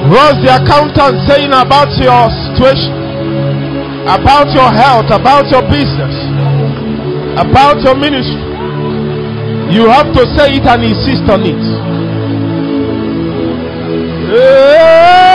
What's 0.08 0.40
the 0.44 0.56
accountant 0.56 1.28
saying 1.28 1.52
about 1.52 1.88
your 2.00 2.28
situation? 2.52 3.08
about 4.08 4.48
your 4.56 4.72
health, 4.72 5.12
about 5.12 5.44
your 5.52 5.60
business, 5.68 6.16
about 7.36 7.76
your 7.84 7.94
ministry. 7.94 8.47
You 9.70 9.86
have 9.88 10.12
to 10.14 10.26
say 10.36 10.56
it 10.56 10.64
and 10.66 10.82
insist 10.82 11.28
on 11.30 11.42
it. 11.44 11.62
Hey, 14.28 15.27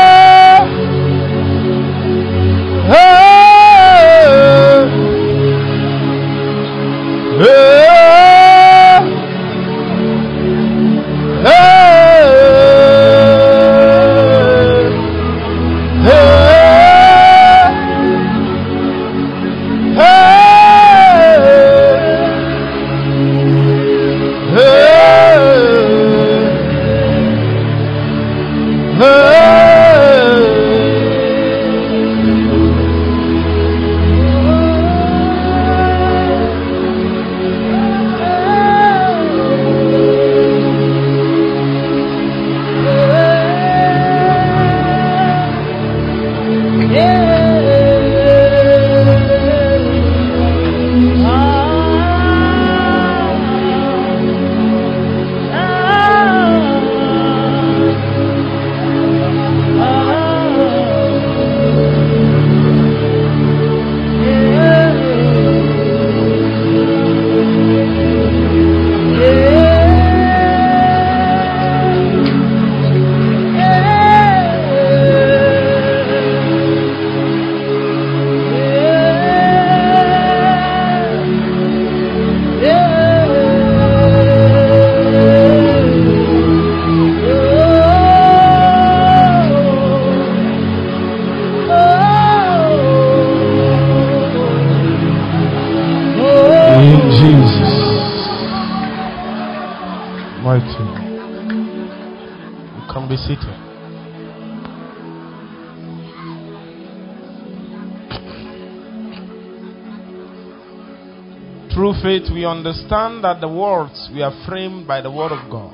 understand 112.65 113.25
that 113.25 113.41
the 113.41 113.47
words 113.47 114.09
we 114.13 114.21
are 114.21 114.31
framed 114.47 114.87
by 114.87 115.01
the 115.01 115.11
Word 115.11 115.33
of 115.33 115.51
God, 115.51 115.73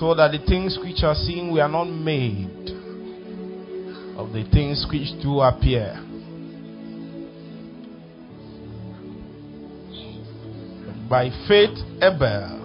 so 0.00 0.14
that 0.14 0.32
the 0.32 0.42
things 0.46 0.78
which 0.82 1.02
are 1.02 1.14
seen 1.14 1.52
we 1.52 1.60
are 1.60 1.68
not 1.68 1.84
made 1.84 2.48
of 4.16 4.32
the 4.32 4.48
things 4.52 4.86
which 4.90 5.12
do 5.22 5.40
appear. 5.40 6.02
By 11.10 11.28
faith, 11.46 11.76
Abel 12.00 12.56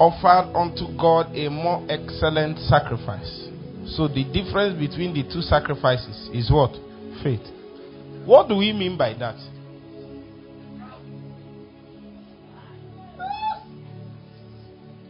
offered 0.00 0.50
unto 0.56 0.96
God 0.98 1.26
a 1.36 1.50
more 1.50 1.84
excellent 1.90 2.58
sacrifice. 2.58 3.48
So, 3.94 4.08
the 4.08 4.24
difference 4.32 4.80
between 4.80 5.12
the 5.12 5.22
two 5.30 5.42
sacrifices 5.42 6.30
is 6.32 6.50
what? 6.50 6.72
Faith. 7.22 7.44
What 8.24 8.48
do 8.48 8.56
we 8.56 8.72
mean 8.72 8.96
by 8.96 9.12
that? 9.18 9.36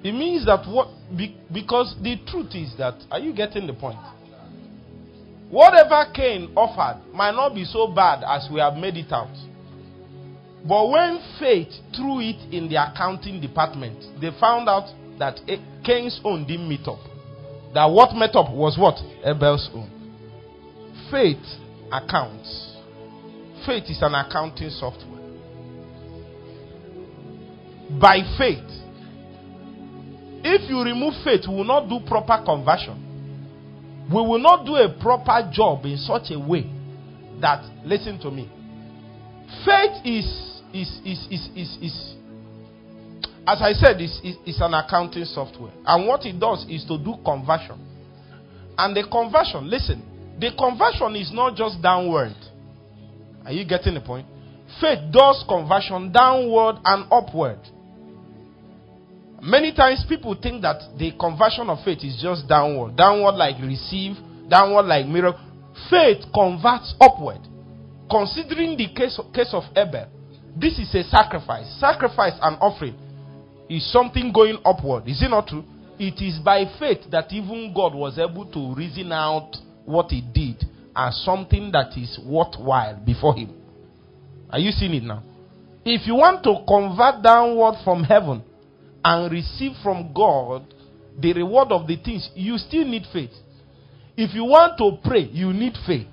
It 0.04 0.12
means 0.12 0.44
that 0.44 0.68
what 0.68 0.88
be, 1.16 1.34
because 1.50 1.96
the 2.02 2.20
truth 2.26 2.54
is 2.54 2.74
that 2.76 2.94
are 3.10 3.18
you 3.18 3.32
getting 3.32 3.66
the 3.66 3.72
point? 3.72 3.98
Whatever 5.48 6.12
Cain 6.12 6.52
offered 6.54 7.00
might 7.14 7.34
not 7.34 7.54
be 7.54 7.64
so 7.64 7.86
bad 7.86 8.22
as 8.26 8.48
we 8.52 8.60
have 8.60 8.74
made 8.74 8.96
it 8.96 9.10
out. 9.10 9.34
But 10.68 10.88
when 10.90 11.20
faith 11.38 11.72
threw 11.96 12.20
it 12.20 12.52
in 12.52 12.68
the 12.68 12.76
accounting 12.76 13.40
department, 13.40 14.20
they 14.20 14.30
found 14.38 14.68
out 14.68 14.92
that 15.18 15.40
Cain's 15.84 16.20
own 16.22 16.46
didn't 16.46 16.68
meet 16.68 16.86
up. 16.86 16.98
That 17.72 17.86
what 17.86 18.14
met 18.14 18.36
up 18.36 18.52
was 18.52 18.76
what? 18.78 18.96
Abel's 19.24 19.70
own. 19.72 19.90
Faith 21.10 21.44
accounts. 21.92 22.76
Faith 23.64 23.84
is 23.88 24.02
an 24.02 24.14
accounting 24.14 24.70
software. 24.70 25.22
By 28.00 28.20
faith, 28.36 28.83
if 30.44 30.68
you 30.68 30.82
remove 30.82 31.14
faith, 31.24 31.48
we 31.48 31.54
will 31.54 31.64
not 31.64 31.88
do 31.88 32.00
proper 32.06 32.42
conversion. 32.44 33.00
We 34.12 34.20
will 34.20 34.38
not 34.38 34.66
do 34.66 34.76
a 34.76 34.88
proper 35.00 35.48
job 35.50 35.86
in 35.86 35.96
such 35.96 36.30
a 36.30 36.38
way 36.38 36.70
that, 37.40 37.64
listen 37.84 38.18
to 38.20 38.30
me, 38.30 38.50
faith 39.64 40.04
is 40.04 40.26
is 40.74 41.00
is 41.04 41.26
is 41.30 41.48
is, 41.56 41.78
is 41.80 42.14
as 43.46 43.62
I 43.62 43.72
said, 43.72 44.00
is 44.00 44.20
is 44.44 44.60
an 44.60 44.74
accounting 44.74 45.24
software, 45.24 45.72
and 45.86 46.06
what 46.06 46.26
it 46.26 46.38
does 46.38 46.66
is 46.68 46.84
to 46.84 46.98
do 46.98 47.14
conversion. 47.24 47.80
And 48.76 48.94
the 48.96 49.04
conversion, 49.10 49.70
listen, 49.70 50.02
the 50.38 50.50
conversion 50.58 51.16
is 51.16 51.32
not 51.32 51.56
just 51.56 51.80
downward. 51.80 52.34
Are 53.44 53.52
you 53.52 53.64
getting 53.64 53.94
the 53.94 54.00
point? 54.00 54.26
Faith 54.80 54.98
does 55.12 55.44
conversion 55.48 56.10
downward 56.12 56.76
and 56.84 57.06
upward. 57.10 57.58
Many 59.42 59.72
times 59.74 60.04
people 60.08 60.34
think 60.40 60.62
that 60.62 60.80
the 60.98 61.12
conversion 61.18 61.68
of 61.68 61.84
faith 61.84 62.02
is 62.02 62.18
just 62.20 62.48
downward. 62.48 62.96
Downward 62.96 63.32
like 63.32 63.60
receive, 63.62 64.16
downward 64.48 64.84
like 64.84 65.06
miracle. 65.06 65.40
Faith 65.90 66.24
converts 66.32 66.94
upward. 67.00 67.40
Considering 68.10 68.76
the 68.76 68.88
case 68.94 69.18
of, 69.18 69.32
case 69.32 69.50
of 69.52 69.64
Abel, 69.76 70.08
this 70.56 70.78
is 70.78 70.94
a 70.94 71.02
sacrifice. 71.04 71.66
Sacrifice 71.80 72.34
and 72.40 72.56
offering 72.60 72.94
is 73.68 73.90
something 73.92 74.32
going 74.32 74.58
upward. 74.64 75.08
Is 75.08 75.22
it 75.22 75.28
not 75.30 75.48
true? 75.48 75.64
It 75.98 76.22
is 76.22 76.38
by 76.38 76.64
faith 76.78 77.10
that 77.10 77.32
even 77.32 77.72
God 77.74 77.94
was 77.94 78.18
able 78.18 78.46
to 78.52 78.74
reason 78.74 79.12
out 79.12 79.56
what 79.84 80.10
he 80.10 80.20
did 80.20 80.64
as 80.96 81.22
something 81.24 81.70
that 81.72 81.96
is 81.96 82.18
worthwhile 82.24 82.96
before 83.04 83.34
him. 83.34 83.54
Are 84.50 84.58
you 84.58 84.70
seeing 84.70 84.94
it 84.94 85.02
now? 85.02 85.22
If 85.84 86.06
you 86.06 86.14
want 86.14 86.42
to 86.44 86.64
convert 86.66 87.22
downward 87.22 87.76
from 87.84 88.04
heaven 88.04 88.42
and 89.04 89.30
receive 89.30 89.72
from 89.82 90.12
God 90.14 90.74
the 91.18 91.32
reward 91.34 91.70
of 91.70 91.86
the 91.86 91.96
things, 91.96 92.28
you 92.34 92.58
still 92.58 92.84
need 92.84 93.04
faith. 93.12 93.30
If 94.16 94.34
you 94.34 94.44
want 94.44 94.78
to 94.78 94.98
pray, 95.08 95.28
you 95.30 95.52
need 95.52 95.74
faith. 95.86 96.08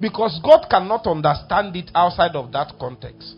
Because 0.00 0.40
God 0.42 0.66
cannot 0.68 1.06
understand 1.06 1.76
it 1.76 1.90
outside 1.94 2.34
of 2.34 2.52
that 2.52 2.74
context. 2.78 3.34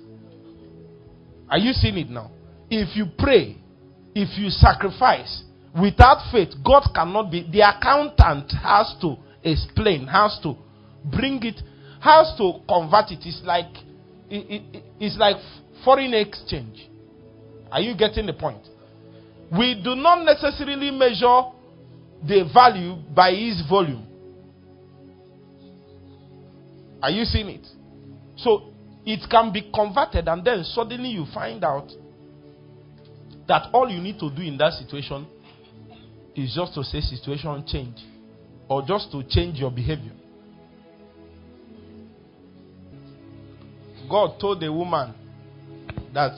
Are 1.50 1.58
you 1.58 1.72
seeing 1.72 1.98
it 1.98 2.10
now? 2.10 2.30
If 2.70 2.96
you 2.96 3.06
pray, 3.18 3.56
if 4.14 4.38
you 4.38 4.50
sacrifice 4.50 5.42
without 5.80 6.30
faith, 6.32 6.50
God 6.64 6.82
cannot 6.94 7.30
be. 7.30 7.48
The 7.50 7.60
accountant 7.60 8.52
has 8.62 8.94
to 9.00 9.16
explain, 9.42 10.06
has 10.06 10.38
to 10.42 10.56
bring 11.04 11.42
it, 11.42 11.60
has 12.00 12.34
to 12.38 12.60
convert 12.68 13.10
it. 13.12 13.20
It's 13.22 13.40
like 13.44 13.72
it, 14.28 14.62
it, 14.74 14.84
it's 15.00 15.16
like 15.16 15.36
foreign 15.84 16.12
exchange. 16.14 16.88
Are 17.70 17.80
you 17.80 17.96
getting 17.96 18.26
the 18.26 18.32
point? 18.32 18.66
We 19.50 19.80
do 19.82 19.94
not 19.94 20.24
necessarily 20.24 20.90
measure 20.90 21.42
the 22.26 22.50
value 22.52 22.96
by 23.14 23.30
its 23.30 23.62
volume. 23.68 24.06
Are 27.02 27.10
you 27.10 27.24
seeing 27.24 27.48
it? 27.48 27.66
So 28.36 28.72
it 29.06 29.20
can 29.30 29.52
be 29.52 29.70
converted, 29.74 30.28
and 30.28 30.44
then 30.44 30.64
suddenly 30.64 31.10
you 31.10 31.26
find 31.32 31.64
out 31.64 31.88
that 33.46 33.70
all 33.72 33.88
you 33.88 34.00
need 34.00 34.18
to 34.18 34.30
do 34.30 34.42
in 34.42 34.58
that 34.58 34.74
situation 34.74 35.26
is 36.36 36.54
just 36.54 36.74
to 36.74 36.84
say 36.84 37.00
situation 37.00 37.64
change 37.66 37.96
or 38.68 38.82
just 38.82 39.10
to 39.12 39.22
change 39.28 39.58
your 39.58 39.70
behavior. 39.70 40.12
God 44.08 44.38
told 44.40 44.60
the 44.60 44.72
woman 44.72 45.14
that 46.12 46.32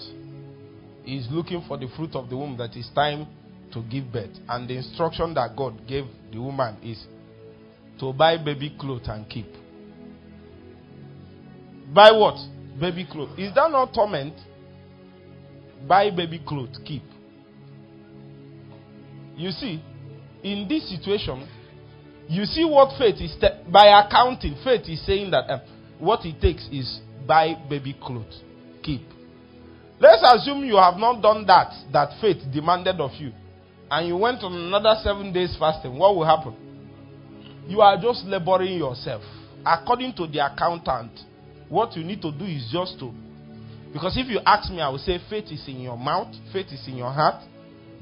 He's 1.05 1.26
looking 1.30 1.64
for 1.66 1.78
the 1.78 1.88
fruit 1.96 2.14
of 2.14 2.28
the 2.28 2.36
womb, 2.36 2.57
that 2.59 2.76
it's 2.76 2.90
time 2.94 3.26
to 3.72 3.82
give 3.82 4.12
birth. 4.12 4.30
And 4.48 4.68
the 4.68 4.76
instruction 4.76 5.34
that 5.34 5.57
God 5.57 5.86
gave 5.86 6.05
the 6.32 6.38
woman 6.38 6.76
is 6.82 7.07
to 8.01 8.12
buy 8.12 8.36
baby 8.42 8.74
clothes 8.78 9.07
and 9.09 9.28
keep. 9.28 9.46
Buy 11.92 12.11
what? 12.12 12.36
Baby 12.80 13.07
clothes. 13.11 13.38
Is 13.38 13.55
that 13.55 13.70
not 13.70 13.92
torment? 13.92 14.34
Buy 15.88 16.11
baby 16.11 16.40
clothes, 16.46 16.78
keep. 16.84 17.03
You 19.36 19.51
see, 19.51 19.82
in 20.42 20.68
this 20.68 20.88
situation, 20.90 21.48
you 22.28 22.44
see 22.44 22.64
what 22.64 22.96
faith 22.98 23.16
is 23.20 23.34
te- 23.40 23.70
by 23.70 23.86
accounting. 24.05 24.57
Faith 24.62 24.82
is 24.88 25.05
saying 25.05 25.30
that 25.30 25.51
um, 25.51 25.61
what 25.98 26.24
it 26.24 26.40
takes 26.40 26.68
is 26.70 27.01
buy 27.26 27.55
baby 27.68 27.96
clothes, 28.01 28.40
keep. 28.82 29.03
Let's 30.01 30.22
assume 30.24 30.64
you 30.64 30.76
have 30.76 30.96
not 30.96 31.20
done 31.20 31.44
that 31.46 31.72
that 31.92 32.18
faith 32.22 32.38
demanded 32.51 32.98
of 33.01 33.11
you, 33.18 33.32
and 33.90 34.09
you 34.09 34.16
went 34.16 34.42
on 34.42 34.55
another 34.55 34.98
seven 35.05 35.30
days 35.30 35.55
fasting. 35.59 35.98
What 35.98 36.16
will 36.16 36.24
happen? 36.24 36.57
You 37.68 37.82
are 37.82 38.01
just 38.01 38.24
laboring 38.24 38.78
yourself. 38.78 39.22
According 39.64 40.14
to 40.14 40.26
the 40.26 40.44
accountant, 40.44 41.12
what 41.68 41.94
you 41.96 42.03
need 42.03 42.22
to 42.22 42.32
do 42.32 42.46
is 42.46 42.66
just 42.72 42.98
to. 43.01 43.12
Because 43.92 44.16
if 44.16 44.26
you 44.28 44.40
ask 44.46 44.70
me, 44.72 44.80
I 44.80 44.88
will 44.88 44.98
say 44.98 45.18
faith 45.28 45.53
is 45.53 45.68
in 45.68 45.80
your 45.82 45.98
mouth, 45.98 46.34
faith 46.51 46.68
is 46.72 46.82
in 46.88 46.96
your 46.96 47.12
heart, 47.12 47.44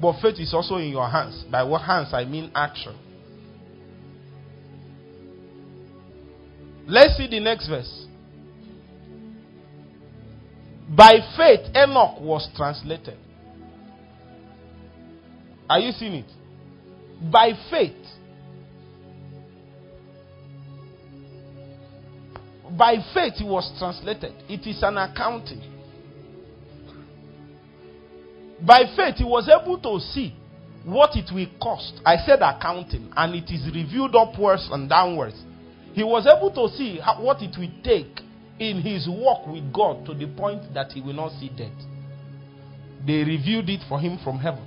but 0.01 0.21
faith 0.23 0.39
is 0.39 0.55
also 0.55 0.77
in 0.77 0.91
your 0.91 1.09
hands. 1.09 1.45
By 1.51 1.65
what 1.65 1.83
hands? 1.83 2.11
I 2.13 2.25
mean 2.25 2.53
action. 2.55 2.95
Let's 6.87 7.17
see 7.17 7.27
the 7.29 7.41
next 7.41 7.69
verse. 7.69 8.07
By 10.89 11.19
faith, 11.37 11.75
Enoch 11.77 12.21
was 12.21 12.49
translated. 12.57 13.19
Are 15.69 15.79
you 15.79 15.93
seeing 15.93 16.15
it? 16.15 16.31
By 17.31 17.53
faith. 17.71 17.93
By 22.71 22.97
faith, 23.13 23.35
he 23.35 23.45
was 23.45 23.71
translated. 23.79 24.33
It 24.49 24.67
is 24.67 24.83
an 24.83 24.97
accounting. 24.97 25.63
By 28.67 28.85
faith, 28.97 29.17
he 29.17 29.25
was 29.25 29.49
able 29.49 29.79
to 29.79 30.01
see 30.13 30.35
what 30.85 31.17
it 31.17 31.31
will 31.33 31.47
cost. 31.61 32.01
I 32.05 32.17
said 32.25 32.41
accounting, 32.41 33.11
and 33.15 33.35
it 33.35 33.51
is 33.53 33.67
reviewed 33.75 34.17
upwards 34.17 34.69
and 34.73 34.89
downwards. 34.89 35.37
He 35.93 36.03
was 36.03 36.27
able 36.27 36.51
to 36.53 36.75
see 36.77 36.99
how, 36.99 37.23
what 37.23 37.43
it 37.43 37.57
will 37.59 37.71
take 37.83 38.21
in 38.59 38.81
his 38.83 39.09
walk 39.09 39.47
with 39.47 39.73
God 39.73 40.05
to 40.07 40.15
the 40.15 40.27
point 40.27 40.75
that 40.75 40.93
he 40.93 41.01
will 41.01 41.15
not 41.15 41.33
see 41.33 41.49
death. 41.57 41.73
They 43.07 43.25
revealed 43.25 43.69
it 43.69 43.81
for 43.89 44.01
him 44.01 44.19
from 44.23 44.39
heaven. 44.39 44.65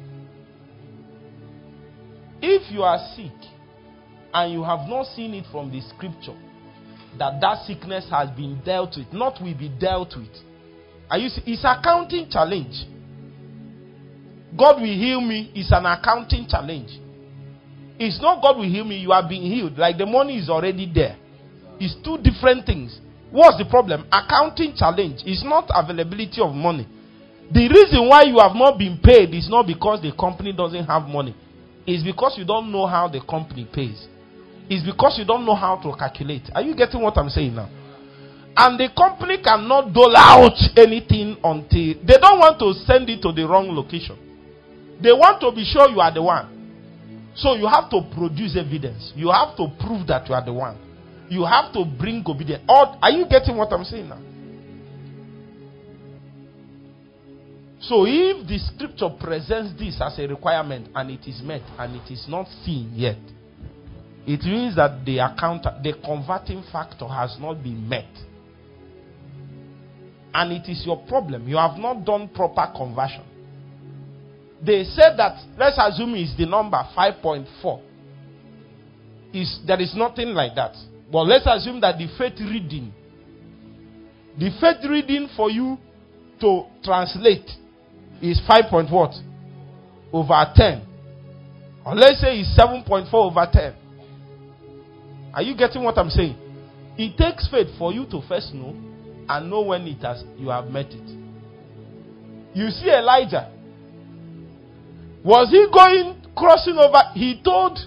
If 2.42 2.72
you 2.72 2.84
are 2.84 3.00
sick 3.16 3.32
and 4.34 4.54
you 4.54 4.64
have 4.64 4.88
not 4.88 5.06
seen 5.16 5.34
it 5.34 5.46
from 5.52 5.72
the 5.72 5.82
scripture 5.82 6.38
that 7.20 7.42
that 7.42 7.66
sickness 7.66 8.10
has 8.10 8.30
been 8.32 8.62
dealt 8.66 8.96
with, 8.98 9.12
not 9.12 9.42
will 9.42 9.58
be 9.58 9.70
dealt 9.70 10.16
with. 10.18 10.32
Are 11.10 11.18
you 11.18 11.30
see, 11.30 11.42
it's 11.46 11.66
accounting 11.66 12.30
challenge. 12.30 12.86
God 14.58 14.82
will 14.82 14.88
heal 14.88 15.22
me 15.22 15.52
It's 15.56 15.72
an 15.72 15.86
accounting 15.86 16.46
challenge. 16.50 16.89
It's 18.00 18.20
not 18.22 18.42
God 18.42 18.58
will 18.58 18.70
heal 18.70 18.86
me, 18.86 18.98
you 18.98 19.12
are 19.12 19.28
being 19.28 19.44
healed. 19.44 19.78
Like 19.78 19.98
the 19.98 20.06
money 20.06 20.38
is 20.39 20.50
already 20.50 20.92
there. 20.94 21.18
It's 21.80 21.96
two 22.04 22.18
different 22.18 22.66
things. 22.66 23.00
What's 23.32 23.57
the 23.57 23.65
problem? 23.65 24.05
Accounting 24.11 24.75
challenge 24.75 25.23
is 25.25 25.43
not 25.43 25.71
availability 25.73 26.41
of 26.41 26.53
money. 26.53 26.88
The 27.51 27.67
reason 27.67 28.07
why 28.07 28.23
you 28.23 28.39
have 28.39 28.55
not 28.55 28.77
been 28.77 28.99
paid 29.01 29.34
is 29.34 29.49
not 29.49 29.67
because 29.67 30.01
the 30.01 30.11
company 30.11 30.53
doesn't 30.53 30.86
have 30.86 31.03
money. 31.07 31.36
It's 31.88 32.03
because 32.03 32.36
you 32.38 32.45
don't 32.45 32.71
know 32.71 32.86
how 32.88 33.07
the 33.07 33.21
company 33.21 33.67
pays. 33.71 34.07
It's 34.69 34.86
because 34.86 35.17
you 35.17 35.25
don't 35.25 35.45
know 35.45 35.55
how 35.55 35.75
to 35.77 35.95
calculate. 35.97 36.43
Are 36.53 36.61
you 36.61 36.75
getting 36.75 37.01
what 37.01 37.17
I'm 37.17 37.29
saying 37.29 37.55
now? 37.55 37.69
And 38.55 38.79
the 38.79 38.89
company 38.95 39.41
cannot 39.41 39.93
dole 39.93 40.15
out 40.15 40.55
anything 40.75 41.38
until 41.43 41.95
they 42.03 42.19
don't 42.19 42.39
want 42.39 42.59
to 42.59 42.73
send 42.86 43.09
it 43.09 43.21
to 43.23 43.32
the 43.32 43.47
wrong 43.47 43.71
location. 43.71 44.19
They 45.01 45.11
want 45.11 45.39
to 45.41 45.51
be 45.51 45.63
sure 45.63 45.89
you 45.89 45.99
are 45.99 46.13
the 46.13 46.21
one. 46.21 47.32
So 47.36 47.55
you 47.55 47.65
have 47.67 47.89
to 47.89 48.01
produce 48.13 48.57
evidence. 48.59 49.13
You 49.15 49.32
have 49.32 49.55
to 49.55 49.71
prove 49.79 50.07
that 50.07 50.27
you 50.27 50.36
are 50.36 50.43
the 50.43 50.53
one. 50.53 50.77
You 51.32 51.45
have 51.45 51.71
to 51.71 51.86
bring 51.86 52.25
obedience. 52.27 52.61
Or, 52.67 52.97
are 53.01 53.09
you 53.09 53.25
getting 53.25 53.55
what 53.55 53.71
I'm 53.71 53.86
saying 53.86 54.09
now? 54.09 54.19
So 57.79 58.05
if 58.05 58.45
the 58.45 58.59
scripture 58.59 59.09
presents 59.17 59.79
this 59.79 59.97
as 60.01 60.19
a 60.19 60.27
requirement 60.27 60.89
and 60.93 61.09
it 61.09 61.25
is 61.25 61.41
met 61.41 61.61
and 61.79 61.95
it 61.95 62.11
is 62.11 62.25
not 62.27 62.47
seen 62.65 62.91
yet, 62.93 63.15
it 64.27 64.43
means 64.43 64.75
that 64.75 65.05
the 65.05 65.19
account, 65.19 65.63
the 65.82 65.93
converting 66.03 66.65
factor 66.69 67.07
has 67.07 67.38
not 67.39 67.63
been 67.63 67.88
met. 67.88 68.11
And 70.34 70.51
it 70.51 70.69
is 70.69 70.84
your 70.86 70.97
problem. 71.07 71.47
You 71.47 71.55
have 71.55 71.77
not 71.77 72.03
done 72.03 72.27
proper 72.27 72.73
conversion. 72.75 73.23
They 74.61 74.84
said 74.84 75.15
that, 75.15 75.41
let's 75.57 75.77
assume 75.79 76.13
is 76.15 76.36
the 76.38 76.45
number 76.45 76.86
5.4. 76.93 77.82
Is 79.34 79.61
there 79.65 79.79
is 79.79 79.95
nothing 79.95 80.34
like 80.34 80.55
that. 80.55 80.75
But 81.12 81.24
let's 81.24 81.45
assume 81.45 81.82
that 81.82 81.97
the 81.97 82.07
faith 82.18 82.39
reading, 82.39 82.93
the 84.38 84.49
faith 84.62 84.89
reading 84.89 85.28
for 85.36 85.49
you 85.51 85.78
to 86.39 86.66
translate 86.84 87.49
is 88.22 88.41
5 88.47 88.66
point 88.70 88.91
what? 88.91 89.14
Over 90.14 90.45
10. 90.55 90.88
Or 91.86 91.95
let's 91.95 92.22
say 92.22 92.39
it's 92.39 92.57
7.4 92.57 93.14
over 93.14 93.47
10. 93.51 93.76
Are 95.34 95.41
you 95.41 95.55
getting 95.55 95.84
what 95.84 95.97
I'm 95.97 96.09
saying? 96.09 96.38
It 96.97 97.18
takes 97.18 97.47
faith 97.49 97.68
for 97.78 97.91
you 97.91 98.05
to 98.07 98.22
first 98.28 98.53
know 98.53 98.76
and 99.28 99.49
know 99.49 99.62
when 99.62 99.88
it 99.88 100.01
has 100.01 100.24
you 100.38 100.49
have 100.49 100.68
met 100.68 100.88
it. 100.88 101.09
You 102.53 102.70
see 102.70 102.89
Elijah. 102.89 103.51
Was 105.24 105.49
he 105.49 105.68
going 105.72 106.22
crossing 106.36 106.78
over? 106.78 107.01
He 107.14 107.41
told 107.43 107.80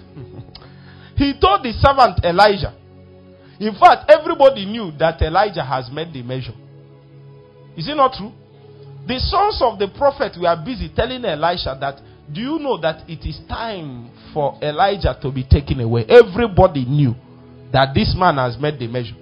he 1.16 1.34
told 1.40 1.62
the 1.62 1.72
servant 1.72 2.24
Elijah. 2.24 2.74
In 3.60 3.74
fact, 3.74 4.10
everybody 4.10 4.64
knew 4.66 4.90
that 4.98 5.20
Elijah 5.22 5.64
has 5.64 5.90
met 5.90 6.12
the 6.12 6.22
measure. 6.22 6.54
Is 7.76 7.88
it 7.88 7.94
not 7.94 8.14
true? 8.14 8.32
The 9.06 9.18
sons 9.20 9.60
of 9.60 9.78
the 9.78 9.88
prophet 9.96 10.36
were 10.40 10.56
busy 10.64 10.90
telling 10.94 11.24
Elisha 11.24 11.76
that, 11.80 12.00
do 12.32 12.40
you 12.40 12.58
know 12.58 12.80
that 12.80 13.08
it 13.08 13.26
is 13.28 13.38
time 13.48 14.10
for 14.32 14.58
Elijah 14.62 15.16
to 15.20 15.30
be 15.30 15.44
taken 15.44 15.80
away? 15.80 16.06
Everybody 16.08 16.84
knew 16.84 17.14
that 17.72 17.94
this 17.94 18.14
man 18.16 18.36
has 18.36 18.58
met 18.58 18.78
the 18.78 18.88
measure. 18.88 19.16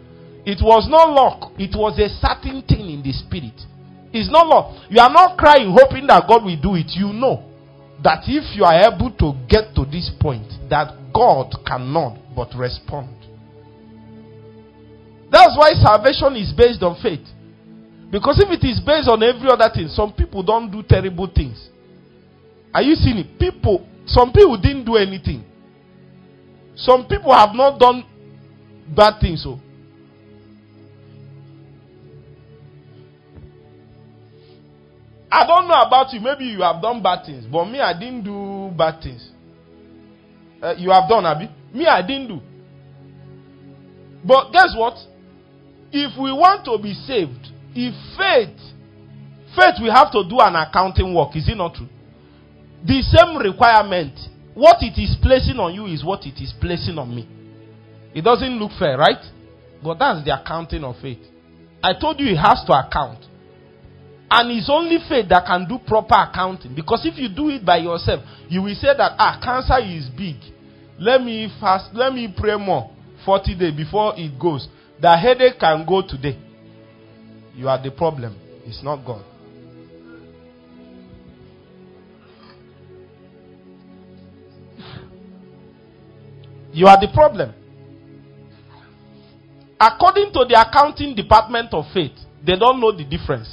It 0.45 0.59
was 0.63 0.87
not 0.89 1.11
luck, 1.11 1.53
it 1.59 1.75
was 1.77 1.99
a 1.99 2.09
certain 2.21 2.63
thing 2.63 2.91
in 2.91 3.03
the 3.03 3.13
spirit. 3.13 3.59
It's 4.13 4.31
not 4.31 4.47
luck. 4.47 4.91
You 4.91 5.01
are 5.01 5.13
not 5.13 5.39
crying 5.39 5.75
hoping 5.77 6.07
that 6.09 6.29
God 6.29 6.45
will 6.45 6.61
do 6.61 6.75
it. 6.77 6.93
You 6.95 7.13
know 7.13 7.49
that 8.05 8.25
if 8.27 8.55
you 8.55 8.65
are 8.65 8.93
able 8.93 9.11
to 9.19 9.33
get 9.49 9.75
to 9.75 9.85
this 9.87 10.11
point, 10.21 10.47
that 10.69 10.95
God 11.15 11.55
cannot 11.67 12.19
but 12.37 12.55
respond. 12.55 13.22
That's 15.33 15.57
why 15.57 15.73
salvation 15.73 16.37
is 16.37 16.53
based 16.53 16.83
on 16.83 17.01
faith. 17.03 17.27
Because 18.13 18.39
if 18.39 18.51
it 18.53 18.63
is 18.69 18.79
based 18.85 19.09
on 19.09 19.23
every 19.23 19.49
other 19.49 19.71
thing, 19.73 19.89
some 19.89 20.13
people 20.13 20.43
don't 20.43 20.71
do 20.71 20.83
terrible 20.83 21.27
things. 21.27 21.71
Are 22.75 22.83
you 22.83 22.95
seeing 22.95 23.17
it? 23.17 23.39
People, 23.39 23.89
some 24.05 24.31
people 24.31 24.61
didn't 24.61 24.85
do 24.85 24.97
anything. 24.97 25.43
Some 26.77 27.07
people 27.09 27.33
have 27.33 27.55
not 27.55 27.81
done 27.81 28.05
bad 28.95 29.21
things. 29.23 29.43
So, 29.43 29.59
I 35.31 35.47
don't 35.47 35.67
know 35.67 35.81
about 35.81 36.13
you. 36.13 36.21
Maybe 36.21 36.45
you 36.45 36.61
have 36.61 36.83
done 36.83 37.03
bad 37.03 37.25
things, 37.25 37.47
but 37.51 37.65
me, 37.65 37.81
I 37.81 37.99
didn't 37.99 38.25
do 38.25 38.71
bad 38.77 39.03
things. 39.03 39.31
Uh, 40.63 40.75
you 40.77 40.91
have 40.91 41.09
done, 41.09 41.25
Abby. 41.25 41.51
Me, 41.73 41.87
I 41.87 42.03
didn't 42.07 42.29
do. 42.29 42.41
But 44.23 44.53
guess 44.53 44.75
what? 44.77 44.95
If 45.93 46.19
we 46.19 46.33
want 46.33 46.65
to 46.65 46.79
be 46.83 46.95
saved, 46.95 47.53
if 47.75 47.93
faith, 48.17 48.57
faith, 49.55 49.77
we 49.81 49.89
have 49.89 50.11
to 50.13 50.25
do 50.29 50.41
an 50.41 50.57
accounting 50.57 51.15
work. 51.15 51.37
Is 51.37 51.49
it 51.49 51.57
not 51.57 51.75
true? 51.75 51.89
The 52.85 53.03
same 53.03 53.37
requirement. 53.37 54.19
What 54.55 54.77
it 54.81 55.01
is 55.01 55.17
placing 55.23 55.57
on 55.57 55.75
you 55.75 55.87
is 55.87 56.05
what 56.05 56.27
it 56.27 56.41
is 56.41 56.53
placing 56.61 56.99
on 56.99 57.15
me. 57.15 57.29
It 58.15 58.23
doesn't 58.23 58.59
look 58.59 58.73
fair, 58.79 58.99
right? 58.99 59.23
But 59.83 59.99
that's 59.99 60.25
the 60.25 60.39
accounting 60.39 60.85
of 60.85 60.97
faith. 61.01 61.21
I 61.83 61.95
told 61.99 62.21
you 62.21 62.29
it 62.33 62.37
has 62.37 62.63
to 62.67 62.73
account. 62.73 63.25
And 64.31 64.51
it's 64.51 64.71
only 64.71 64.97
faith 65.09 65.29
that 65.29 65.45
can 65.45 65.69
do 65.69 65.79
proper 65.87 66.15
accounting. 66.15 66.75
Because 66.75 67.05
if 67.05 67.19
you 67.19 67.29
do 67.29 67.51
it 67.51 67.65
by 67.67 67.79
yourself, 67.79 68.25
you 68.49 68.63
will 68.63 68.75
say 68.75 68.97
that 68.97 69.13
ah, 69.19 69.39
cancer 69.43 69.77
is 69.85 70.09
big. 70.09 70.37
Let 70.99 71.23
me 71.23 71.53
fast, 71.61 71.91
let 71.95 72.15
me 72.15 72.33
pray 72.35 72.57
more 72.57 72.91
40 73.27 73.59
days 73.59 73.75
before 73.77 74.15
it 74.17 74.39
goes. 74.39 74.69
The 75.03 75.17
headache 75.17 75.59
can 75.59 75.85
go 75.85 76.01
today. 76.07 76.39
You 77.57 77.69
are 77.69 77.83
the 77.83 77.91
problem. 77.91 78.39
It's 78.65 78.85
not 78.85 79.05
God. 79.05 79.25
You 86.73 86.87
are 86.87 87.01
the 87.01 87.09
problem. 87.13 87.53
According 89.81 90.33
to 90.35 90.45
the 90.49 90.55
accounting 90.55 91.17
department 91.17 91.75
of 91.75 91.85
faith, 91.93 92.13
they 92.47 92.57
don't 92.57 92.81
know 92.81 92.93
the 92.93 93.05
difference. 93.05 93.49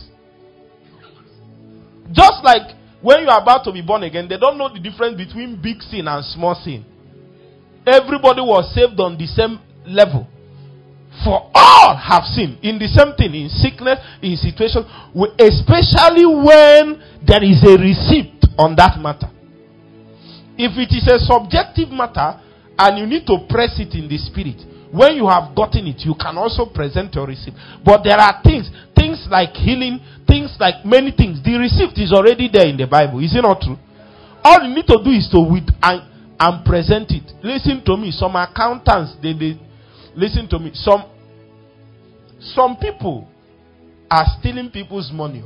Just 2.12 2.44
like 2.44 2.78
when 3.02 3.24
you 3.24 3.28
are 3.28 3.42
about 3.42 3.64
to 3.64 3.72
be 3.72 3.82
born 3.82 4.04
again, 4.04 4.28
they 4.30 4.38
don't 4.38 4.60
know 4.60 4.72
the 4.72 4.80
difference 4.80 5.18
between 5.18 5.60
big 5.60 5.82
sin 5.82 6.08
and 6.08 6.24
small 6.26 6.54
sin. 6.64 6.86
Everybody 7.88 8.42
was 8.42 8.72
saved 8.76 9.00
on 9.00 9.18
the 9.18 9.26
same 9.26 9.60
level. 9.88 10.28
For 11.24 11.52
all 11.54 11.96
have 11.98 12.24
sinned 12.24 12.60
in 12.64 12.80
the 12.80 12.88
same 12.88 13.12
thing, 13.16 13.36
in 13.36 13.50
sickness, 13.50 14.00
in 14.22 14.38
situation, 14.38 14.88
especially 15.36 16.24
when 16.24 17.02
there 17.28 17.44
is 17.44 17.60
a 17.64 17.76
receipt 17.76 18.40
on 18.58 18.76
that 18.76 19.00
matter. 19.00 19.28
If 20.56 20.76
it 20.80 20.96
is 20.96 21.08
a 21.08 21.20
subjective 21.20 21.90
matter 21.92 22.40
and 22.78 23.00
you 23.00 23.06
need 23.06 23.28
to 23.28 23.48
press 23.50 23.80
it 23.80 23.96
in 23.96 24.08
the 24.08 24.18
spirit, 24.18 24.64
when 24.92 25.16
you 25.16 25.28
have 25.28 25.56
gotten 25.56 25.88
it, 25.88 26.02
you 26.02 26.16
can 26.16 26.38
also 26.38 26.66
present 26.66 27.14
your 27.16 27.28
receipt. 27.28 27.54
But 27.84 28.04
there 28.04 28.18
are 28.18 28.42
things, 28.42 28.72
things 28.96 29.28
like 29.30 29.54
healing, 29.54 30.00
things 30.26 30.56
like 30.60 30.84
many 30.84 31.12
things. 31.12 31.44
The 31.44 31.58
receipt 31.60 32.00
is 32.02 32.12
already 32.12 32.50
there 32.52 32.68
in 32.68 32.78
the 32.78 32.88
Bible. 32.88 33.20
Is 33.20 33.36
it 33.36 33.42
not 33.42 33.62
true? 33.62 33.78
All 34.44 34.64
you 34.64 34.74
need 34.74 34.88
to 34.88 34.98
do 35.04 35.12
is 35.12 35.30
to 35.32 35.40
with 35.40 35.68
and, 35.84 36.02
and 36.40 36.66
present 36.66 37.12
it. 37.12 37.28
Listen 37.44 37.84
to 37.86 37.98
me. 37.98 38.12
Some 38.12 38.36
accountants, 38.36 39.16
they, 39.22 39.34
they 39.34 39.60
listen 40.20 40.48
to 40.50 40.60
me. 40.60 40.72
Some 40.74 41.06
some 42.40 42.76
people 42.78 43.28
are 44.12 44.26
stealing 44.40 44.70
people's 44.70 45.12
money. 45.12 45.44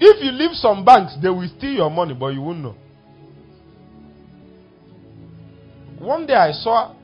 If 0.00 0.24
you 0.24 0.32
leave 0.32 0.54
some 0.54 0.84
banks, 0.84 1.16
they 1.22 1.28
will 1.28 1.48
steal 1.58 1.72
your 1.72 1.90
money, 1.90 2.14
but 2.14 2.28
you 2.28 2.42
won't 2.42 2.58
know. 2.58 2.74
One 6.00 6.26
day 6.26 6.34
I 6.34 6.50
saw 6.50 6.94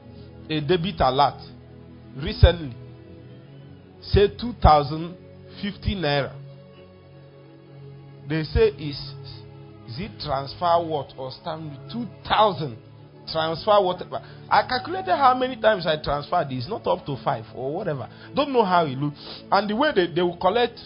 a 0.51 0.61
debit 0.61 0.97
alert 0.99 1.41
recently. 2.17 2.75
Say 4.01 4.29
2050 4.41 5.95
naira. 5.95 6.35
They 8.29 8.43
say 8.43 8.69
is 8.69 8.99
is 9.87 10.01
it 10.01 10.11
transfer 10.21 10.85
what 10.85 11.13
or 11.17 11.31
stand 11.31 11.79
2000 11.93 12.77
transfer 13.33 13.81
whatever. 13.83 14.23
I 14.51 14.67
calculated 14.69 15.17
how 15.17 15.35
many 15.37 15.57
times 15.57 15.87
I 15.87 16.03
transferred. 16.03 16.49
It's 16.51 16.69
not 16.69 16.87
up 16.87 17.05
to 17.07 17.17
five 17.23 17.45
or 17.55 17.73
whatever. 17.75 18.09
Don't 18.35 18.53
know 18.53 18.65
how 18.65 18.87
it 18.87 18.97
looks. 18.99 19.19
And 19.51 19.69
the 19.69 19.77
way 19.77 19.93
they, 19.95 20.07
they 20.13 20.23
will 20.23 20.37
collect, 20.37 20.79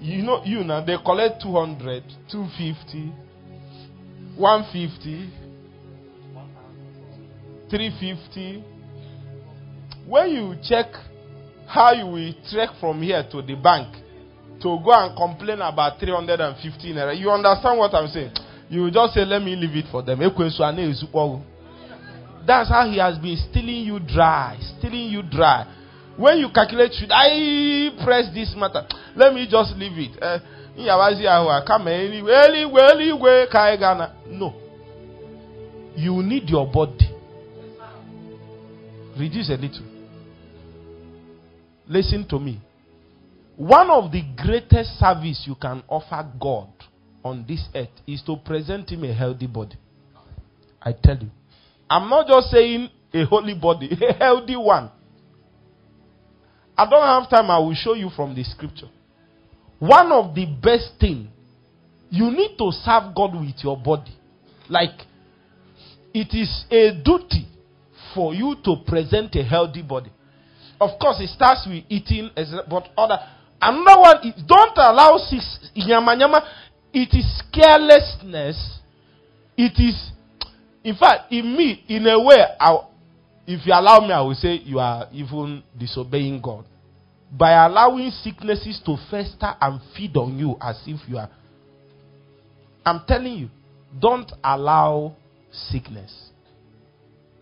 you 0.00 0.22
know, 0.22 0.42
you 0.44 0.64
know, 0.64 0.84
they 0.84 0.96
collect 1.04 1.42
200, 1.42 2.02
250, 2.30 3.12
150, 4.36 5.30
350. 7.70 8.64
When 10.06 10.30
you 10.30 10.54
check 10.62 10.86
how 11.66 11.92
you 11.92 12.06
will 12.06 12.34
trek 12.50 12.70
from 12.78 13.02
here 13.02 13.26
to 13.30 13.42
the 13.42 13.54
bank 13.54 13.96
to 14.60 14.78
go 14.84 14.92
and 14.92 15.16
complain 15.16 15.60
about 15.60 15.98
350 15.98 16.92
naira, 16.92 17.18
you 17.18 17.30
understand 17.30 17.78
what 17.78 17.94
I'm 17.94 18.08
saying? 18.08 18.32
You 18.68 18.90
just 18.90 19.14
say, 19.14 19.24
Let 19.24 19.42
me 19.42 19.56
leave 19.56 19.76
it 19.76 19.86
for 19.90 20.02
them. 20.02 20.20
That's 22.46 22.68
how 22.68 22.86
he 22.88 22.98
has 22.98 23.18
been 23.18 23.36
stealing 23.50 23.84
you 23.86 23.98
dry, 24.00 24.58
stealing 24.78 25.08
you 25.08 25.22
dry. 25.22 25.66
When 26.16 26.38
you 26.38 26.48
calculate, 26.54 26.92
should 26.94 27.10
I 27.10 27.90
press 28.04 28.32
this 28.32 28.54
matter? 28.56 28.86
Let 29.16 29.34
me 29.34 29.48
just 29.50 29.74
leave 29.76 29.98
it. 29.98 30.22
Uh, 30.22 30.38
no. 34.28 34.54
You 35.96 36.22
need 36.22 36.48
your 36.48 36.66
body. 36.70 37.10
Reduce 39.18 39.50
a 39.50 39.56
little. 39.56 39.84
Listen 41.86 42.26
to 42.28 42.38
me. 42.38 42.60
One 43.56 43.90
of 43.90 44.10
the 44.10 44.22
greatest 44.36 44.98
service 44.98 45.44
you 45.46 45.54
can 45.54 45.82
offer 45.88 46.28
God 46.40 46.68
on 47.24 47.44
this 47.48 47.66
earth 47.74 47.88
is 48.06 48.22
to 48.26 48.36
present 48.36 48.90
him 48.90 49.02
a 49.04 49.12
healthy 49.12 49.46
body. 49.46 49.76
I 50.80 50.92
tell 50.92 51.16
you. 51.16 51.30
I'm 51.88 52.08
not 52.10 52.26
just 52.26 52.50
saying 52.50 52.90
a 53.12 53.24
holy 53.24 53.54
body, 53.54 53.90
a 54.08 54.12
healthy 54.12 54.56
one. 54.56 54.90
I 56.76 56.88
don't 56.90 57.02
have 57.02 57.30
time, 57.30 57.50
I 57.50 57.58
will 57.58 57.74
show 57.74 57.94
you 57.94 58.10
from 58.14 58.34
the 58.34 58.44
scripture. 58.44 58.88
One 59.78 60.12
of 60.12 60.34
the 60.34 60.46
best 60.46 60.92
thing, 61.00 61.30
you 62.10 62.30
need 62.30 62.56
to 62.58 62.70
serve 62.72 63.14
God 63.14 63.34
with 63.34 63.54
your 63.62 63.76
body. 63.76 64.16
Like, 64.68 65.00
it 66.12 66.34
is 66.34 66.64
a 66.70 67.00
duty 67.02 67.46
for 68.14 68.34
you 68.34 68.56
to 68.64 68.76
present 68.86 69.34
a 69.34 69.42
healthy 69.42 69.82
body. 69.82 70.10
Of 70.80 70.98
course, 71.00 71.20
it 71.20 71.28
starts 71.28 71.66
with 71.66 71.84
eating, 71.88 72.30
but 72.68 72.88
other. 72.96 73.18
Another 73.60 74.00
one 74.00 74.16
is 74.28 74.42
don't 74.46 74.76
allow 74.76 75.16
six 75.16 75.70
yama 75.74 76.16
yama. 76.18 76.42
It 76.94 77.12
is 77.12 77.42
carelessness. 77.52 78.78
It 79.56 79.72
is, 79.82 80.12
in 80.84 80.94
fact, 80.94 81.32
in 81.32 81.56
me, 81.56 81.84
in 81.88 82.06
a 82.06 82.22
way, 82.22 82.36
I, 82.60 82.78
if 83.48 83.66
you 83.66 83.72
allow 83.72 83.98
me, 84.00 84.12
I 84.12 84.20
will 84.20 84.34
say 84.34 84.54
you 84.54 84.78
are 84.78 85.08
even 85.12 85.64
disobeying 85.76 86.40
God 86.40 86.64
by 87.36 87.66
allowing 87.66 88.10
sicknesses 88.10 88.80
to 88.86 88.96
fester 89.10 89.54
and 89.60 89.80
feed 89.96 90.16
on 90.16 90.38
you 90.38 90.56
as 90.62 90.80
if 90.86 91.00
you 91.08 91.18
are. 91.18 91.28
I'm 92.86 93.02
telling 93.08 93.32
you, 93.34 93.48
don't 94.00 94.30
allow 94.44 95.16
sickness. 95.50 96.30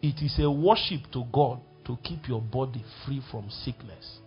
It 0.01 0.23
is 0.25 0.39
a 0.43 0.51
worship 0.51 1.13
to 1.13 1.25
God 1.31 1.61
to 1.85 1.99
keep 2.03 2.27
your 2.27 2.41
body 2.41 2.83
free 3.05 3.21
from 3.31 3.51
sickness. 3.51 4.19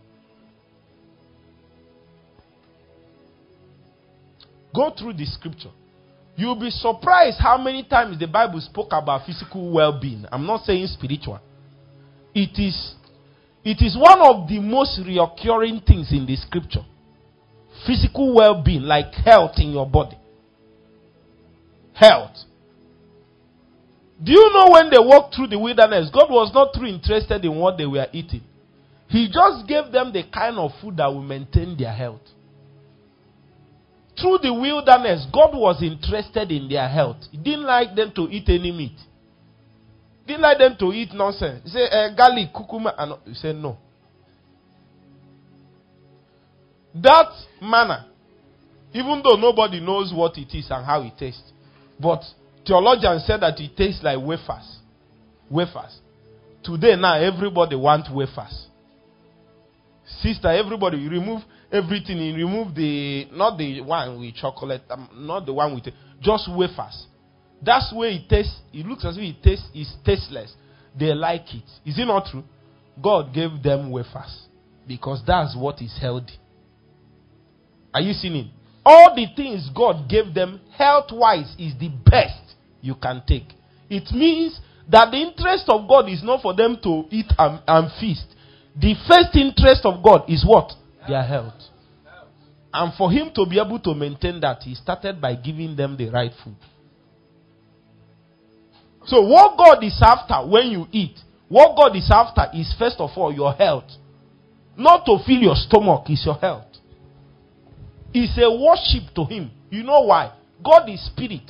Go 4.76 4.94
through 4.98 5.14
the 5.14 5.26
scripture. 5.26 5.72
You'll 6.36 6.60
be 6.60 6.70
surprised 6.70 7.38
how 7.40 7.58
many 7.58 7.84
times 7.84 8.20
the 8.20 8.28
Bible 8.28 8.60
spoke 8.60 8.90
about 8.92 9.26
physical 9.26 9.72
well 9.72 9.98
being. 10.00 10.26
I'm 10.32 10.46
not 10.46 10.66
saying 10.66 10.88
spiritual. 10.88 11.40
It 12.34 12.60
is, 12.60 12.96
it 13.64 13.82
is 13.82 13.98
one 13.98 14.20
of 14.20 14.50
the 14.50 14.60
most 14.60 15.00
recurring 15.06 15.82
things 15.88 16.12
in 16.12 16.26
the 16.26 16.36
scripture. 16.36 16.84
Physical 17.88 18.36
well 18.36 18.62
being, 18.62 18.82
like 18.82 19.14
health 19.14 19.54
in 19.58 19.72
your 19.72 19.90
body. 19.90 20.18
Health. 21.94 22.36
Do 24.22 24.32
you 24.32 24.52
know 24.54 24.72
when 24.72 24.90
they 24.90 25.00
walked 25.00 25.36
through 25.36 25.48
the 25.48 25.60
wilderness, 25.60 26.10
God 26.14 26.30
was 26.30 26.52
not 26.54 26.74
too 26.74 26.86
interested 26.86 27.44
in 27.46 27.56
what 27.56 27.78
they 27.78 27.86
were 27.86 28.08
eating. 28.12 28.42
He 29.08 29.28
just 29.32 29.68
gave 29.68 29.92
them 29.92 30.12
the 30.12 30.24
kind 30.34 30.58
of 30.58 30.72
food 30.82 30.98
that 30.98 31.08
will 31.08 31.22
maintain 31.22 31.78
their 31.78 31.94
health 31.94 32.22
through 34.20 34.40
the 34.42 34.54
wilderness, 34.54 35.28
God 35.34 35.52
was 35.54 35.82
interested 35.84 36.52
in 36.52 36.70
their 36.70 36.88
health. 36.88 37.18
He 37.32 37.38
didn't 37.38 37.66
like 37.66 37.96
them 37.96 38.12
to 38.16 38.30
eat 38.30 38.48
any 38.48 38.72
meat. 38.72 38.98
He 40.22 40.28
didn't 40.28 40.42
like 40.42 40.58
them 40.58 40.76
to 40.80 40.94
eat 40.94 41.10
nonsense. 41.14 41.64
He 41.66 41.70
said, 41.72 41.90
uh, 41.92 42.16
garlic, 42.16 42.50
cucumber, 42.56 42.94
and 42.98 43.14
he 43.26 43.34
said, 43.34 43.56
no. 43.56 43.78
That 46.96 47.28
manna, 47.62 48.08
even 48.94 49.22
though 49.22 49.36
nobody 49.36 49.82
knows 49.82 50.14
what 50.16 50.38
it 50.38 50.54
is 50.58 50.68
and 50.70 50.86
how 50.86 51.02
it 51.02 51.14
tastes, 51.20 51.52
but 52.00 52.22
theologians 52.66 53.26
said 53.28 53.42
that 53.42 53.60
it 53.60 53.76
tastes 53.76 54.02
like 54.02 54.18
wafers. 54.18 54.80
Wafers. 55.50 56.00
Today, 56.64 56.96
now, 56.96 57.20
everybody 57.20 57.76
wants 57.76 58.10
wafers. 58.10 58.68
Sister, 60.22 60.48
everybody, 60.48 61.08
remove 61.08 61.42
everything. 61.72 62.18
He 62.18 62.34
removed 62.34 62.76
the 62.76 63.28
not 63.32 63.58
the 63.58 63.82
one 63.82 64.20
with 64.20 64.36
chocolate, 64.36 64.84
um, 64.90 65.10
not 65.14 65.46
the 65.46 65.54
one 65.54 65.74
with 65.76 65.94
just 66.22 66.50
wafers. 66.52 67.08
That's 67.62 67.94
where 67.94 68.10
it 68.10 68.30
tastes. 68.30 68.60
It 68.74 68.86
looks 68.86 69.06
as 69.06 69.18
if 69.18 69.24
it 69.24 69.44
tastes 69.44 69.68
is 69.74 69.92
tasteless. 70.06 70.54
They 70.98 71.14
like 71.14 71.54
it. 71.54 71.64
Is 71.86 71.98
it 72.00 72.06
not 72.06 72.28
true? 72.32 72.44
God 73.02 73.34
gave 73.34 73.62
them 73.62 73.92
wafers 73.92 74.48
because 74.88 75.22
that's 75.26 75.56
what 75.56 75.82
is 75.82 75.98
healthy. 76.00 76.40
Are 77.94 78.02
you 78.02 78.14
seeing 78.14 78.36
it? 78.36 78.48
All 78.86 79.16
the 79.16 79.26
things 79.36 79.70
God 79.76 80.08
gave 80.10 80.34
them 80.34 80.62
health 80.78 81.10
wise 81.12 81.56
is 81.58 81.74
the 81.80 81.90
best 82.10 82.56
you 82.82 82.96
can 82.96 83.24
take. 83.28 83.48
It 83.90 84.12
means 84.14 84.60
that 84.90 85.12
the 85.12 85.18
interest 85.18 85.66
of 85.68 85.88
God 85.88 86.10
is 86.10 86.22
not 86.24 86.42
for 86.42 86.54
them 86.54 86.78
to 86.84 87.06
eat 87.10 87.32
and, 87.38 87.62
and 87.68 87.92
feast. 88.00 88.26
The 88.80 88.94
first 89.08 89.36
interest 89.36 89.82
of 89.86 90.04
God 90.04 90.30
is 90.30 90.46
what? 90.46 90.72
Their 91.08 91.24
health. 91.24 91.54
And 92.74 92.94
for 92.98 93.12
him 93.12 93.32
to 93.36 93.46
be 93.46 93.60
able 93.60 93.80
to 93.80 93.94
maintain 93.94 94.42
that, 94.42 94.64
he 94.64 94.76
started 94.76 95.22
by 95.22 95.36
giving 95.36 95.76
them 95.76 95.96
the 95.96 96.10
right 96.10 96.32
food. 96.44 96.58
So, 99.06 99.22
what 99.22 99.58
God 99.58 99.84
is 99.84 99.98
after 100.02 100.46
when 100.50 100.68
you 100.68 100.88
eat, 100.92 101.18
what 101.48 101.76
God 101.78 101.96
is 101.96 102.10
after 102.12 102.48
is 102.54 102.74
first 102.78 102.98
of 103.00 103.12
all 103.16 103.34
your 103.34 103.54
health. 103.54 103.90
not 104.78 105.06
to 105.06 105.18
fill 105.26 105.42
your 105.42 105.56
stomach, 105.56 106.10
is 106.10 106.24
your 106.26 106.36
health. 106.36 106.66
It's 108.14 108.38
a 108.38 108.50
worship 108.50 109.14
to 109.16 109.26
Him. 109.26 109.52
You 109.70 109.84
know 109.84 110.02
why? 110.02 110.34
God 110.64 110.90
is 110.90 111.06
spirit. 111.06 111.50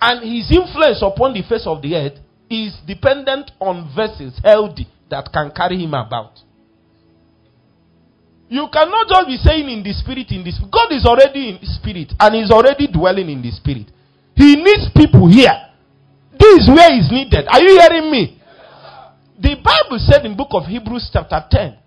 And 0.00 0.22
His 0.22 0.50
influence 0.50 1.02
upon 1.02 1.34
the 1.34 1.42
face 1.42 1.66
of 1.66 1.82
the 1.82 1.94
earth 1.94 2.18
is 2.50 2.76
dependent 2.86 3.50
on 3.60 3.90
vessels 3.94 4.38
healthy 4.44 4.86
that 5.10 5.30
can 5.32 5.50
carry 5.50 5.82
Him 5.82 5.94
about. 5.94 6.38
You 8.54 8.68
cannot 8.70 9.08
just 9.08 9.26
be 9.26 9.36
saying 9.42 9.68
in 9.68 9.82
the 9.82 9.90
spirit, 9.90 10.30
in 10.30 10.44
this. 10.44 10.62
God 10.70 10.86
is 10.92 11.04
already 11.04 11.50
in 11.50 11.58
spirit 11.66 12.14
and 12.20 12.36
is 12.38 12.52
already 12.52 12.86
dwelling 12.86 13.28
in 13.28 13.42
the 13.42 13.50
spirit. 13.50 13.90
He 14.36 14.54
needs 14.54 14.94
people 14.94 15.26
here. 15.26 15.50
This 16.38 16.62
is 16.62 16.68
where 16.70 16.94
is 16.94 17.10
needed. 17.10 17.50
Are 17.50 17.58
you 17.60 17.82
hearing 17.82 18.12
me? 18.12 18.40
The 19.42 19.58
Bible 19.58 19.98
said 19.98 20.24
in 20.24 20.36
book 20.36 20.50
of 20.52 20.66
Hebrews 20.66 21.10
chapter 21.12 21.42
10, 21.50 21.78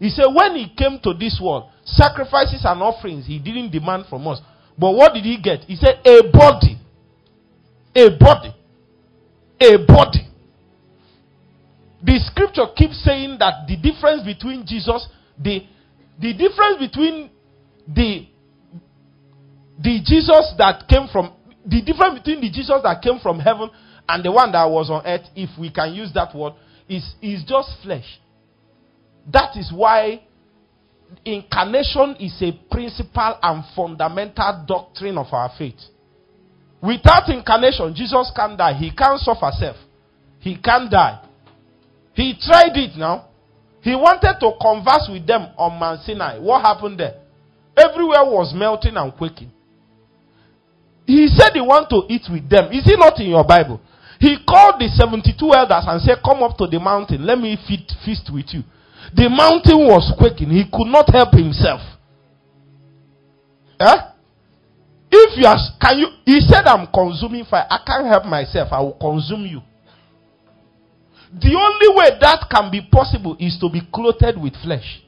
he 0.00 0.08
said 0.08 0.32
when 0.32 0.56
he 0.56 0.72
came 0.72 0.98
to 1.04 1.12
this 1.12 1.36
world, 1.36 1.68
sacrifices 1.84 2.64
and 2.64 2.80
offerings 2.80 3.26
he 3.26 3.38
didn't 3.38 3.70
demand 3.70 4.06
from 4.08 4.26
us. 4.26 4.40
But 4.78 4.92
what 4.92 5.12
did 5.12 5.24
he 5.24 5.36
get? 5.36 5.64
He 5.68 5.76
said 5.76 6.00
a 6.00 6.32
body. 6.32 6.80
A 7.94 8.08
body. 8.16 8.56
A 9.60 9.84
body. 9.84 10.24
The 12.02 12.18
scripture 12.24 12.72
keeps 12.74 13.04
saying 13.04 13.36
that 13.38 13.68
the 13.68 13.76
difference 13.76 14.24
between 14.24 14.64
Jesus, 14.64 15.08
the 15.38 15.60
the 16.20 16.32
difference 16.32 16.78
between 16.80 17.30
the 17.86 18.28
the 19.78 20.00
Jesus 20.04 20.54
that 20.58 20.88
came 20.88 21.06
from 21.12 21.34
the 21.66 21.82
difference 21.82 22.18
between 22.20 22.40
the 22.40 22.50
Jesus 22.50 22.80
that 22.82 23.02
came 23.02 23.18
from 23.18 23.38
heaven 23.38 23.70
and 24.08 24.24
the 24.24 24.30
one 24.30 24.52
that 24.52 24.64
was 24.64 24.88
on 24.90 25.04
earth, 25.04 25.26
if 25.34 25.50
we 25.58 25.70
can 25.70 25.92
use 25.92 26.12
that 26.14 26.34
word, 26.34 26.54
is, 26.88 27.14
is 27.20 27.44
just 27.44 27.70
flesh. 27.82 28.20
That 29.32 29.56
is 29.56 29.72
why 29.74 30.22
incarnation 31.24 32.16
is 32.20 32.40
a 32.40 32.52
principal 32.70 33.38
and 33.42 33.64
fundamental 33.74 34.64
doctrine 34.66 35.18
of 35.18 35.26
our 35.32 35.50
faith. 35.58 35.80
Without 36.80 37.28
incarnation, 37.28 37.92
Jesus 37.94 38.30
can't 38.36 38.56
die. 38.56 38.74
He 38.74 38.92
can't 38.94 39.18
suffer 39.18 39.50
self. 39.58 39.76
He 40.38 40.56
can't 40.56 40.90
die. 40.90 41.20
He 42.14 42.38
tried 42.40 42.76
it 42.76 42.96
now. 42.96 43.28
He 43.86 43.94
wanted 43.94 44.42
to 44.42 44.50
converse 44.58 45.06
with 45.06 45.28
them 45.30 45.54
on 45.54 45.78
Mount 45.78 46.02
Sinai. 46.02 46.40
What 46.42 46.62
happened 46.66 46.98
there? 46.98 47.22
Everywhere 47.78 48.26
was 48.26 48.50
melting 48.52 48.96
and 48.96 49.14
quaking. 49.14 49.52
He 51.06 51.28
said 51.28 51.54
he 51.54 51.60
wanted 51.62 51.94
to 51.94 52.02
eat 52.10 52.26
with 52.26 52.50
them. 52.50 52.72
Is 52.74 52.82
it 52.82 52.98
not 52.98 53.14
in 53.22 53.30
your 53.30 53.46
Bible? 53.46 53.80
He 54.18 54.42
called 54.42 54.82
the 54.82 54.90
72 54.90 55.38
elders 55.38 55.86
and 55.86 56.02
said, 56.02 56.18
Come 56.18 56.42
up 56.42 56.58
to 56.58 56.66
the 56.66 56.80
mountain. 56.82 57.24
Let 57.24 57.38
me 57.38 57.54
feed, 57.62 57.86
feast 58.04 58.26
with 58.34 58.50
you. 58.50 58.66
The 59.14 59.30
mountain 59.30 59.78
was 59.86 60.10
quaking. 60.18 60.50
He 60.50 60.64
could 60.66 60.90
not 60.90 61.06
help 61.14 61.30
himself. 61.30 61.78
Eh? 63.78 63.98
If 65.14 65.38
you 65.38 65.46
are, 65.46 65.62
can 65.78 65.98
you, 66.02 66.08
he 66.26 66.40
said, 66.42 66.66
I'm 66.66 66.90
consuming 66.90 67.44
fire. 67.44 67.70
I 67.70 67.78
can't 67.86 68.10
help 68.10 68.24
myself. 68.26 68.66
I 68.72 68.80
will 68.82 68.98
consume 68.98 69.46
you. 69.46 69.62
The 71.32 71.54
only 71.54 71.96
way 71.96 72.18
that 72.20 72.46
can 72.50 72.70
be 72.70 72.88
possible 72.90 73.36
is 73.38 73.58
to 73.60 73.68
be 73.70 73.82
clothed 73.92 74.38
with 74.40 74.54
flesh. 74.62 75.02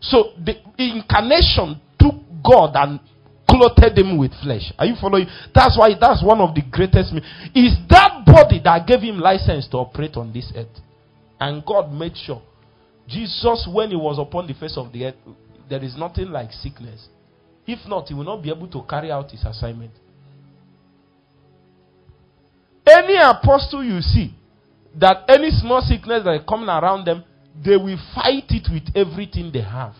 So 0.00 0.32
the 0.44 0.54
incarnation 0.78 1.80
took 1.98 2.14
God 2.44 2.72
and 2.74 3.00
clothed 3.48 3.98
him 3.98 4.18
with 4.18 4.32
flesh. 4.42 4.72
Are 4.78 4.86
you 4.86 4.94
following? 5.00 5.26
That's 5.54 5.78
why 5.78 5.90
that's 5.98 6.22
one 6.22 6.40
of 6.40 6.54
the 6.54 6.62
greatest. 6.62 7.14
Is 7.54 7.74
that 7.88 8.24
body 8.26 8.60
that 8.64 8.86
gave 8.86 9.00
him 9.00 9.18
license 9.18 9.68
to 9.68 9.78
operate 9.78 10.16
on 10.16 10.32
this 10.32 10.52
earth, 10.54 10.80
and 11.40 11.64
God 11.64 11.92
made 11.92 12.16
sure. 12.16 12.42
Jesus, 13.08 13.68
when 13.72 13.90
he 13.90 13.96
was 13.96 14.18
upon 14.18 14.48
the 14.48 14.54
face 14.54 14.76
of 14.76 14.92
the 14.92 15.06
earth, 15.06 15.14
there 15.70 15.82
is 15.82 15.96
nothing 15.96 16.30
like 16.30 16.50
sickness. 16.52 17.08
If 17.66 17.86
not, 17.88 18.08
he 18.08 18.14
will 18.14 18.24
not 18.24 18.42
be 18.42 18.50
able 18.50 18.68
to 18.68 18.82
carry 18.88 19.10
out 19.10 19.30
his 19.30 19.44
assignment. 19.44 19.92
Any 22.86 23.16
apostle 23.16 23.82
you 23.82 24.00
see, 24.00 24.34
that 24.98 25.24
any 25.28 25.50
small 25.50 25.80
sickness 25.82 26.24
that 26.24 26.34
is 26.34 26.42
coming 26.48 26.68
around 26.68 27.04
them, 27.04 27.24
they 27.64 27.76
will 27.76 27.98
fight 28.14 28.44
it 28.48 28.68
with 28.72 28.94
everything 28.96 29.50
they 29.52 29.62
have. 29.62 29.94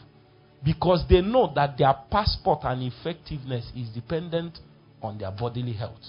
Because 0.65 1.05
they 1.09 1.21
know 1.21 1.53
that 1.55 1.79
their 1.79 1.95
passport 2.11 2.61
and 2.65 2.83
effectiveness 2.83 3.71
is 3.77 3.89
dependent 3.91 4.59
on 5.03 5.19
their 5.19 5.31
bodily 5.31 5.73
health. 5.73 6.01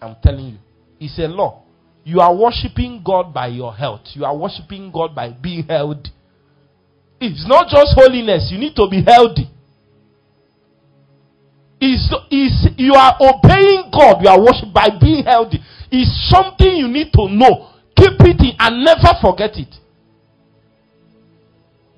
I'm 0.00 0.16
telling 0.22 0.46
you, 0.46 0.58
it's 1.00 1.18
a 1.18 1.26
law. 1.26 1.62
You 2.04 2.20
are 2.20 2.34
worshiping 2.34 3.02
God 3.04 3.32
by 3.32 3.48
your 3.48 3.72
health, 3.72 4.02
you 4.14 4.24
are 4.24 4.36
worshiping 4.36 4.90
God 4.92 5.14
by 5.14 5.30
being 5.30 5.64
healthy. 5.64 6.10
It's 7.20 7.46
not 7.46 7.68
just 7.68 7.94
holiness, 7.94 8.50
you 8.52 8.58
need 8.58 8.74
to 8.76 8.88
be 8.90 9.02
healthy. 9.04 9.48
It's, 11.80 12.14
it's, 12.30 12.74
you 12.76 12.94
are 12.94 13.16
obeying 13.20 13.90
God, 13.92 14.22
you 14.22 14.28
are 14.28 14.38
worshiping 14.40 14.72
by 14.72 14.88
being 15.00 15.24
healthy. 15.24 15.58
It's 15.90 16.30
something 16.30 16.76
you 16.76 16.88
need 16.88 17.12
to 17.12 17.28
know. 17.28 17.71
Keep 18.02 18.18
it 18.34 18.56
and 18.58 18.82
never 18.82 19.14
forget 19.22 19.54
it. 19.54 19.70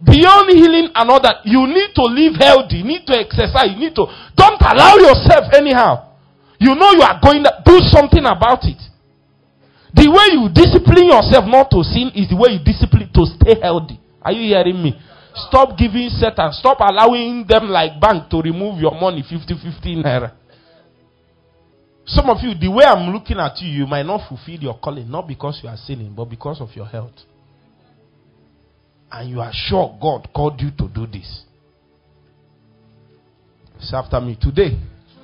Beyond 0.04 0.52
healing 0.52 0.92
and 0.92 1.08
all 1.08 1.22
that, 1.22 1.40
you 1.48 1.64
need 1.64 1.96
to 1.96 2.04
live 2.04 2.36
healthy. 2.36 2.84
You 2.84 2.84
need 2.84 3.06
to 3.08 3.16
exercise. 3.16 3.72
You 3.72 3.88
need 3.88 3.96
to 3.96 4.04
don't 4.36 4.60
allow 4.60 5.00
yourself 5.00 5.48
anyhow. 5.56 6.12
You 6.60 6.74
know 6.76 6.92
you 6.92 7.00
are 7.00 7.16
going 7.24 7.42
to 7.44 7.52
do 7.64 7.80
something 7.88 8.20
about 8.20 8.68
it. 8.68 8.76
The 9.96 10.04
way 10.12 10.36
you 10.36 10.52
discipline 10.52 11.08
yourself 11.08 11.48
not 11.48 11.70
to 11.72 11.80
sin 11.80 12.12
is 12.12 12.28
the 12.28 12.36
way 12.36 12.52
you 12.52 12.60
discipline 12.60 13.08
to 13.14 13.24
stay 13.40 13.56
healthy. 13.62 13.96
Are 14.20 14.32
you 14.32 14.52
hearing 14.52 14.82
me? 14.82 14.92
Stop 15.48 15.78
giving 15.78 16.10
Satan, 16.10 16.52
stop 16.52 16.78
allowing 16.80 17.46
them 17.48 17.68
like 17.72 17.98
bank 17.98 18.28
to 18.30 18.42
remove 18.42 18.78
your 18.78 18.92
money 18.92 19.24
50 19.24 19.54
15 19.56 20.02
naira. 20.02 20.32
Some 22.06 22.28
of 22.28 22.38
you, 22.42 22.54
the 22.54 22.70
way 22.70 22.84
I'm 22.84 23.12
looking 23.12 23.38
at 23.38 23.60
you, 23.60 23.68
you 23.68 23.86
might 23.86 24.04
not 24.04 24.28
fulfill 24.28 24.60
your 24.60 24.78
calling, 24.78 25.10
not 25.10 25.26
because 25.26 25.60
you 25.62 25.68
are 25.68 25.76
sinning, 25.76 26.14
but 26.14 26.26
because 26.26 26.60
of 26.60 26.68
your 26.74 26.86
health 26.86 27.14
and 29.14 29.30
you 29.30 29.40
are 29.40 29.52
sure 29.52 29.96
God 30.00 30.28
called 30.34 30.60
you 30.60 30.70
to 30.76 30.88
do 30.88 31.06
this. 31.06 31.44
It's 33.76 33.94
after 33.94 34.20
me 34.20 34.36
today. 34.40 34.76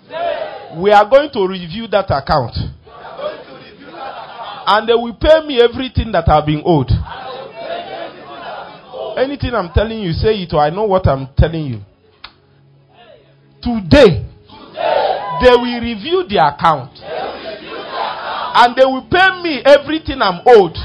today. 0.04 0.76
We 0.78 0.92
are 0.92 1.08
going 1.10 1.30
to 1.32 1.46
review 1.46 1.88
that 1.88 2.06
account. 2.10 2.54
Review 2.54 3.86
that 3.86 3.98
account. 3.98 4.64
And 4.66 4.88
they 4.88 4.94
will 4.94 5.14
pay 5.14 5.44
me 5.44 5.60
everything 5.60 6.12
that 6.12 6.28
I've 6.28 6.46
been 6.46 6.62
owed. 6.64 6.90
Anything 9.18 9.54
I'm 9.54 9.72
telling 9.74 9.98
you, 9.98 10.12
say 10.12 10.34
it, 10.34 10.52
or 10.52 10.60
I 10.60 10.70
know 10.70 10.84
what 10.84 11.06
I'm 11.08 11.28
telling 11.36 11.66
you. 11.66 11.80
Today, 13.60 14.24
today. 14.48 15.09
They 15.40 15.50
will 15.50 15.80
review 15.80 16.24
the 16.28 16.38
account. 16.38 16.92
And 18.52 18.76
they 18.76 18.84
will 18.84 19.06
pay 19.10 19.42
me 19.42 19.62
everything 19.64 20.20
I'm 20.20 20.40
owed. 20.46 20.76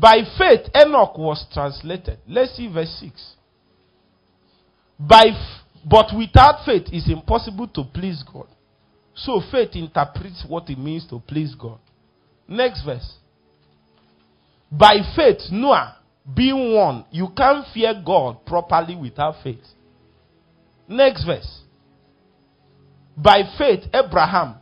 By 0.00 0.18
faith, 0.38 0.70
Enoch 0.76 1.18
was 1.18 1.44
translated. 1.52 2.18
Let's 2.28 2.56
see 2.56 2.68
verse 2.72 2.96
6. 3.00 3.34
By 4.98 5.24
f- 5.28 5.64
but 5.84 6.16
without 6.16 6.64
faith, 6.64 6.84
it's 6.92 7.08
impossible 7.10 7.66
to 7.68 7.84
please 7.84 8.22
God. 8.32 8.46
So 9.14 9.40
faith 9.50 9.70
interprets 9.74 10.44
what 10.46 10.68
it 10.70 10.78
means 10.78 11.06
to 11.08 11.18
please 11.20 11.54
God. 11.54 11.78
Next 12.46 12.84
verse. 12.84 13.14
By 14.70 14.96
faith, 15.16 15.50
Noah, 15.50 15.97
being 16.34 16.74
one, 16.74 17.04
you 17.10 17.28
can't 17.36 17.66
fear 17.72 17.94
God 18.04 18.44
properly 18.44 18.94
without 18.94 19.36
faith. 19.42 19.64
Next 20.86 21.24
verse. 21.24 21.62
By 23.16 23.42
faith, 23.56 23.84
Abraham, 23.92 24.56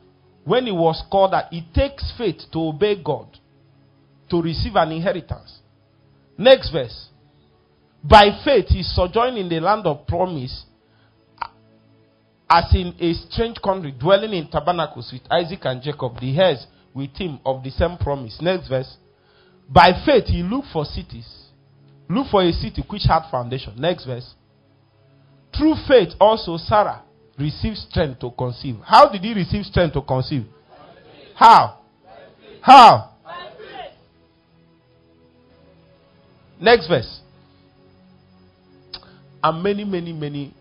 when 0.45 0.67
he 0.67 0.73
was 0.73 1.03
called 1.11 1.33
that, 1.33 1.53
it 1.53 1.65
takes 1.75 2.13
faith 2.17 2.43
to 2.53 2.59
obey 2.59 3.03
God 3.03 3.27
to 4.31 4.41
receive 4.41 4.77
an 4.77 4.93
inheritance. 4.93 5.59
Next 6.39 6.71
verse. 6.71 7.09
By 8.03 8.41
faith, 8.45 8.67
he 8.69 8.83
sojourned 8.83 9.37
in 9.37 9.49
the 9.49 9.61
land 9.61 9.87
of 9.87 10.07
promise, 10.07 10.65
as 12.49 12.73
in 12.73 12.95
a 13.01 13.13
strange 13.29 13.57
country, 13.63 13.93
dwelling 13.93 14.33
in 14.33 14.49
tabernacles 14.49 15.11
with 15.13 15.23
Isaac 15.31 15.61
and 15.65 15.83
Jacob, 15.83 16.21
the 16.21 16.39
heirs 16.39 16.67
with 16.95 17.11
him 17.17 17.41
of 17.45 17.65
the 17.65 17.71
same 17.71 17.99
promise. 17.99 18.39
Next 18.41 18.69
verse. 18.69 18.97
By 19.69 19.91
faith, 20.05 20.27
he 20.27 20.45
looked 20.45 20.69
for 20.73 20.85
cities. 20.85 21.46
Look 22.09 22.29
for 22.29 22.43
a 22.43 22.53
city 22.53 22.85
which 22.89 23.03
had 23.09 23.29
foundation. 23.31 23.75
Next 23.77 24.05
verse. 24.05 24.35
Through 25.57 25.75
faith, 25.89 26.11
also 26.21 26.57
Sarah 26.57 27.03
received 27.39 27.77
strength 27.79 28.21
to 28.21 28.31
conceive. 28.31 28.77
How 28.85 29.11
did 29.11 29.23
he 29.23 29.35
receive 29.35 29.65
strength 29.65 29.95
to 29.95 30.03
conceive? 30.03 30.47
How? 31.35 31.81
How? 32.61 33.13
Next 36.61 36.89
verse. 36.89 37.21
And 39.43 39.63
many, 39.63 39.85
many, 39.85 40.13
many. 40.13 40.55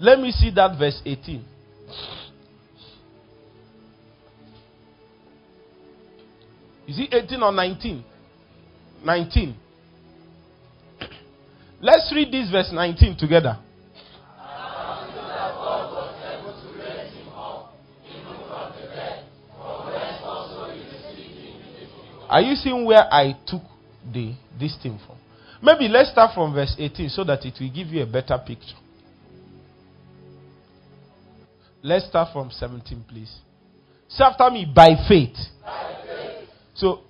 Let 0.00 0.18
me 0.18 0.30
see 0.32 0.50
that 0.54 0.78
verse 0.78 1.00
18. 1.04 1.44
Is 6.88 6.98
it 6.98 7.12
18 7.12 7.42
or 7.42 7.52
19? 7.52 8.04
19. 9.04 9.56
Let's 11.80 12.12
read 12.14 12.30
this 12.32 12.50
verse 12.50 12.70
19 12.72 13.16
together. 13.16 13.58
Are 22.28 22.42
you 22.42 22.54
seeing 22.54 22.84
where 22.84 23.12
I 23.12 23.34
took 23.44 23.62
the 24.12 24.34
this 24.58 24.76
thing 24.80 25.00
from? 25.04 25.16
Maybe 25.62 25.88
let's 25.88 26.12
start 26.12 26.32
from 26.34 26.54
verse 26.54 26.74
18 26.78 27.08
so 27.08 27.24
that 27.24 27.44
it 27.44 27.54
will 27.60 27.70
give 27.70 27.88
you 27.88 28.02
a 28.02 28.06
better 28.06 28.38
picture. 28.46 28.76
Let's 31.82 32.06
start 32.06 32.32
from 32.32 32.50
17, 32.50 33.04
please. 33.08 33.34
Say 34.08 34.24
after 34.24 34.50
me, 34.50 34.70
by 34.72 34.90
faith. 35.08 35.36
So, 36.74 37.00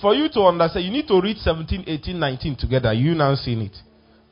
for 0.00 0.14
you 0.14 0.28
to 0.30 0.40
understand, 0.42 0.84
you 0.84 0.90
need 0.90 1.08
to 1.08 1.20
read 1.20 1.36
17, 1.38 1.84
18, 1.86 2.18
19 2.18 2.56
together. 2.56 2.92
You 2.92 3.14
now 3.14 3.34
seen 3.34 3.62
it. 3.62 3.76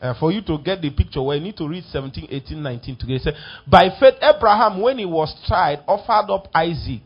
Uh, 0.01 0.15
for 0.19 0.31
you 0.31 0.41
to 0.43 0.59
get 0.59 0.81
the 0.81 0.91
picture, 0.91 1.21
where 1.21 1.37
you 1.37 1.43
need 1.43 1.57
to 1.57 1.67
read 1.69 1.83
17, 1.85 2.29
18, 2.31 2.63
19 2.63 2.97
together. 2.97 3.19
Say, 3.19 3.31
by 3.67 3.89
faith, 3.99 4.15
Abraham, 4.23 4.81
when 4.81 4.99
he 4.99 5.05
was 5.05 5.35
tried, 5.47 5.81
offered 5.89 6.31
up 6.33 6.49
Isaac. 6.55 7.03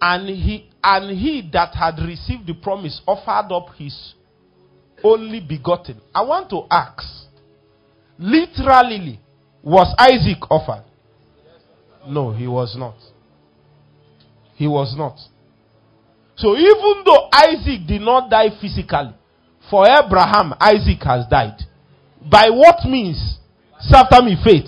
And 0.00 0.28
he 0.28 0.68
and 0.82 1.16
he 1.16 1.48
that 1.52 1.74
had 1.74 1.98
received 2.04 2.46
the 2.46 2.54
promise 2.54 3.00
offered 3.06 3.52
up 3.54 3.68
his 3.76 4.14
only 5.04 5.40
begotten. 5.40 6.00
I 6.14 6.22
want 6.22 6.50
to 6.50 6.62
ask, 6.70 7.04
literally, 8.18 9.20
was 9.62 9.94
Isaac 9.96 10.50
offered? 10.50 10.84
No, 12.06 12.32
he 12.32 12.48
was 12.48 12.74
not. 12.76 12.96
He 14.56 14.66
was 14.66 14.94
not. 14.96 15.16
So 16.42 16.56
even 16.56 17.04
though 17.04 17.28
Isaac 17.32 17.86
did 17.86 18.02
not 18.02 18.28
die 18.28 18.50
physically, 18.60 19.14
for 19.70 19.86
Abraham, 19.86 20.52
Isaac 20.58 21.00
has 21.04 21.24
died. 21.30 21.62
By 22.28 22.50
what 22.50 22.84
means? 22.84 23.38
After 23.94 24.20
me, 24.24 24.36
faith. 24.42 24.66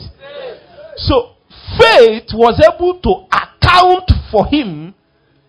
So 0.97 1.35
faith 1.77 2.31
was 2.33 2.63
able 2.63 3.01
to 3.01 3.27
account 3.27 4.09
for 4.31 4.47
him 4.47 4.95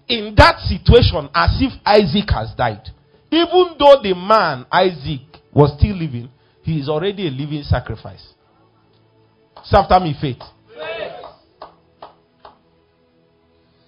in 0.07 0.33
that 0.35 0.57
situation 0.61 1.29
as 1.35 1.61
if 1.61 1.73
Isaac 1.85 2.27
has 2.33 2.55
died. 2.57 2.89
Even 3.29 3.75
though 3.77 4.01
the 4.01 4.15
man, 4.15 4.65
Isaac, 4.71 5.21
was 5.53 5.77
still 5.77 5.95
living, 5.95 6.29
he 6.63 6.79
is 6.79 6.89
already 6.89 7.27
a 7.27 7.31
living 7.31 7.61
sacrifice. 7.61 8.33
After 9.71 9.99
me, 9.99 10.15
faith. 10.19 10.41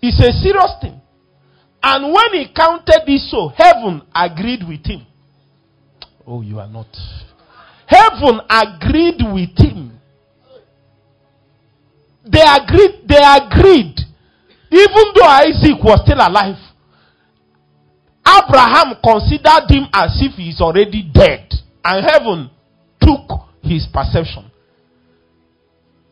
It's 0.03 0.19
a 0.19 0.31
serious 0.39 0.73
thing. 0.79 1.01
And 1.89 2.13
when 2.13 2.33
he 2.33 2.51
counted 2.53 3.03
this 3.07 3.31
so, 3.31 3.47
heaven 3.47 4.01
agreed 4.13 4.59
with 4.67 4.85
him. 4.85 5.05
Oh, 6.27 6.41
you 6.41 6.59
are 6.59 6.67
not. 6.67 6.87
Heaven 7.85 8.41
agreed 8.49 9.21
with 9.33 9.57
him. 9.57 9.97
They 12.25 12.43
agreed, 12.43 13.07
they 13.07 13.23
agreed. 13.23 13.95
Even 14.69 15.05
though 15.15 15.31
Isaac 15.31 15.81
was 15.81 16.01
still 16.03 16.19
alive, 16.19 16.59
Abraham 18.27 18.95
considered 19.01 19.71
him 19.71 19.87
as 19.93 20.19
if 20.19 20.33
he 20.33 20.49
is 20.49 20.59
already 20.59 21.09
dead. 21.13 21.53
And 21.85 22.05
heaven 22.05 22.49
took 22.99 23.47
his 23.63 23.87
perception. 23.93 24.51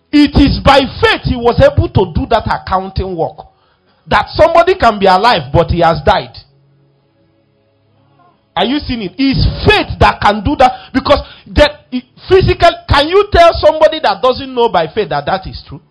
It 0.10 0.40
is 0.40 0.62
by 0.64 0.80
faith 1.04 1.24
he 1.26 1.36
was 1.36 1.60
able 1.60 1.90
to 1.90 2.14
do 2.16 2.26
that 2.28 2.48
accounting 2.48 3.14
work. 3.18 3.48
That 4.08 4.30
somebody 4.30 4.76
can 4.76 5.00
be 5.00 5.08
alive, 5.08 5.52
but 5.52 5.72
he 5.72 5.82
has 5.82 6.02
died. 6.06 6.38
Are 8.56 8.66
you 8.66 8.80
seeing 8.80 9.02
it? 9.02 9.14
It's 9.18 9.44
faith 9.68 10.00
that 10.00 10.22
can 10.22 10.40
do 10.44 10.56
that 10.56 10.94
because 10.94 11.20
that 11.52 11.92
physical. 12.30 12.72
Can 12.88 13.10
you 13.10 13.28
tell 13.32 13.52
somebody 13.60 14.00
that 14.00 14.22
doesn't 14.24 14.54
know 14.54 14.70
by 14.70 14.88
faith 14.88 15.10
that 15.10 15.26
that 15.26 15.44
is 15.46 15.60
true? 15.68 15.82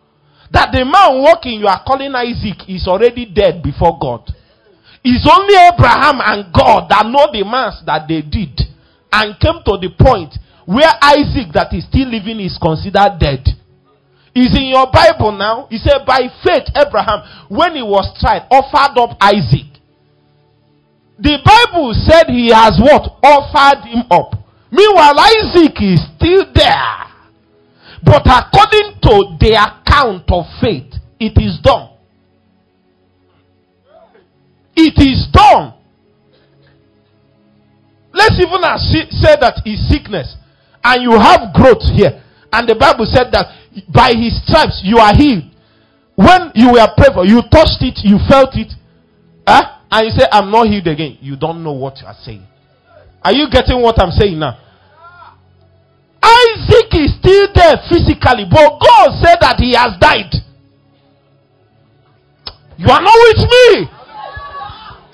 That 0.51 0.73
the 0.73 0.85
man 0.85 1.20
walking 1.20 1.61
you 1.61 1.66
are 1.66 1.82
calling 1.85 2.15
Isaac 2.15 2.65
is 2.69 2.86
already 2.89 3.27
dead 3.27 3.62
before 3.62 3.99
God. 4.01 4.31
It's 5.05 5.28
only 5.28 5.53
Abraham 5.53 6.24
and 6.24 6.49
God 6.55 6.89
that 6.89 7.05
know 7.05 7.28
the 7.28 7.45
mass 7.45 7.82
that 7.85 8.09
they 8.09 8.23
did 8.23 8.57
and 9.12 9.36
came 9.36 9.61
to 9.66 9.77
the 9.77 9.93
point 9.93 10.32
where 10.65 10.89
Isaac 11.05 11.53
that 11.53 11.69
is 11.77 11.85
still 11.85 12.09
living 12.09 12.41
is 12.41 12.57
considered 12.57 13.20
dead. 13.20 13.45
Is 14.35 14.56
in 14.56 14.66
your 14.74 14.90
Bible 14.90 15.31
now. 15.31 15.69
He 15.70 15.78
said, 15.78 16.05
by 16.05 16.27
faith, 16.43 16.66
Abraham, 16.74 17.23
when 17.48 17.77
he 17.77 17.82
was 17.82 18.11
tried, 18.19 18.43
offered 18.51 18.98
up 18.98 19.16
Isaac. 19.20 19.70
The 21.19 21.39
Bible 21.39 21.94
said 21.94 22.27
he 22.27 22.51
has 22.51 22.81
what? 22.82 23.15
Offered 23.23 23.86
him 23.86 24.02
up. 24.11 24.35
Meanwhile, 24.73 25.15
Isaac 25.19 25.78
is 25.81 26.02
still 26.16 26.51
there. 26.52 27.05
But 28.02 28.27
according 28.27 28.98
to 29.02 29.39
the 29.39 29.55
account 29.55 30.24
of 30.28 30.44
faith, 30.61 30.93
it 31.20 31.39
is 31.40 31.61
done. 31.62 31.90
It 34.74 34.98
is 34.98 35.28
done. 35.32 35.74
Let's 38.12 38.35
even 38.39 38.61
say 39.23 39.36
that 39.40 39.62
is 39.65 39.89
sickness 39.89 40.36
and 40.82 41.02
you 41.02 41.12
have 41.12 41.55
growth 41.55 41.82
here. 41.94 42.23
And 42.52 42.69
the 42.69 42.77
Bible 42.77 43.06
said 43.06 43.32
that 43.32 43.47
by 43.92 44.12
his 44.14 44.40
stripes 44.44 44.80
you 44.84 44.98
are 44.98 45.14
healed. 45.14 45.44
When 46.14 46.52
you 46.55 46.72
were 46.72 46.88
prayed 46.96 47.14
for, 47.14 47.26
you 47.26 47.42
touched 47.51 47.82
it, 47.82 47.98
you 48.05 48.18
felt 48.28 48.55
it, 48.55 48.70
huh? 49.46 49.74
and 49.90 50.06
you 50.06 50.12
say, 50.12 50.26
I'm 50.30 50.51
not 50.51 50.66
healed 50.66 50.86
again. 50.86 51.18
You 51.20 51.36
don't 51.36 51.62
know 51.62 51.72
what 51.72 51.98
you 52.01 52.06
are 52.06 52.16
saying. 52.22 52.46
Are 53.22 53.32
you 53.32 53.48
getting 53.51 53.80
what 53.80 54.01
I'm 54.01 54.10
saying 54.10 54.38
now? 54.38 54.59
Isaac 56.22 56.90
is 56.94 57.14
still 57.18 57.48
there 57.55 57.76
physically, 57.88 58.46
but 58.48 58.80
God 58.80 59.12
said 59.20 59.38
that 59.40 59.56
he 59.59 59.74
has 59.74 59.98
died. 60.01 60.32
You 62.76 62.88
are 62.90 63.02
not 63.02 63.18
with 63.28 63.42
me. 63.44 63.86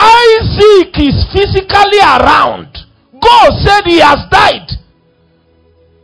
Isaac 0.00 0.96
is 0.96 1.16
physically 1.32 2.00
around. 2.00 2.72
God 3.20 3.50
said 3.60 3.84
he 3.84 4.00
has 4.00 4.24
died. 4.30 4.70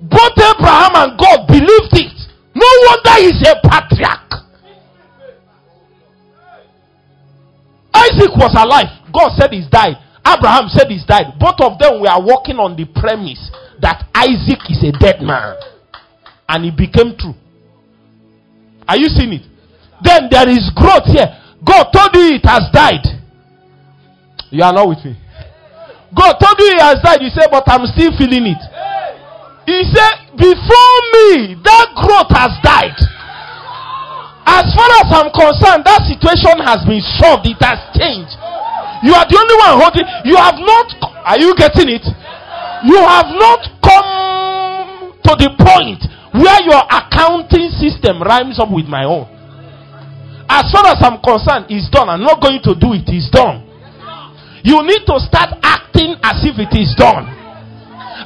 Both 0.02 0.36
Abraham 0.36 0.92
and 0.94 1.18
God 1.18 1.46
believed 1.48 1.96
it. 1.96 2.15
No 2.56 2.64
wonder 2.88 3.14
he's 3.20 3.42
a 3.44 3.60
patriarch. 3.60 4.32
Isaac 7.92 8.32
was 8.32 8.56
alive. 8.56 8.88
God 9.12 9.36
said 9.36 9.52
he's 9.52 9.68
died. 9.68 10.00
Abraham 10.24 10.68
said 10.68 10.88
he's 10.88 11.04
died. 11.04 11.36
Both 11.38 11.60
of 11.60 11.78
them 11.78 12.00
were 12.00 12.20
working 12.24 12.56
on 12.56 12.72
the 12.76 12.88
premise 12.88 13.52
that 13.80 14.08
Isaac 14.14 14.64
is 14.72 14.80
a 14.88 14.92
dead 14.96 15.20
man. 15.20 15.54
And 16.48 16.64
it 16.64 16.76
became 16.76 17.12
true. 17.18 17.34
Are 18.88 18.96
you 18.96 19.12
seeing 19.12 19.36
it? 19.36 19.44
Then 20.00 20.28
there 20.30 20.48
is 20.48 20.72
growth 20.72 21.12
here. 21.12 21.28
God 21.60 21.92
told 21.92 22.14
you 22.14 22.40
it 22.40 22.46
has 22.46 22.72
died. 22.72 23.04
You 24.48 24.62
are 24.64 24.72
not 24.72 24.88
with 24.88 25.04
me. 25.04 25.12
God 26.16 26.40
told 26.40 26.56
you 26.56 26.72
he 26.72 26.80
has 26.80 27.02
died. 27.04 27.20
You 27.20 27.28
say, 27.28 27.44
but 27.50 27.64
I'm 27.66 27.84
still 27.92 28.16
feeling 28.16 28.48
it. 28.48 28.62
He 29.66 29.82
said, 29.90 30.38
before 30.38 30.96
me, 31.12 31.58
that 31.66 31.90
growth 31.98 32.30
has 32.30 32.54
died. 32.62 32.94
As 34.46 34.70
far 34.78 34.90
as 35.02 35.10
I'm 35.10 35.30
concerned, 35.34 35.82
that 35.82 36.06
situation 36.06 36.62
has 36.62 36.86
been 36.86 37.02
solved. 37.18 37.50
It 37.50 37.58
has 37.58 37.82
changed. 37.98 38.30
You 39.02 39.12
are 39.12 39.26
the 39.26 39.36
only 39.36 39.56
one 39.58 39.74
holding. 39.82 40.06
You 40.22 40.38
have 40.38 40.56
not. 40.62 40.86
Are 41.26 41.38
you 41.38 41.50
getting 41.58 41.90
it? 41.90 42.06
You 42.86 43.02
have 43.02 43.26
not 43.34 43.60
come 43.82 45.12
to 45.18 45.32
the 45.34 45.50
point 45.58 46.00
where 46.30 46.62
your 46.62 46.86
accounting 46.86 47.74
system 47.74 48.22
rhymes 48.22 48.62
up 48.62 48.70
with 48.70 48.86
my 48.86 49.02
own. 49.02 49.26
As 50.48 50.70
far 50.70 50.86
as 50.86 51.02
I'm 51.02 51.18
concerned, 51.20 51.66
it's 51.68 51.90
done. 51.90 52.08
I'm 52.08 52.22
not 52.22 52.40
going 52.40 52.62
to 52.62 52.72
do 52.78 52.94
it. 52.94 53.10
It's 53.10 53.28
done. 53.34 53.66
You 54.62 54.78
need 54.86 55.02
to 55.10 55.18
start 55.26 55.58
acting 55.62 56.14
as 56.22 56.46
if 56.46 56.54
it 56.62 56.70
is 56.78 56.94
done. 56.94 57.35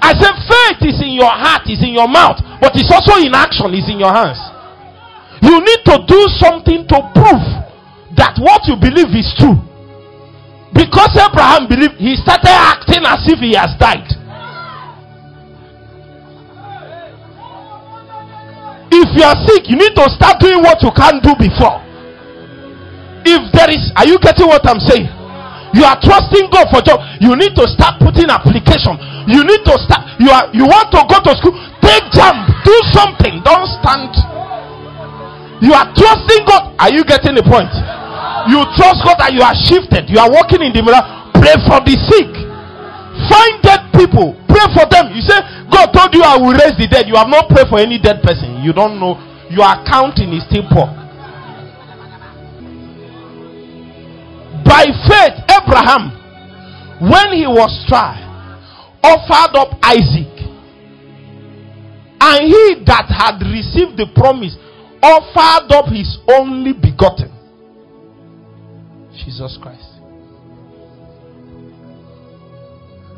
I 0.01 0.16
said, 0.16 0.35
faith 0.48 0.81
is 0.89 0.98
in 1.05 1.12
your 1.12 1.31
heart, 1.31 1.68
is 1.68 1.85
in 1.85 1.93
your 1.93 2.09
mouth, 2.09 2.40
but 2.60 2.72
it's 2.74 2.90
also 2.90 3.20
in 3.20 3.36
action, 3.36 3.72
is 3.77 3.89
in 3.89 4.01
your 4.01 4.12
hands. 4.12 4.40
You 5.44 5.60
need 5.60 5.82
to 5.89 5.97
do 6.09 6.20
something 6.40 6.89
to 6.89 6.98
prove 7.12 7.44
that 8.16 8.36
what 8.40 8.64
you 8.68 8.77
believe 8.77 9.12
is 9.12 9.28
true. 9.36 9.60
Because 10.72 11.12
Abraham 11.20 11.68
believed, 11.68 12.01
he 12.01 12.16
started 12.16 12.48
acting 12.48 13.05
as 13.05 13.24
if 13.28 13.39
he 13.40 13.52
has 13.56 13.77
died. 13.77 14.09
If 18.93 19.09
you 19.16 19.22
are 19.22 19.39
sick, 19.47 19.68
you 19.68 19.77
need 19.77 19.94
to 19.94 20.09
start 20.10 20.40
doing 20.40 20.62
what 20.62 20.82
you 20.82 20.90
can't 20.97 21.22
do 21.22 21.36
before. 21.39 21.85
If 23.24 23.52
there 23.52 23.70
is, 23.70 23.93
are 23.97 24.06
you 24.06 24.18
getting 24.18 24.48
what 24.48 24.66
I'm 24.66 24.81
saying? 24.81 25.20
You 25.73 25.87
are 25.87 25.99
trusting 26.03 26.51
God 26.51 26.67
for 26.71 26.83
job. 26.83 26.99
You 27.23 27.35
need 27.39 27.55
to 27.55 27.65
start 27.71 28.03
putting 28.03 28.27
application. 28.27 28.99
You 29.31 29.47
need 29.47 29.63
to 29.67 29.75
start. 29.87 30.19
You 30.19 30.31
are. 30.31 30.51
You 30.51 30.67
want 30.67 30.91
to 30.91 31.01
go 31.07 31.23
to 31.23 31.33
school. 31.39 31.55
Take 31.79 32.11
jump. 32.11 32.51
Do 32.67 32.75
something. 32.91 33.39
Don't 33.47 33.69
stand. 33.79 34.11
You 35.63 35.71
are 35.77 35.87
trusting 35.95 36.43
God. 36.49 36.75
Are 36.81 36.91
you 36.91 37.07
getting 37.07 37.39
the 37.39 37.45
point? 37.47 37.71
You 38.51 38.65
trust 38.75 39.05
God 39.07 39.21
that 39.23 39.31
you 39.31 39.45
are 39.45 39.55
shifted. 39.55 40.11
You 40.11 40.19
are 40.19 40.31
walking 40.31 40.65
in 40.65 40.75
the 40.75 40.83
mirror. 40.83 41.05
Pray 41.37 41.55
for 41.69 41.79
the 41.85 41.95
sick. 42.09 42.33
Find 43.29 43.61
dead 43.63 43.93
people. 43.95 44.35
Pray 44.49 44.67
for 44.75 44.89
them. 44.91 45.13
You 45.15 45.23
say, 45.23 45.39
God 45.71 45.93
told 45.95 46.11
you 46.17 46.25
I 46.25 46.41
will 46.41 46.57
raise 46.57 46.75
the 46.75 46.89
dead. 46.91 47.07
You 47.07 47.15
have 47.15 47.29
not 47.29 47.47
prayed 47.53 47.69
for 47.69 47.79
any 47.79 48.01
dead 48.01 48.25
person. 48.25 48.65
You 48.65 48.73
don't 48.73 48.99
know. 48.99 49.21
Your 49.53 49.69
accounting 49.69 50.33
is 50.33 50.43
still 50.49 50.65
poor. 50.73 50.89
By 54.71 54.87
faith, 54.87 55.43
Abraham, 55.51 56.15
when 57.03 57.35
he 57.35 57.45
was 57.45 57.85
tried, 57.89 58.23
offered 59.03 59.59
up 59.59 59.75
Isaac. 59.83 60.31
And 62.21 62.47
he 62.47 62.85
that 62.87 63.11
had 63.11 63.43
received 63.51 63.99
the 63.99 64.07
promise 64.15 64.55
offered 65.03 65.73
up 65.73 65.87
his 65.87 66.19
only 66.31 66.73
begotten, 66.73 67.35
Jesus 69.11 69.59
Christ. 69.61 69.91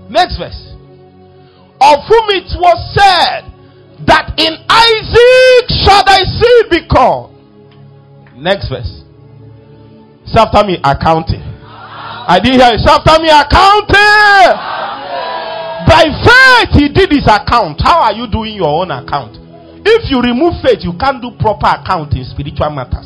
Next 0.08 0.38
verse. 0.38 0.72
Of 1.82 1.98
whom 2.08 2.30
it 2.30 2.48
was 2.56 2.80
said 2.96 3.52
that 4.06 4.32
in 4.38 4.56
Isaac 4.70 5.68
shall 5.84 6.02
thy 6.06 6.22
seed 6.24 6.70
be 6.70 6.88
called. 6.88 7.36
Next 8.36 8.70
verse. 8.70 9.01
Say 10.32 10.40
after 10.40 10.64
me, 10.64 10.80
accounting. 10.80 11.44
I 11.44 12.40
didn't 12.40 12.60
hear. 12.64 12.72
Say 12.80 12.88
after 12.88 13.20
me, 13.20 13.28
accounting. 13.28 14.56
By 15.84 16.08
faith, 16.08 16.72
he 16.72 16.88
did 16.88 17.12
his 17.12 17.28
account. 17.28 17.84
How 17.84 18.00
are 18.08 18.16
you 18.16 18.24
doing 18.32 18.56
your 18.56 18.80
own 18.80 18.88
account? 18.90 19.36
If 19.84 20.08
you 20.08 20.24
remove 20.24 20.56
faith, 20.64 20.80
you 20.88 20.96
can't 20.96 21.20
do 21.20 21.36
proper 21.36 21.68
account 21.68 22.16
in 22.16 22.24
spiritual 22.24 22.70
matters. 22.72 23.04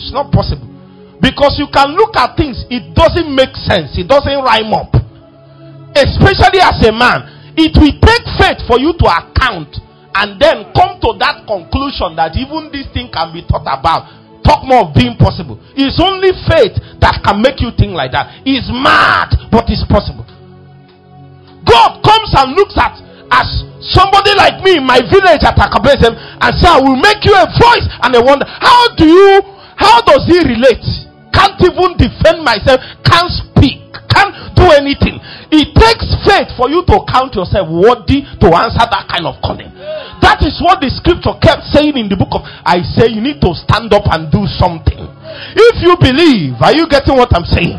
It's 0.00 0.08
not 0.08 0.32
possible. 0.32 0.72
Because 1.20 1.60
you 1.60 1.68
can 1.68 1.92
look 1.92 2.16
at 2.16 2.32
things, 2.34 2.64
it 2.72 2.94
doesn't 2.96 3.28
make 3.28 3.52
sense, 3.68 3.94
it 4.00 4.08
doesn't 4.08 4.40
rhyme 4.40 4.72
up. 4.72 4.90
Especially 5.92 6.64
as 6.64 6.80
a 6.82 6.90
man, 6.96 7.52
it 7.60 7.76
will 7.76 7.92
take 8.00 8.24
faith 8.40 8.64
for 8.64 8.80
you 8.80 8.96
to 8.96 9.06
account 9.06 9.76
and 10.16 10.40
then 10.40 10.72
come 10.72 10.96
to 11.02 11.12
that 11.20 11.44
conclusion 11.44 12.16
that 12.16 12.32
even 12.40 12.72
this 12.72 12.88
thing 12.96 13.12
can 13.12 13.30
be 13.36 13.44
thought 13.44 13.68
about. 13.68 14.21
Talk 14.42 14.66
more 14.66 14.90
of 14.90 14.94
being 14.94 15.14
possible. 15.16 15.58
It's 15.78 16.02
only 16.02 16.34
faith 16.50 16.74
that 16.98 17.22
can 17.22 17.38
make 17.42 17.62
you 17.62 17.70
think 17.78 17.94
like 17.94 18.10
that. 18.12 18.42
It's 18.42 18.66
mad, 18.70 19.30
but 19.54 19.70
it's 19.70 19.86
possible. 19.86 20.26
God 21.62 22.02
comes 22.02 22.30
and 22.34 22.58
looks 22.58 22.74
at 22.74 22.98
as 23.32 23.48
somebody 23.94 24.34
like 24.36 24.60
me 24.60 24.76
in 24.82 24.84
my 24.86 25.00
village 25.00 25.42
at 25.46 25.56
Akabesem 25.56 26.12
and 26.14 26.50
say, 26.58 26.68
I 26.68 26.78
will 26.82 26.98
make 26.98 27.22
you 27.24 27.34
a 27.34 27.46
voice 27.48 27.86
and 28.02 28.12
a 28.14 28.22
wonder. 28.22 28.44
How 28.46 28.92
do 28.98 29.06
you, 29.06 29.40
how 29.78 30.02
does 30.02 30.26
he 30.26 30.38
relate? 30.42 30.84
Can't 31.32 31.56
even 31.64 31.96
defend 31.96 32.44
myself, 32.44 32.82
can't 33.08 33.30
speak, 33.32 33.80
can't 34.12 34.34
do 34.54 34.68
anything. 34.76 35.16
It 35.52 35.76
takes 35.76 36.08
faith 36.24 36.48
for 36.56 36.72
you 36.72 36.80
to 36.88 36.96
count 37.12 37.36
yourself 37.36 37.68
worthy 37.68 38.24
to 38.24 38.48
answer 38.56 38.88
that 38.88 39.04
kind 39.04 39.28
of 39.28 39.36
calling. 39.44 39.68
That 40.24 40.40
is 40.40 40.56
what 40.64 40.80
the 40.80 40.88
scripture 40.88 41.36
kept 41.44 41.68
saying 41.76 42.00
in 42.00 42.08
the 42.08 42.16
book 42.16 42.32
of 42.32 42.40
I 42.64 42.80
say 42.80 43.12
you 43.12 43.20
need 43.20 43.44
to 43.44 43.52
stand 43.52 43.92
up 43.92 44.08
and 44.08 44.32
do 44.32 44.48
something. 44.48 44.96
If 45.52 45.76
you 45.84 45.92
believe, 46.00 46.56
are 46.56 46.72
you 46.72 46.88
getting 46.88 47.20
what 47.20 47.36
I'm 47.36 47.44
saying? 47.44 47.76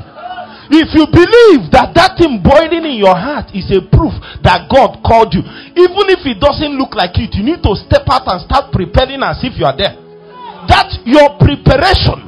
If 0.70 0.94
you 0.94 1.10
believe 1.10 1.74
that 1.74 1.98
that 1.98 2.18
thing 2.22 2.46
boiling 2.46 2.86
in 2.86 2.98
your 3.02 3.18
heart 3.18 3.50
is 3.58 3.68
a 3.74 3.82
proof 3.84 4.14
that 4.46 4.70
God 4.70 5.02
called 5.02 5.34
you, 5.34 5.42
even 5.74 6.14
if 6.14 6.24
it 6.30 6.38
doesn't 6.38 6.78
look 6.78 6.94
like 6.94 7.18
it, 7.18 7.34
you 7.34 7.44
need 7.44 7.66
to 7.66 7.74
step 7.74 8.06
out 8.06 8.30
and 8.30 8.38
start 8.42 8.70
preparing 8.70 9.22
as 9.26 9.42
if 9.42 9.58
you 9.58 9.66
are 9.66 9.76
there. 9.76 9.98
That 10.70 10.94
your 11.10 11.36
preparation, 11.42 12.26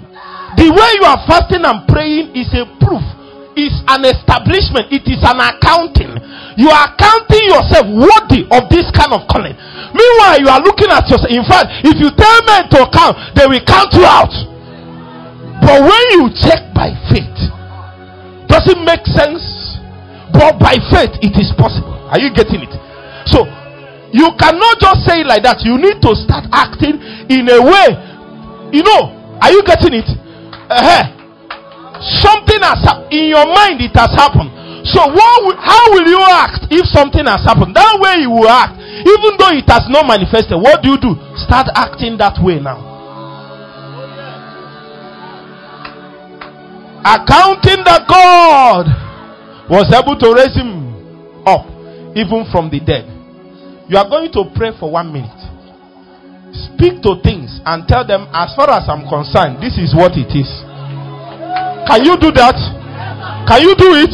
the 0.58 0.68
way 0.74 0.90
you 1.00 1.06
are 1.06 1.22
fasting 1.30 1.64
and 1.64 1.86
praying 1.88 2.34
is 2.36 2.52
a 2.54 2.68
proof, 2.82 3.06
is 3.56 3.74
an 3.88 4.04
establishment, 4.06 4.92
it 4.92 5.08
is 5.08 5.20
an 5.24 5.40
accounting. 5.40 6.12
You 6.56 6.72
are 6.72 6.92
counting 6.96 7.46
yourself 7.52 7.88
worthy 7.92 8.48
of 8.52 8.68
this 8.72 8.88
kind 8.92 9.12
of 9.12 9.28
calling. 9.28 9.56
Meanwhile, 9.92 10.38
you 10.40 10.48
are 10.52 10.62
looking 10.64 10.92
at 10.92 11.08
yourself. 11.08 11.32
In 11.32 11.44
fact, 11.44 11.84
if 11.84 11.96
you 12.00 12.12
tell 12.16 12.38
men 12.48 12.68
to 12.76 12.88
count, 12.92 13.16
they 13.36 13.48
will 13.48 13.64
count 13.64 13.92
you 13.96 14.04
out. 14.04 14.32
But 15.64 15.84
when 15.84 16.06
you 16.16 16.32
check 16.36 16.72
by 16.76 16.92
faith, 17.12 17.36
does 18.48 18.68
it 18.72 18.80
make 18.84 19.04
sense? 19.08 19.44
But 20.32 20.60
by 20.60 20.76
faith, 20.92 21.16
it 21.24 21.36
is 21.40 21.52
possible. 21.56 21.96
Are 22.12 22.20
you 22.20 22.32
getting 22.36 22.64
it? 22.64 22.74
So, 23.28 23.48
you 24.12 24.32
cannot 24.40 24.80
just 24.80 25.08
say 25.08 25.24
it 25.24 25.28
like 25.28 25.44
that. 25.44 25.64
You 25.64 25.80
need 25.80 26.00
to 26.04 26.12
start 26.16 26.48
acting 26.52 27.00
in 27.32 27.48
a 27.52 27.60
way. 27.60 27.88
You 28.72 28.84
know, 28.84 29.12
are 29.42 29.52
you 29.52 29.64
getting 29.64 29.96
it? 30.00 30.08
Uh-huh. 30.72 31.15
Something 32.02 32.62
has 32.64 32.82
happened. 32.84 33.14
In 33.14 33.30
your 33.32 33.48
mind, 33.48 33.80
it 33.80 33.96
has 33.96 34.12
happened. 34.16 34.52
So, 34.88 35.02
will, 35.10 35.56
how 35.58 35.84
will 35.94 36.06
you 36.08 36.22
act 36.22 36.70
if 36.70 36.86
something 36.90 37.26
has 37.26 37.42
happened? 37.42 37.76
That 37.76 37.98
way 38.00 38.22
you 38.22 38.30
will 38.32 38.50
act. 38.50 38.78
Even 38.80 39.38
though 39.38 39.54
it 39.54 39.66
has 39.70 39.86
not 39.90 40.06
manifested, 40.06 40.58
what 40.58 40.82
do 40.84 40.94
you 40.94 41.00
do? 41.02 41.14
Start 41.36 41.68
acting 41.76 42.18
that 42.18 42.38
way 42.44 42.60
now. 42.60 42.96
accounting 47.06 47.86
that 47.86 48.10
God 48.10 48.90
was 49.70 49.86
able 49.94 50.18
to 50.18 50.28
raise 50.34 50.58
him 50.58 50.90
up 51.46 51.70
even 52.18 52.50
from 52.50 52.74
the 52.74 52.82
dead. 52.82 53.06
You 53.86 54.02
are 54.02 54.10
going 54.10 54.34
to 54.34 54.50
pray 54.58 54.74
for 54.74 54.90
one 54.90 55.14
minute. 55.14 55.38
Speak 56.74 57.06
to 57.06 57.22
things 57.22 57.62
and 57.70 57.86
tell 57.86 58.02
them, 58.02 58.26
as 58.34 58.58
far 58.58 58.74
as 58.74 58.90
I'm 58.90 59.06
concerned, 59.06 59.62
this 59.62 59.78
is 59.78 59.94
what 59.94 60.18
it 60.18 60.34
is. 60.34 60.50
Can 61.88 62.04
you 62.06 62.18
do 62.18 62.32
that? 62.34 62.58
Can 63.48 63.62
you 63.62 63.76
do 63.78 63.94
it? 63.94 64.12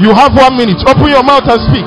You 0.00 0.10
have 0.16 0.32
one 0.34 0.56
minute. 0.56 0.80
Open 0.88 1.08
your 1.12 1.22
mouth 1.22 1.44
and 1.44 1.60
speak. 1.68 1.84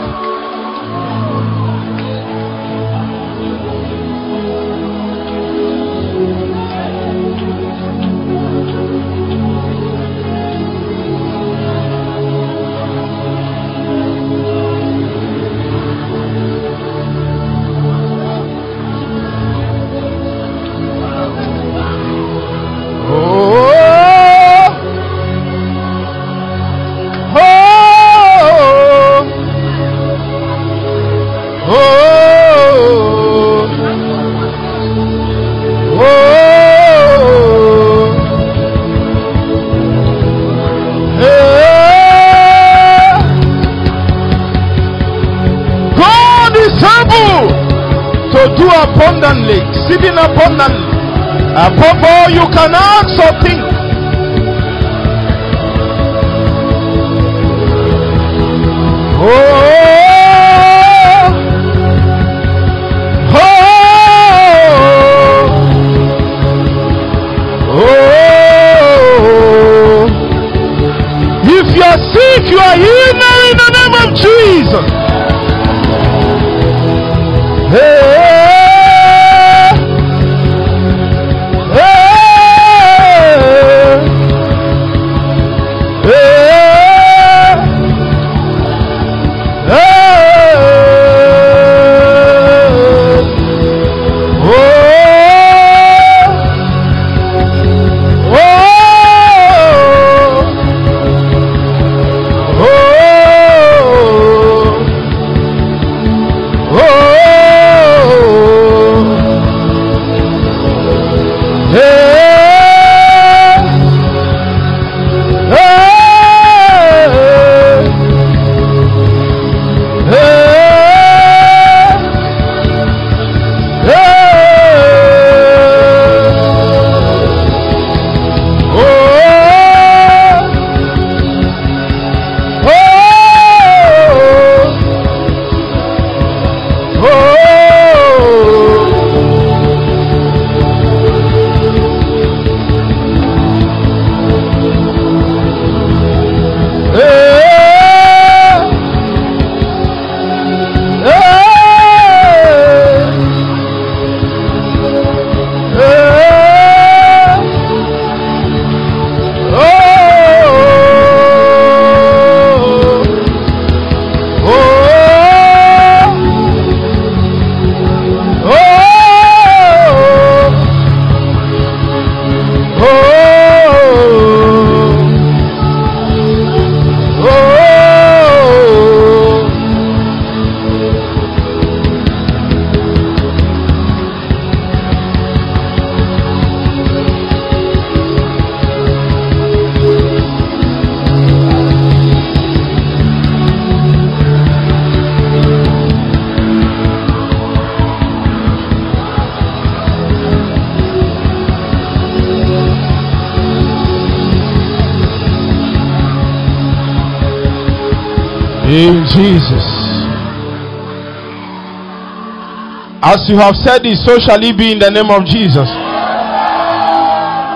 As 213.26 213.32
you 213.34 213.42
have 213.42 213.58
said 213.58 213.82
it, 213.90 213.98
so 214.06 214.22
shall 214.22 214.38
it 214.38 214.54
be 214.56 214.72
in 214.74 214.78
the 214.78 214.92
name 214.94 215.10
of 215.10 215.26
Jesus. 215.26 215.66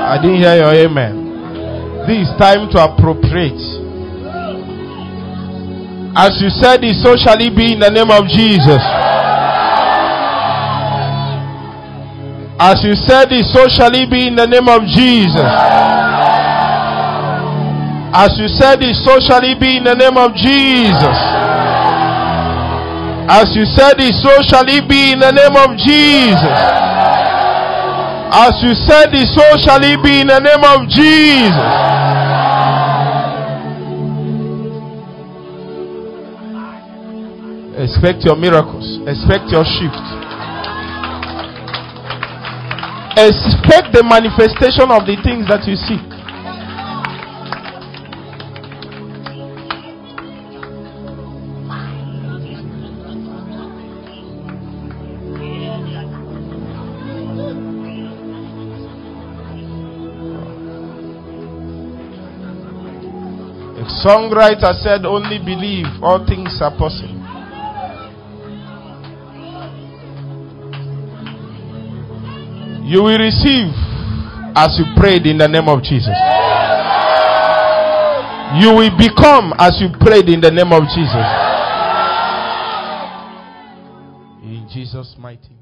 I 0.09 0.17
didn't 0.17 0.41
hear 0.41 0.57
your 0.65 0.73
amen. 0.73 2.09
This 2.09 2.25
is 2.25 2.33
time 2.41 2.65
to 2.73 2.81
appropriate. 2.89 3.53
As 6.17 6.41
you 6.41 6.49
said 6.49 6.81
it, 6.81 6.97
so 6.97 7.13
shall 7.21 7.37
it 7.37 7.53
be 7.53 7.77
in 7.77 7.85
the 7.85 7.93
name 7.93 8.09
of 8.09 8.25
Jesus. 8.33 8.81
As 12.57 12.81
you 12.81 12.97
said 13.05 13.29
it, 13.29 13.45
so 13.53 13.69
shall 13.69 13.93
it 13.93 14.09
be 14.09 14.25
in 14.25 14.33
the 14.41 14.49
name 14.49 14.65
of 14.65 14.81
Jesus. 14.89 15.45
As 18.09 18.33
you 18.41 18.49
said 18.57 18.81
it, 18.81 18.97
so 19.05 19.21
shall 19.21 19.45
it 19.45 19.61
be 19.61 19.77
in 19.77 19.85
the 19.85 19.93
name 19.93 20.17
of 20.17 20.33
Jesus. 20.33 21.28
As 23.29 23.53
you 23.55 23.63
said 23.63 24.01
it, 24.01 24.17
so 24.17 24.33
shall 24.41 24.65
it 24.65 24.89
be 24.89 25.13
in 25.13 25.21
the 25.21 25.29
name 25.29 25.53
of 25.53 25.77
Jesus. 25.77 26.57
As 28.33 28.57
you 28.65 28.73
said 28.73 29.13
it, 29.13 29.29
so 29.29 29.45
shall 29.61 29.77
it 29.85 30.01
be 30.01 30.21
in 30.21 30.27
the 30.33 30.41
name 30.41 30.65
of 30.65 30.89
Jesus. 30.89 32.09
Expect 37.77 38.25
your 38.25 38.35
miracles. 38.35 38.97
Expect 39.05 39.53
your 39.53 39.63
shift. 39.63 40.03
Expect 43.13 43.93
the 43.93 44.01
manifestation 44.01 44.89
of 44.89 45.05
the 45.05 45.15
things 45.21 45.45
that 45.53 45.69
you 45.69 45.77
seek. 45.77 46.08
Songwriter 64.03 64.73
said, 64.81 65.05
Only 65.05 65.39
believe, 65.39 65.85
all 66.01 66.25
things 66.25 66.59
are 66.61 66.71
possible. 66.75 67.19
You 72.85 73.03
will 73.03 73.19
receive 73.19 73.69
as 74.55 74.79
you 74.79 74.85
prayed 74.97 75.27
in 75.27 75.37
the 75.37 75.47
name 75.47 75.69
of 75.69 75.83
Jesus. 75.83 76.17
You 78.57 78.73
will 78.73 78.97
become 78.97 79.53
as 79.59 79.77
you 79.79 79.89
prayed 79.99 80.27
in 80.27 80.41
the 80.41 80.49
name 80.49 80.73
of 80.73 80.83
Jesus. 80.89 81.29
In 84.41 84.67
Jesus' 84.73 85.15
mighty. 85.19 85.59